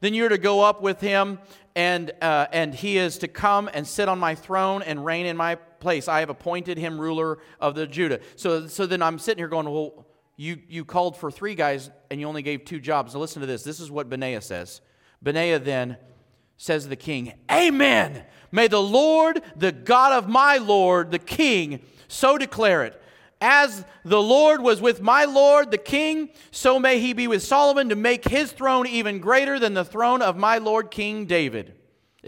Then 0.00 0.14
you're 0.14 0.28
to 0.28 0.38
go 0.38 0.60
up 0.60 0.82
with 0.82 1.00
him, 1.00 1.38
and, 1.74 2.12
uh, 2.20 2.46
and 2.52 2.74
he 2.74 2.98
is 2.98 3.18
to 3.18 3.28
come 3.28 3.70
and 3.72 3.86
sit 3.86 4.08
on 4.08 4.18
my 4.18 4.34
throne 4.34 4.82
and 4.82 5.04
reign 5.04 5.26
in 5.26 5.36
my 5.36 5.58
place. 5.80 6.08
I 6.08 6.20
have 6.20 6.30
appointed 6.30 6.78
him 6.78 7.00
ruler 7.00 7.38
of 7.60 7.74
the 7.74 7.86
Judah. 7.86 8.20
So, 8.36 8.66
so 8.66 8.86
then 8.86 9.02
I'm 9.02 9.18
sitting 9.18 9.40
here 9.40 9.48
going, 9.48 9.68
Well, 9.70 10.06
you, 10.36 10.58
you 10.68 10.84
called 10.84 11.16
for 11.16 11.30
three 11.30 11.54
guys 11.54 11.90
and 12.10 12.20
you 12.20 12.28
only 12.28 12.42
gave 12.42 12.64
two 12.64 12.80
jobs. 12.80 13.14
Now 13.14 13.20
listen 13.20 13.40
to 13.40 13.46
this. 13.46 13.64
This 13.64 13.80
is 13.80 13.90
what 13.90 14.08
Benaiah 14.08 14.40
says. 14.40 14.80
Benaiah 15.22 15.58
then 15.58 15.96
says 16.56 16.84
to 16.84 16.88
the 16.88 16.96
king, 16.96 17.34
Amen. 17.50 18.24
May 18.52 18.68
the 18.68 18.80
Lord, 18.80 19.42
the 19.56 19.72
God 19.72 20.12
of 20.12 20.28
my 20.28 20.58
Lord, 20.58 21.10
the 21.10 21.18
king, 21.18 21.80
so 22.06 22.38
declare 22.38 22.84
it. 22.84 23.00
As 23.40 23.84
the 24.04 24.20
Lord 24.20 24.60
was 24.62 24.80
with 24.80 25.00
my 25.00 25.24
Lord, 25.24 25.70
the 25.70 25.78
king, 25.78 26.30
so 26.50 26.78
may 26.78 26.98
he 26.98 27.12
be 27.12 27.28
with 27.28 27.42
Solomon 27.42 27.88
to 27.90 27.96
make 27.96 28.26
his 28.26 28.50
throne 28.50 28.86
even 28.86 29.20
greater 29.20 29.58
than 29.58 29.74
the 29.74 29.84
throne 29.84 30.22
of 30.22 30.36
my 30.36 30.58
Lord 30.58 30.90
King 30.90 31.26
David. 31.26 31.77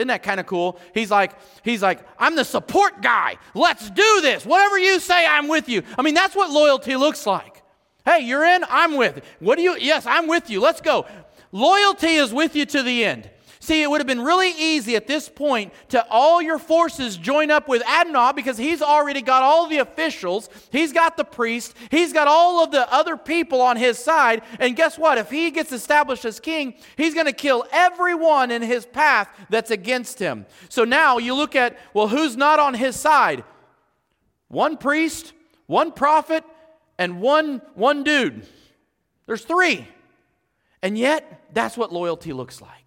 Isn't 0.01 0.09
that 0.09 0.23
kind 0.23 0.41
of 0.41 0.47
cool? 0.47 0.81
He's 0.95 1.11
like, 1.11 1.33
he's 1.63 1.83
like, 1.83 2.01
I'm 2.19 2.35
the 2.35 2.45
support 2.45 3.03
guy. 3.03 3.37
Let's 3.53 3.91
do 3.91 4.21
this. 4.23 4.47
Whatever 4.47 4.79
you 4.79 4.99
say, 4.99 5.27
I'm 5.27 5.47
with 5.47 5.69
you. 5.69 5.83
I 5.99 6.01
mean, 6.01 6.15
that's 6.15 6.35
what 6.35 6.51
loyalty 6.51 6.97
looks 6.97 7.27
like. 7.27 7.63
Hey, 8.07 8.21
you're 8.21 8.47
in, 8.47 8.65
I'm 8.71 8.97
with. 8.97 9.23
What 9.41 9.57
do 9.57 9.63
you? 9.63 9.77
Yes, 9.79 10.07
I'm 10.07 10.27
with 10.27 10.49
you. 10.49 10.59
Let's 10.63 10.81
go. 10.81 11.05
Loyalty 11.53 12.15
is 12.15 12.33
with 12.33 12.57
you 12.57 12.65
to 12.65 12.83
the 12.83 13.05
end. 13.05 13.29
See, 13.71 13.83
it 13.83 13.89
would 13.89 14.01
have 14.01 14.07
been 14.09 14.23
really 14.23 14.51
easy 14.51 14.97
at 14.97 15.07
this 15.07 15.29
point 15.29 15.73
to 15.91 16.05
all 16.11 16.43
your 16.43 16.59
forces 16.59 17.17
join 17.17 17.53
up 17.53 17.69
with 17.69 17.83
Adonijah 17.83 18.33
because 18.35 18.59
he's 18.59 18.83
already 18.83 19.23
got 19.23 19.45
all 19.45 19.69
the 19.69 19.79
officials, 19.79 20.51
he's 20.73 20.93
got 20.93 21.17
the 21.17 21.23
priest, 21.23 21.77
he's 21.89 22.13
got 22.13 22.27
all 22.27 22.65
of 22.65 22.73
the 22.73 22.93
other 22.93 23.17
people 23.17 23.61
on 23.61 23.77
his 23.77 23.97
side. 23.97 24.43
And 24.59 24.75
guess 24.75 24.99
what? 24.99 25.19
If 25.19 25.31
he 25.31 25.53
gets 25.53 25.71
established 25.71 26.25
as 26.25 26.41
king, 26.41 26.75
he's 26.97 27.15
going 27.15 27.27
to 27.27 27.33
kill 27.33 27.65
everyone 27.71 28.51
in 28.51 28.61
his 28.61 28.87
path 28.87 29.29
that's 29.51 29.71
against 29.71 30.19
him. 30.19 30.47
So 30.69 30.83
now 30.83 31.19
you 31.19 31.33
look 31.37 31.55
at, 31.55 31.79
well, 31.95 32.09
who's 32.09 32.37
not 32.37 32.59
on 32.59 32.75
his 32.75 32.97
side? 32.97 33.45
One 34.49 34.79
priest, 34.79 35.33
one 35.69 35.93
prophet, 35.93 36.43
and 36.99 37.21
one, 37.21 37.63
one 37.75 38.03
dude. 38.03 38.49
There's 39.27 39.45
three. 39.45 39.87
And 40.83 40.99
yet, 40.99 41.45
that's 41.53 41.77
what 41.77 41.93
loyalty 41.93 42.33
looks 42.33 42.61
like. 42.61 42.80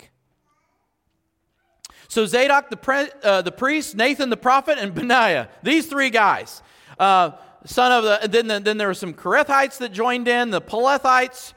So 2.14 2.28
Zadok 2.28 2.70
the, 2.70 2.78
pre, 2.78 3.08
uh, 3.24 3.42
the 3.42 3.52
priest, 3.52 3.96
Nathan 3.96 4.30
the 4.30 4.38
prophet, 4.38 4.78
and 4.78 4.94
Benaiah, 4.94 5.50
these 5.64 5.88
three 5.88 6.12
guys. 6.12 6.62
Uh, 7.00 7.32
son 7.66 7.92
of 7.92 8.04
the, 8.04 8.28
then, 8.28 8.64
then 8.64 8.78
there 8.78 8.88
were 8.88 8.94
some 8.94 9.16
Kerethites 9.16 9.80
that 9.80 9.92
joined 9.92 10.28
in, 10.28 10.52
the 10.52 10.62
Pelethites, 10.62 11.54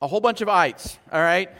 a 0.00 0.06
whole 0.06 0.20
bunch 0.20 0.40
of 0.40 0.48
ites, 0.48 0.98
all 1.12 1.20
right? 1.20 1.50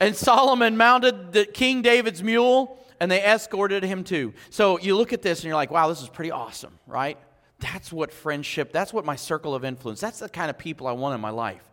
And 0.00 0.16
Solomon 0.16 0.78
mounted 0.78 1.34
the, 1.34 1.44
King 1.44 1.82
David's 1.82 2.22
mule, 2.22 2.82
and 3.00 3.10
they 3.10 3.22
escorted 3.22 3.82
him 3.82 4.02
too. 4.02 4.32
So 4.48 4.78
you 4.78 4.96
look 4.96 5.12
at 5.12 5.20
this 5.20 5.40
and 5.40 5.44
you're 5.44 5.56
like, 5.56 5.70
wow, 5.70 5.88
this 5.88 6.00
is 6.00 6.08
pretty 6.08 6.30
awesome, 6.30 6.78
right? 6.86 7.18
That's 7.58 7.92
what 7.92 8.14
friendship, 8.14 8.72
that's 8.72 8.94
what 8.94 9.04
my 9.04 9.16
circle 9.16 9.54
of 9.54 9.62
influence, 9.62 10.00
that's 10.00 10.20
the 10.20 10.28
kind 10.30 10.48
of 10.48 10.56
people 10.56 10.86
I 10.86 10.92
want 10.92 11.14
in 11.14 11.20
my 11.20 11.28
life. 11.28 11.69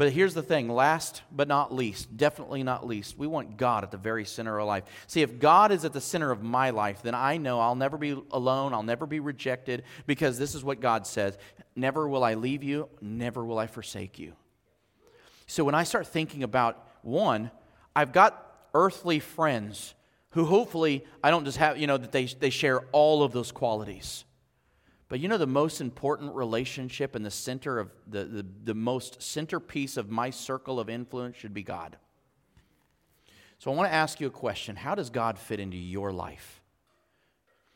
But 0.00 0.12
here's 0.12 0.32
the 0.32 0.42
thing 0.42 0.70
last 0.70 1.20
but 1.30 1.46
not 1.46 1.74
least, 1.74 2.16
definitely 2.16 2.62
not 2.62 2.86
least, 2.86 3.18
we 3.18 3.26
want 3.26 3.58
God 3.58 3.84
at 3.84 3.90
the 3.90 3.98
very 3.98 4.24
center 4.24 4.58
of 4.58 4.66
life. 4.66 4.84
See, 5.06 5.20
if 5.20 5.38
God 5.38 5.72
is 5.72 5.84
at 5.84 5.92
the 5.92 6.00
center 6.00 6.30
of 6.30 6.42
my 6.42 6.70
life, 6.70 7.02
then 7.02 7.14
I 7.14 7.36
know 7.36 7.60
I'll 7.60 7.74
never 7.74 7.98
be 7.98 8.18
alone, 8.30 8.72
I'll 8.72 8.82
never 8.82 9.04
be 9.04 9.20
rejected, 9.20 9.82
because 10.06 10.38
this 10.38 10.54
is 10.54 10.64
what 10.64 10.80
God 10.80 11.06
says 11.06 11.36
Never 11.76 12.08
will 12.08 12.24
I 12.24 12.32
leave 12.32 12.62
you, 12.62 12.88
never 13.02 13.44
will 13.44 13.58
I 13.58 13.66
forsake 13.66 14.18
you. 14.18 14.32
So 15.46 15.64
when 15.64 15.74
I 15.74 15.84
start 15.84 16.06
thinking 16.06 16.44
about 16.44 16.82
one, 17.02 17.50
I've 17.94 18.14
got 18.14 18.70
earthly 18.72 19.20
friends 19.20 19.92
who 20.30 20.46
hopefully 20.46 21.04
I 21.22 21.30
don't 21.30 21.44
just 21.44 21.58
have, 21.58 21.76
you 21.76 21.86
know, 21.86 21.98
that 21.98 22.10
they, 22.10 22.24
they 22.24 22.48
share 22.48 22.86
all 22.92 23.22
of 23.22 23.32
those 23.32 23.52
qualities. 23.52 24.24
But 25.10 25.18
you 25.18 25.26
know, 25.26 25.38
the 25.38 25.46
most 25.46 25.80
important 25.80 26.34
relationship 26.36 27.16
and 27.16 27.26
the 27.26 27.32
center 27.32 27.80
of 27.80 27.90
the, 28.06 28.24
the, 28.24 28.46
the 28.64 28.74
most 28.74 29.20
centerpiece 29.20 29.96
of 29.96 30.08
my 30.08 30.30
circle 30.30 30.78
of 30.78 30.88
influence 30.88 31.36
should 31.36 31.52
be 31.52 31.64
God. 31.64 31.96
So 33.58 33.72
I 33.72 33.74
want 33.74 33.90
to 33.90 33.94
ask 33.94 34.20
you 34.20 34.28
a 34.28 34.30
question 34.30 34.76
How 34.76 34.94
does 34.94 35.10
God 35.10 35.38
fit 35.38 35.60
into 35.60 35.76
your 35.76 36.12
life? 36.12 36.62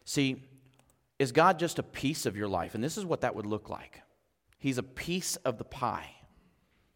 See, 0.04 0.44
is 1.18 1.32
God 1.32 1.58
just 1.58 1.80
a 1.80 1.82
piece 1.82 2.24
of 2.24 2.36
your 2.36 2.48
life? 2.48 2.76
And 2.76 2.84
this 2.84 2.96
is 2.96 3.04
what 3.04 3.22
that 3.22 3.34
would 3.34 3.46
look 3.46 3.68
like 3.68 4.00
He's 4.60 4.78
a 4.78 4.84
piece 4.84 5.34
of 5.36 5.58
the 5.58 5.64
pie. 5.64 6.10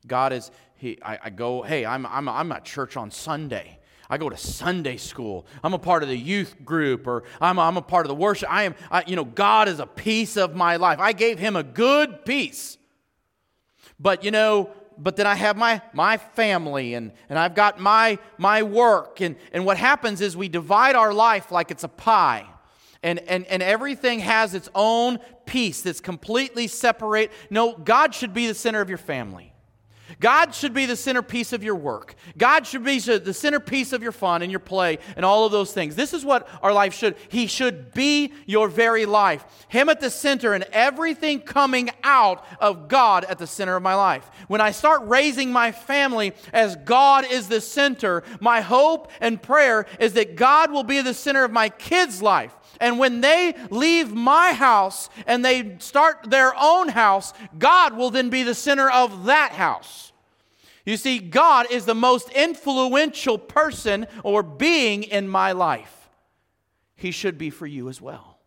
God 0.07 0.32
is, 0.32 0.53
he, 0.76 0.99
I, 1.03 1.18
I 1.24 1.30
go, 1.30 1.62
hey, 1.62 1.84
I'm, 1.84 2.07
I'm, 2.07 2.28
I'm 2.28 2.53
at 2.53 2.64
church 2.64 2.97
on 2.97 3.11
Sunday. 3.11 3.78
I 4.11 4.16
go 4.16 4.30
to 4.30 4.36
Sunday 4.36 4.96
school. 4.96 5.46
I'm 5.62 5.74
a 5.74 5.78
part 5.78 6.02
of 6.02 6.09
the 6.09 6.16
youth 6.16 6.64
group, 6.64 7.06
or 7.06 7.24
I'm, 7.40 7.59
I'm 7.59 7.76
a 7.76 7.82
part 7.82 8.06
of 8.06 8.09
the 8.09 8.14
worship. 8.14 8.50
I 8.50 8.62
am, 8.62 8.74
I, 8.90 9.04
you 9.06 9.16
know, 9.16 9.24
God 9.24 9.68
is 9.68 9.80
a 9.80 9.86
piece 9.86 10.36
of 10.36 10.56
my 10.56 10.76
life. 10.76 10.98
I 10.98 11.12
gave 11.12 11.38
him 11.38 11.56
a 11.56 11.62
good 11.62 12.24
piece. 12.24 12.78
But, 14.00 14.24
you 14.24 14.30
know, 14.30 14.70
but 14.96 15.16
then 15.16 15.26
I 15.26 15.34
have 15.34 15.56
my, 15.56 15.82
my 15.92 16.16
family 16.16 16.94
and, 16.94 17.12
and 17.28 17.38
I've 17.38 17.54
got 17.54 17.78
my, 17.78 18.18
my 18.38 18.62
work. 18.62 19.20
And, 19.20 19.36
and 19.52 19.66
what 19.66 19.76
happens 19.76 20.20
is 20.20 20.36
we 20.36 20.48
divide 20.48 20.96
our 20.96 21.12
life 21.12 21.52
like 21.52 21.70
it's 21.70 21.84
a 21.84 21.88
pie. 21.88 22.46
And, 23.02 23.20
and, 23.20 23.46
and 23.46 23.62
everything 23.62 24.20
has 24.20 24.54
its 24.54 24.68
own 24.74 25.18
piece 25.46 25.82
that's 25.82 26.00
completely 26.00 26.66
separate. 26.66 27.30
No, 27.50 27.76
God 27.76 28.14
should 28.14 28.34
be 28.34 28.46
the 28.46 28.54
center 28.54 28.80
of 28.80 28.88
your 28.88 28.98
family. 28.98 29.47
God 30.20 30.54
should 30.54 30.74
be 30.74 30.86
the 30.86 30.96
centerpiece 30.96 31.52
of 31.52 31.62
your 31.62 31.74
work. 31.74 32.14
God 32.36 32.66
should 32.66 32.84
be 32.84 32.98
the 32.98 33.34
centerpiece 33.34 33.92
of 33.92 34.02
your 34.02 34.12
fun 34.12 34.42
and 34.42 34.50
your 34.50 34.61
play 34.61 34.98
and 35.16 35.24
all 35.24 35.46
of 35.46 35.52
those 35.52 35.72
things. 35.72 35.96
This 35.96 36.12
is 36.14 36.24
what 36.24 36.48
our 36.62 36.72
life 36.72 36.94
should. 36.94 37.16
He 37.28 37.46
should 37.46 37.92
be 37.92 38.32
your 38.46 38.68
very 38.68 39.06
life. 39.06 39.44
Him 39.68 39.88
at 39.88 40.00
the 40.00 40.11
center 40.11 40.54
and 40.54 40.64
everything 40.72 41.40
coming 41.40 41.90
out 42.02 42.44
of 42.61 42.88
God 42.88 43.24
at 43.24 43.38
the 43.38 43.46
center 43.46 43.76
of 43.76 43.82
my 43.82 43.94
life. 43.94 44.30
When 44.48 44.61
I 44.61 44.70
start 44.70 45.02
raising 45.04 45.52
my 45.52 45.72
family 45.72 46.32
as 46.52 46.76
God 46.76 47.24
is 47.30 47.48
the 47.48 47.61
center, 47.61 48.22
my 48.40 48.61
hope 48.61 49.11
and 49.20 49.40
prayer 49.40 49.86
is 50.00 50.14
that 50.14 50.36
God 50.36 50.70
will 50.70 50.84
be 50.84 51.00
the 51.00 51.14
center 51.14 51.44
of 51.44 51.52
my 51.52 51.68
kids' 51.68 52.22
life. 52.22 52.54
And 52.81 52.99
when 52.99 53.20
they 53.20 53.55
leave 53.70 54.12
my 54.12 54.53
house 54.53 55.11
and 55.26 55.45
they 55.45 55.76
start 55.79 56.31
their 56.31 56.55
own 56.57 56.89
house, 56.89 57.33
God 57.59 57.97
will 57.97 58.11
then 58.11 58.31
be 58.31 58.43
the 58.43 58.55
center 58.55 58.91
of 58.91 59.24
that 59.24 59.53
house. 59.53 60.12
You 60.85 60.97
see, 60.97 61.18
God 61.18 61.66
is 61.70 61.85
the 61.85 61.95
most 61.95 62.31
influential 62.31 63.37
person 63.37 64.07
or 64.22 64.43
being 64.43 65.03
in 65.03 65.29
my 65.29 65.53
life. 65.53 66.09
He 66.97 67.11
should 67.11 67.37
be 67.37 67.51
for 67.51 67.66
you 67.66 67.89
as 67.89 68.01
well. 68.01 68.39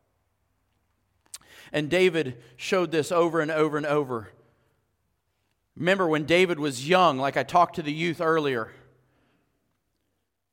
And 1.72 1.90
David 1.90 2.42
showed 2.58 2.92
this 2.92 3.12
over 3.12 3.42
and 3.42 3.52
over 3.52 3.78
and 3.78 3.86
over. 3.86 4.30
Remember 5.76 6.08
when 6.08 6.26
David 6.26 6.60
was 6.60 6.88
young, 6.88 7.18
like 7.18 7.38
I 7.38 7.44
talked 7.44 7.76
to 7.76 7.82
the 7.82 7.94
youth 7.94 8.20
earlier, 8.20 8.72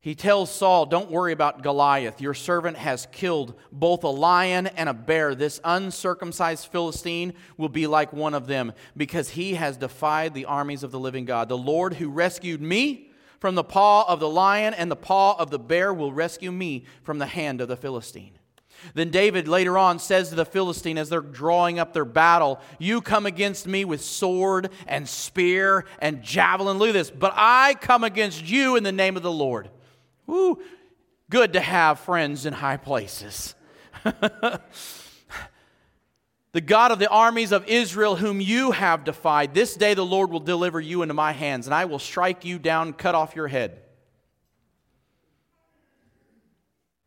he 0.09 0.15
tells 0.15 0.51
Saul, 0.51 0.87
Don't 0.87 1.11
worry 1.11 1.35
about 1.35 1.63
Goliath. 1.63 2.19
Your 2.19 2.33
servant 2.33 2.79
has 2.79 3.07
killed 3.13 3.53
both 3.71 4.05
a 4.05 4.09
lion 4.09 4.67
and 4.69 4.89
a 4.89 4.95
bear. 4.95 5.35
This 5.35 5.61
uncircumcised 5.63 6.69
Philistine 6.69 7.35
will 7.59 7.69
be 7.69 7.87
like 7.87 8.11
one 8.11 8.33
of 8.33 8.47
them 8.47 8.73
because 8.97 9.29
he 9.29 9.53
has 9.57 9.77
defied 9.77 10.33
the 10.33 10.47
armies 10.47 10.83
of 10.83 10.93
the 10.93 10.99
living 10.99 11.27
God. 11.27 11.51
The 11.51 11.59
Lord 11.59 11.93
who 11.93 12.09
rescued 12.09 12.63
me 12.63 13.11
from 13.39 13.55
the 13.55 13.63
paw 13.63 14.07
of 14.09 14.19
the 14.19 14.31
lion 14.31 14.73
and 14.73 14.91
the 14.91 14.97
paw 14.97 15.37
of 15.39 15.51
the 15.51 15.59
bear 15.59 15.93
will 15.93 16.11
rescue 16.11 16.53
me 16.53 16.87
from 17.03 17.19
the 17.19 17.27
hand 17.27 17.61
of 17.61 17.69
the 17.69 17.77
Philistine. 17.77 18.39
Then 18.95 19.11
David 19.11 19.47
later 19.47 19.77
on 19.77 19.99
says 19.99 20.31
to 20.31 20.37
the 20.37 20.47
Philistine 20.47 20.97
as 20.97 21.11
they're 21.11 21.21
drawing 21.21 21.79
up 21.79 21.93
their 21.93 22.07
battle, 22.07 22.61
You 22.79 23.03
come 23.03 23.27
against 23.27 23.67
me 23.67 23.85
with 23.85 24.01
sword 24.01 24.71
and 24.87 25.07
spear 25.07 25.85
and 25.99 26.23
javelin. 26.23 26.79
Look 26.79 26.89
at 26.89 26.95
this. 26.95 27.11
But 27.11 27.35
I 27.37 27.75
come 27.75 28.05
against 28.05 28.49
you 28.49 28.77
in 28.77 28.85
the 28.85 28.91
name 28.91 29.15
of 29.15 29.23
the 29.23 29.31
Lord 29.31 29.69
Woo, 30.29 30.63
good 31.31 31.55
to 31.55 31.61
have 31.61 31.99
friends 31.99 32.47
in 32.47 32.53
high 32.53 32.77
places. 32.77 33.55
the 34.05 34.61
God 36.65 36.93
of 36.93 36.99
the 36.99 37.09
armies 37.09 37.51
of 37.51 37.67
Israel, 37.67 38.15
whom 38.15 38.41
you 38.41 38.71
have 38.73 39.05
defied, 39.05 39.55
this 39.55 39.75
day 39.75 39.95
the 39.95 40.05
Lord 40.05 40.31
will 40.31 40.39
deliver 40.39 40.81
you 40.81 41.01
into 41.01 41.15
my 41.15 41.33
hands, 41.33 41.67
and 41.67 41.75
I 41.75 41.87
will 41.87 41.99
strike 41.99 42.45
you 42.45 42.59
down, 42.59 42.93
cut 42.93 43.15
off 43.15 43.35
your 43.35 43.49
head. 43.49 43.81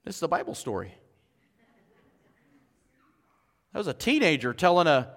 This 0.03 0.17
is 0.17 0.23
a 0.23 0.27
Bible 0.27 0.55
story. 0.55 0.95
That 3.71 3.77
was 3.77 3.87
a 3.87 3.93
teenager 3.93 4.51
telling 4.51 4.87
a 4.87 5.13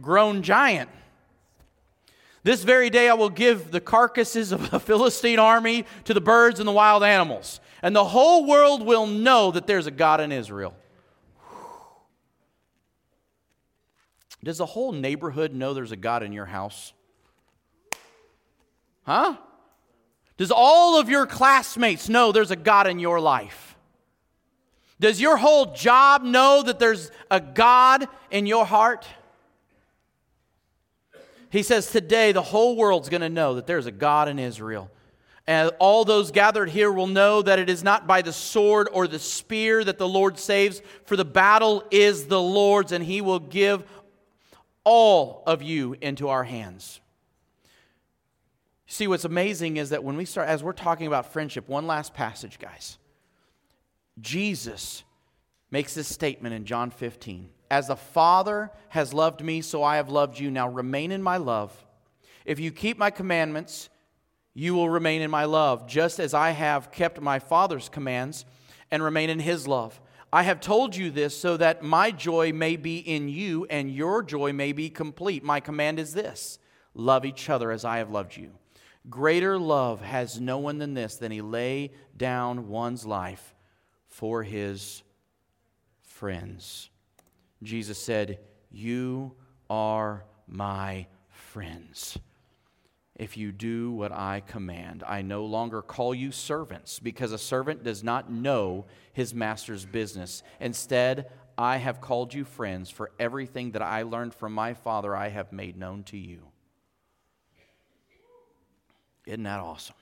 grown 0.00 0.42
giant. 0.42 0.88
This 2.42 2.62
very 2.64 2.90
day 2.90 3.08
I 3.08 3.14
will 3.14 3.30
give 3.30 3.70
the 3.70 3.80
carcasses 3.80 4.52
of 4.52 4.70
the 4.70 4.80
Philistine 4.88 5.38
army 5.38 5.84
to 6.04 6.14
the 6.14 6.20
birds 6.20 6.60
and 6.60 6.68
the 6.68 6.72
wild 6.72 7.02
animals, 7.02 7.60
and 7.82 7.94
the 7.94 8.04
whole 8.04 8.46
world 8.46 8.84
will 8.84 9.06
know 9.06 9.50
that 9.50 9.66
there's 9.66 9.86
a 9.86 9.90
God 9.90 10.20
in 10.20 10.32
Israel. 10.32 10.74
Does 14.42 14.58
the 14.58 14.66
whole 14.66 14.92
neighborhood 14.92 15.54
know 15.54 15.74
there's 15.74 15.92
a 15.92 15.96
God 15.96 16.22
in 16.22 16.32
your 16.32 16.46
house? 16.46 16.92
Huh? 19.04 19.36
Does 20.36 20.52
all 20.52 21.00
of 21.00 21.08
your 21.08 21.26
classmates 21.26 22.08
know 22.08 22.30
there's 22.30 22.52
a 22.52 22.56
God 22.56 22.86
in 22.86 22.98
your 22.98 23.20
life? 23.20 23.76
Does 25.00 25.20
your 25.20 25.36
whole 25.36 25.74
job 25.74 26.22
know 26.22 26.62
that 26.62 26.78
there's 26.78 27.10
a 27.30 27.40
God 27.40 28.08
in 28.30 28.46
your 28.46 28.64
heart? 28.64 29.06
He 31.50 31.62
says, 31.62 31.90
Today 31.90 32.32
the 32.32 32.42
whole 32.42 32.76
world's 32.76 33.08
going 33.08 33.20
to 33.22 33.28
know 33.28 33.54
that 33.54 33.66
there's 33.66 33.86
a 33.86 33.92
God 33.92 34.28
in 34.28 34.38
Israel. 34.38 34.90
And 35.46 35.70
all 35.78 36.04
those 36.04 36.30
gathered 36.30 36.68
here 36.68 36.92
will 36.92 37.06
know 37.06 37.40
that 37.40 37.58
it 37.58 37.70
is 37.70 37.82
not 37.82 38.06
by 38.06 38.20
the 38.20 38.34
sword 38.34 38.88
or 38.92 39.08
the 39.08 39.18
spear 39.18 39.82
that 39.82 39.96
the 39.96 40.08
Lord 40.08 40.38
saves, 40.38 40.82
for 41.04 41.16
the 41.16 41.24
battle 41.24 41.84
is 41.90 42.26
the 42.26 42.40
Lord's, 42.40 42.92
and 42.92 43.02
he 43.02 43.22
will 43.22 43.38
give 43.38 43.82
all 44.84 45.42
of 45.46 45.62
you 45.62 45.96
into 46.02 46.28
our 46.28 46.44
hands. 46.44 47.00
See, 48.86 49.06
what's 49.06 49.24
amazing 49.24 49.78
is 49.78 49.90
that 49.90 50.04
when 50.04 50.16
we 50.16 50.26
start, 50.26 50.48
as 50.48 50.62
we're 50.62 50.72
talking 50.72 51.06
about 51.06 51.32
friendship, 51.32 51.66
one 51.68 51.86
last 51.86 52.12
passage, 52.12 52.58
guys. 52.58 52.98
Jesus 54.20 55.04
makes 55.70 55.94
this 55.94 56.08
statement 56.08 56.54
in 56.54 56.64
John 56.64 56.90
15. 56.90 57.50
As 57.70 57.88
the 57.88 57.96
Father 57.96 58.70
has 58.88 59.12
loved 59.12 59.44
me, 59.44 59.60
so 59.60 59.82
I 59.82 59.96
have 59.96 60.08
loved 60.08 60.38
you. 60.38 60.50
Now 60.50 60.68
remain 60.68 61.12
in 61.12 61.22
my 61.22 61.36
love. 61.36 61.84
If 62.44 62.58
you 62.58 62.70
keep 62.70 62.96
my 62.96 63.10
commandments, 63.10 63.90
you 64.54 64.74
will 64.74 64.88
remain 64.88 65.22
in 65.22 65.30
my 65.30 65.44
love, 65.44 65.86
just 65.86 66.18
as 66.18 66.34
I 66.34 66.50
have 66.50 66.90
kept 66.90 67.20
my 67.20 67.38
Father's 67.38 67.88
commands 67.88 68.44
and 68.90 69.02
remain 69.02 69.30
in 69.30 69.38
his 69.38 69.68
love. 69.68 70.00
I 70.32 70.42
have 70.42 70.60
told 70.60 70.96
you 70.96 71.10
this 71.10 71.38
so 71.38 71.56
that 71.56 71.82
my 71.82 72.10
joy 72.10 72.52
may 72.52 72.76
be 72.76 72.98
in 72.98 73.28
you 73.28 73.66
and 73.70 73.90
your 73.90 74.22
joy 74.22 74.52
may 74.52 74.72
be 74.72 74.90
complete. 74.90 75.42
My 75.42 75.60
command 75.60 75.98
is 75.98 76.12
this 76.12 76.58
love 76.94 77.24
each 77.24 77.48
other 77.48 77.70
as 77.70 77.84
I 77.84 77.98
have 77.98 78.10
loved 78.10 78.36
you. 78.36 78.50
Greater 79.08 79.58
love 79.58 80.02
has 80.02 80.40
no 80.40 80.58
one 80.58 80.78
than 80.78 80.94
this, 80.94 81.16
than 81.16 81.32
he 81.32 81.40
lay 81.40 81.92
down 82.16 82.68
one's 82.68 83.06
life 83.06 83.54
for 84.08 84.42
his 84.42 85.02
friends. 86.02 86.90
Jesus 87.62 87.98
said, 87.98 88.38
You 88.70 89.34
are 89.68 90.24
my 90.46 91.06
friends 91.28 92.18
if 93.18 93.36
you 93.36 93.50
do 93.50 93.90
what 93.90 94.12
I 94.12 94.42
command. 94.46 95.02
I 95.06 95.22
no 95.22 95.44
longer 95.44 95.82
call 95.82 96.14
you 96.14 96.30
servants, 96.30 97.00
because 97.00 97.32
a 97.32 97.38
servant 97.38 97.82
does 97.82 98.04
not 98.04 98.30
know 98.30 98.86
his 99.12 99.34
master's 99.34 99.84
business. 99.84 100.42
Instead, 100.60 101.28
I 101.58 101.78
have 101.78 102.00
called 102.00 102.32
you 102.32 102.44
friends, 102.44 102.88
for 102.88 103.10
everything 103.18 103.72
that 103.72 103.82
I 103.82 104.02
learned 104.02 104.34
from 104.34 104.52
my 104.52 104.74
Father 104.74 105.16
I 105.16 105.28
have 105.28 105.52
made 105.52 105.76
known 105.76 106.04
to 106.04 106.16
you. 106.16 106.42
Isn't 109.26 109.42
that 109.42 109.60
awesome? 109.60 109.96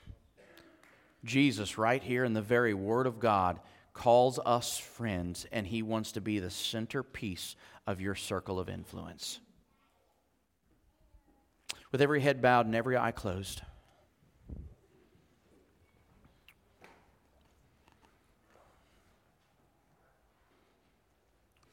Jesus, 1.24 1.78
right 1.78 2.02
here 2.02 2.24
in 2.24 2.34
the 2.34 2.42
very 2.42 2.74
Word 2.74 3.06
of 3.06 3.18
God, 3.18 3.58
calls 3.96 4.38
us 4.44 4.76
friends, 4.78 5.46
and 5.50 5.66
He 5.66 5.82
wants 5.82 6.12
to 6.12 6.20
be 6.20 6.38
the 6.38 6.50
centerpiece 6.50 7.56
of 7.86 8.00
your 8.00 8.14
circle 8.14 8.60
of 8.60 8.68
influence 8.68 9.40
with 11.90 12.02
every 12.02 12.20
head 12.20 12.42
bowed 12.42 12.66
and 12.66 12.74
every 12.74 12.96
eye 12.96 13.10
closed. 13.10 13.62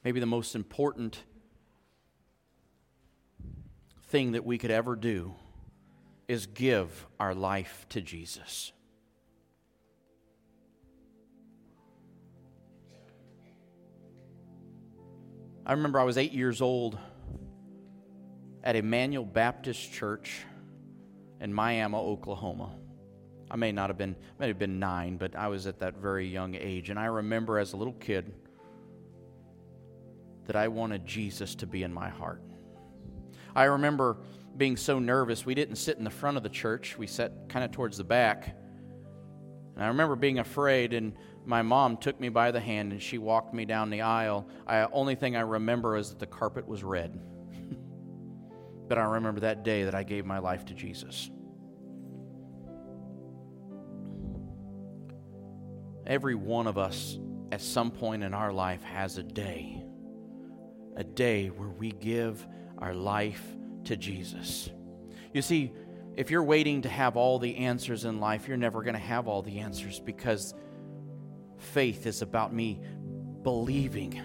Maybe 0.03 0.21
the 0.21 0.26
most 0.26 0.55
important 0.55 1.24
thing 4.07 4.32
that 4.32 4.45
we 4.45 4.57
could 4.57 4.71
ever 4.71 4.95
do 4.95 5.36
is 6.30 6.45
give 6.45 7.05
our 7.19 7.36
life 7.36 7.86
to 7.89 8.01
Jesus. 8.01 8.71
I 15.66 15.72
remember 15.72 15.97
I 15.97 16.03
was 16.03 16.18
eight 16.18 16.34
years 16.34 16.61
old 16.61 16.97
at 18.66 18.76
Emmanuel 18.76 19.24
Baptist 19.24 19.93
Church 19.93 20.41
in 21.39 21.53
Miami, 21.53 21.95
Oklahoma. 21.95 22.76
I 23.49 23.55
may 23.55 23.72
not 23.72 23.89
have 23.89 23.97
been, 23.97 24.18
may 24.39 24.47
have 24.47 24.59
been 24.59 24.78
nine, 24.78 25.16
but 25.16 25.38
I 25.38 25.47
was 25.47 25.66
at 25.66 25.80
that 25.80 25.95
very 25.95 26.28
young 26.28 26.55
age. 26.55 26.89
And 26.89 26.99
I 26.99 27.05
remember 27.05 27.59
as 27.59 27.72
a 27.72 27.78
little 27.78 27.93
kid 27.93 28.34
that 30.47 30.57
I 30.57 30.68
wanted 30.68 31.05
Jesus 31.05 31.55
to 31.55 31.66
be 31.66 31.84
in 31.84 31.93
my 31.93 32.09
heart. 32.09 32.41
I 33.55 33.66
remember 33.66 34.18
being 34.57 34.76
so 34.76 34.99
nervous. 34.99 35.45
We 35.45 35.55
didn't 35.55 35.78
sit 35.78 35.97
in 35.97 36.03
the 36.03 36.09
front 36.09 36.36
of 36.36 36.43
the 36.43 36.49
church, 36.49 36.97
we 36.97 37.07
sat 37.07 37.47
kind 37.47 37.64
of 37.64 37.72
towards 37.72 37.97
the 37.97 38.03
back. 38.03 38.53
And 39.76 39.84
I 39.84 39.88
remember 39.88 40.18
being 40.18 40.39
afraid, 40.39 40.93
and 40.93 41.14
my 41.45 41.61
mom 41.61 41.97
took 41.97 42.19
me 42.19 42.29
by 42.29 42.51
the 42.51 42.59
hand 42.59 42.91
and 42.91 43.01
she 43.01 43.17
walked 43.17 43.53
me 43.53 43.65
down 43.65 43.89
the 43.89 44.01
aisle. 44.01 44.47
The 44.67 44.89
only 44.91 45.15
thing 45.15 45.35
I 45.35 45.41
remember 45.41 45.97
is 45.97 46.09
that 46.09 46.19
the 46.19 46.27
carpet 46.27 46.67
was 46.67 46.83
red. 46.83 47.19
But 48.85 48.97
I 48.97 49.05
remember 49.05 49.39
that 49.39 49.63
day 49.63 49.85
that 49.85 49.95
I 49.95 50.03
gave 50.03 50.25
my 50.25 50.39
life 50.39 50.65
to 50.65 50.73
Jesus. 50.73 51.31
Every 56.05 56.35
one 56.35 56.67
of 56.67 56.77
us 56.77 57.17
at 57.51 57.61
some 57.61 57.91
point 57.91 58.23
in 58.23 58.33
our 58.33 58.51
life 58.51 58.83
has 58.83 59.17
a 59.17 59.23
day, 59.23 59.83
a 60.97 61.03
day 61.03 61.47
where 61.47 61.69
we 61.69 61.91
give 61.91 62.45
our 62.77 62.93
life 62.93 63.43
to 63.85 63.95
Jesus. 63.95 64.69
You 65.33 65.41
see, 65.41 65.71
if 66.17 66.29
you're 66.29 66.43
waiting 66.43 66.81
to 66.81 66.89
have 66.89 67.15
all 67.15 67.39
the 67.39 67.55
answers 67.57 68.05
in 68.05 68.19
life, 68.19 68.47
you're 68.47 68.57
never 68.57 68.83
going 68.83 68.95
to 68.95 68.99
have 68.99 69.27
all 69.27 69.41
the 69.41 69.59
answers 69.59 69.99
because 69.99 70.53
faith 71.64 72.05
is 72.05 72.22
about 72.22 72.53
me 72.53 72.82
believing, 73.43 74.22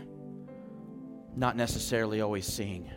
not 1.35 1.57
necessarily 1.57 2.21
always 2.21 2.47
seeing. 2.47 2.91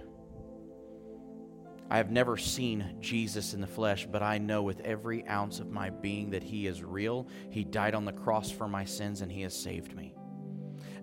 I 1.90 1.98
have 1.98 2.10
never 2.10 2.38
seen 2.38 2.96
Jesus 3.02 3.54
in 3.54 3.60
the 3.60 3.68
flesh, 3.68 4.08
but 4.10 4.24
I 4.24 4.38
know 4.38 4.64
with 4.64 4.80
every 4.80 5.28
ounce 5.28 5.60
of 5.60 5.72
my 5.72 5.90
being 5.90 6.30
that 6.30 6.42
He 6.42 6.66
is 6.66 6.82
real. 6.82 7.28
He 7.50 7.66
died 7.66 7.96
on 7.96 8.06
the 8.06 8.14
cross 8.14 8.50
for 8.50 8.68
my 8.68 8.86
sins 8.86 9.22
and 9.22 9.30
He 9.30 9.42
has 9.42 9.54
saved 9.54 9.94
me. 9.94 10.14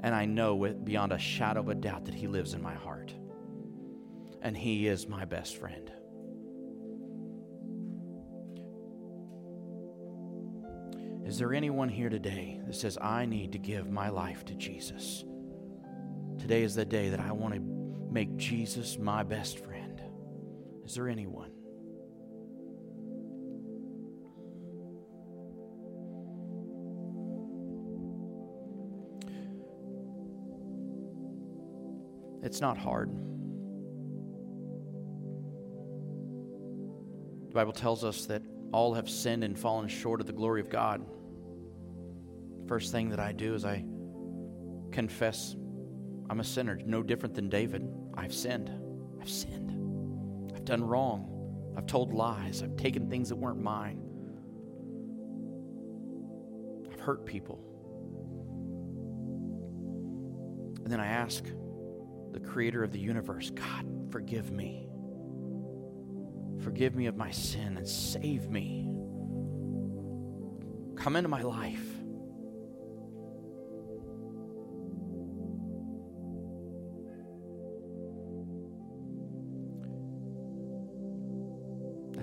And 0.03 0.15
I 0.15 0.25
know 0.25 0.55
with, 0.55 0.85
beyond 0.85 1.13
a 1.13 1.19
shadow 1.19 1.61
of 1.61 1.69
a 1.69 1.75
doubt 1.75 2.07
that 2.07 2.15
He 2.15 2.27
lives 2.27 2.55
in 2.55 2.63
my 2.63 2.75
heart. 2.75 3.13
And 4.41 4.57
He 4.57 4.87
is 4.87 5.07
my 5.07 5.27
best 5.27 5.59
friend. 5.59 5.93
Is 11.29 11.37
there 11.37 11.53
anyone 11.53 11.91
here 11.91 12.09
today 12.09 12.59
that 12.67 12.75
says, 12.75 12.97
I 12.99 13.27
need 13.27 13.53
to 13.53 13.59
give 13.59 13.91
my 13.91 14.09
life 14.09 14.47
to 14.47 14.55
Jesus? 14.55 15.27
Today 16.39 16.63
is 16.63 16.75
the 16.75 16.87
day 16.87 17.11
that 17.11 17.21
I 17.21 17.33
want 17.33 17.53
to 17.53 17.61
make 18.11 18.35
Jesus 18.39 18.97
my 18.99 19.23
best 19.23 19.63
friend. 19.63 20.01
Is 20.87 20.95
there 20.95 21.07
anyone? 21.07 21.51
It's 32.43 32.63
not 32.63 32.79
hard. 32.79 33.11
The 37.49 37.55
Bible 37.55 37.73
tells 37.75 38.03
us 38.03 38.25
that 38.25 38.41
all 38.73 38.95
have 38.95 39.11
sinned 39.11 39.45
and 39.45 39.59
fallen 39.59 39.89
short 39.89 40.23
of 40.23 40.27
the 40.27 40.33
glory 40.33 40.63
of 40.63 40.71
God. 40.71 41.05
First 42.69 42.93
thing 42.93 43.09
that 43.11 43.19
I 43.19 43.33
do 43.33 43.55
is 43.55 43.65
I 43.65 43.85
confess 44.93 45.57
I'm 46.31 46.41
a 46.41 46.45
sinner, 46.45 46.79
no 46.85 47.03
different 47.03 47.35
than 47.35 47.49
David. 47.49 47.89
I've 48.15 48.35
sinned. 48.35 48.71
I've 49.21 49.31
sinned 49.31 49.69
I've 50.55 50.65
done 50.65 50.85
wrong. 50.85 51.75
I've 51.77 51.87
told 51.87 52.13
lies. 52.13 52.63
I've 52.63 52.77
taken 52.77 53.09
things 53.09 53.29
that 53.29 53.37
weren't 53.37 53.63
mine. 53.63 54.03
I've 56.93 57.01
hurt 57.01 57.25
people. 57.25 57.65
And 60.83 60.93
then 60.93 60.99
I 61.01 61.07
ask 61.07 61.45
the 62.33 62.41
creator 62.41 62.83
of 62.83 62.91
the 62.93 62.99
universe, 62.99 63.51
God, 63.51 63.87
forgive 64.11 64.51
me. 64.51 64.89
Forgive 66.61 66.97
me 66.97 67.07
of 67.07 67.17
my 67.17 67.31
sin 67.31 67.77
and 67.77 67.87
save 67.87 68.51
me. 68.51 68.89
Come 70.97 71.15
into 71.15 71.29
my 71.29 71.43
life. 71.43 71.98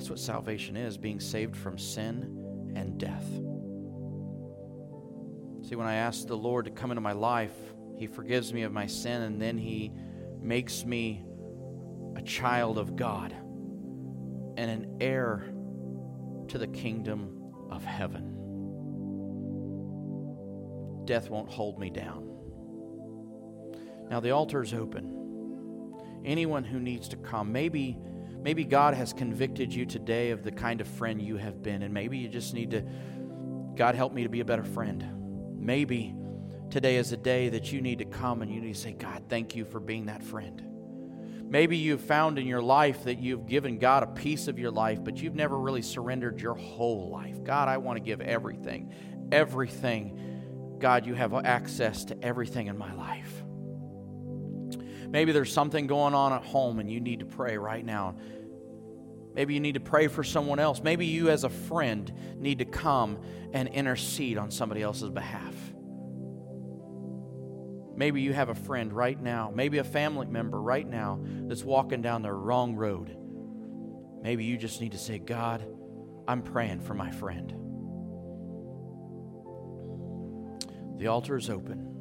That's 0.06 0.12
what 0.12 0.20
salvation 0.20 0.78
is 0.78 1.00
being 1.00 1.20
saved 1.20 1.58
from 1.58 1.80
sin 1.80 2.72
and 2.76 2.96
death. 3.00 3.26
See, 5.68 5.76
when 5.76 5.88
I 5.88 5.96
ask 5.96 6.28
the 6.28 6.38
Lord 6.38 6.66
to 6.66 6.72
come 6.72 6.92
into 6.92 7.02
my 7.02 7.14
life, 7.14 7.56
He 7.98 8.06
forgives 8.06 8.54
me 8.54 8.62
of 8.62 8.72
my 8.72 8.86
sin 8.86 9.24
and 9.24 9.42
then 9.42 9.58
He 9.58 9.92
makes 10.40 10.86
me 10.86 11.26
a 12.16 12.22
child 12.22 12.78
of 12.78 12.96
God 12.96 13.32
and 13.32 14.60
an 14.60 14.98
heir 15.02 15.52
to 16.50 16.60
the 16.60 16.68
kingdom 16.68 17.52
of 17.72 17.84
heaven. 17.84 18.26
Death 21.06 21.32
won't 21.32 21.50
hold 21.50 21.80
me 21.80 21.90
down. 21.90 22.30
Now, 24.12 24.20
the 24.20 24.30
altar 24.30 24.62
is 24.62 24.72
open. 24.72 25.96
Anyone 26.24 26.64
who 26.64 26.80
needs 26.80 27.08
to 27.08 27.18
come, 27.18 27.52
maybe 27.52 27.98
Maybe 28.46 28.64
God 28.64 28.94
has 28.94 29.12
convicted 29.12 29.74
you 29.74 29.88
today 29.88 30.30
of 30.30 30.44
the 30.44 30.52
kind 30.52 30.80
of 30.80 30.88
friend 30.88 31.20
you 31.20 31.38
have 31.38 31.64
been, 31.64 31.82
and 31.82 31.92
maybe 31.92 32.20
you 32.20 32.28
just 32.28 32.54
need 32.54 32.70
to, 32.72 32.84
God, 33.74 33.96
help 33.96 34.14
me 34.14 34.22
to 34.22 34.30
be 34.30 34.40
a 34.40 34.46
better 34.46 34.64
friend. 34.64 35.04
Maybe 35.58 36.14
today 36.70 36.98
is 36.98 37.12
a 37.12 37.18
day 37.18 37.50
that 37.50 37.74
you 37.74 37.82
need 37.82 37.98
to 37.98 38.06
come 38.06 38.44
and 38.44 38.52
you 38.52 38.62
need 38.62 38.76
to 38.76 38.80
say, 38.80 38.94
God, 38.94 39.24
thank 39.30 39.56
you 39.56 39.66
for 39.66 39.80
being 39.80 40.06
that 40.06 40.22
friend. 40.22 40.62
Maybe 41.50 41.76
you've 41.76 42.02
found 42.02 42.38
in 42.38 42.46
your 42.46 42.62
life 42.62 43.06
that 43.06 43.18
you've 43.18 43.48
given 43.48 43.80
God 43.80 44.04
a 44.04 44.08
piece 44.08 44.48
of 44.48 44.60
your 44.60 44.70
life, 44.70 45.04
but 45.04 45.18
you've 45.18 45.34
never 45.34 45.58
really 45.58 45.82
surrendered 45.82 46.40
your 46.40 46.54
whole 46.54 47.10
life. 47.10 47.44
God, 47.44 47.68
I 47.68 47.78
want 47.78 47.98
to 47.98 48.04
give 48.04 48.22
everything, 48.22 48.94
everything. 49.32 50.78
God, 50.78 51.08
you 51.08 51.16
have 51.16 51.34
access 51.34 52.06
to 52.06 52.24
everything 52.24 52.68
in 52.68 52.78
my 52.78 52.94
life. 52.94 53.45
Maybe 55.16 55.32
there's 55.32 55.54
something 55.54 55.88
going 55.88 56.14
on 56.14 56.34
at 56.34 56.44
home 56.44 56.80
and 56.80 56.92
you 56.92 57.00
need 57.00 57.22
to 57.22 57.26
pray 57.26 57.58
right 57.58 57.86
now. 57.86 58.18
Maybe 59.34 59.54
you 59.54 59.62
need 59.62 59.76
to 59.76 59.80
pray 59.80 60.10
for 60.10 60.26
someone 60.26 60.60
else. 60.60 60.84
Maybe 60.84 61.06
you, 61.06 61.30
as 61.30 61.46
a 61.46 61.50
friend, 61.50 62.12
need 62.38 62.60
to 62.60 62.66
come 62.66 63.20
and 63.54 63.70
intercede 63.70 64.38
on 64.38 64.52
somebody 64.52 64.82
else's 64.82 65.10
behalf. 65.10 65.56
Maybe 67.96 68.24
you 68.24 68.34
have 68.34 68.50
a 68.50 68.56
friend 68.56 68.92
right 68.92 69.18
now, 69.18 69.54
maybe 69.56 69.78
a 69.78 69.86
family 69.86 70.28
member 70.28 70.62
right 70.62 70.86
now 70.86 71.22
that's 71.24 71.64
walking 71.64 72.02
down 72.02 72.22
the 72.22 72.34
wrong 72.34 72.76
road. 72.76 73.16
Maybe 74.22 74.44
you 74.44 74.58
just 74.58 74.82
need 74.82 74.92
to 74.92 74.98
say, 74.98 75.18
God, 75.18 75.66
I'm 76.28 76.42
praying 76.42 76.82
for 76.82 76.94
my 76.94 77.12
friend. 77.12 77.54
The 81.00 81.08
altar 81.08 81.38
is 81.38 81.50
open. 81.50 81.95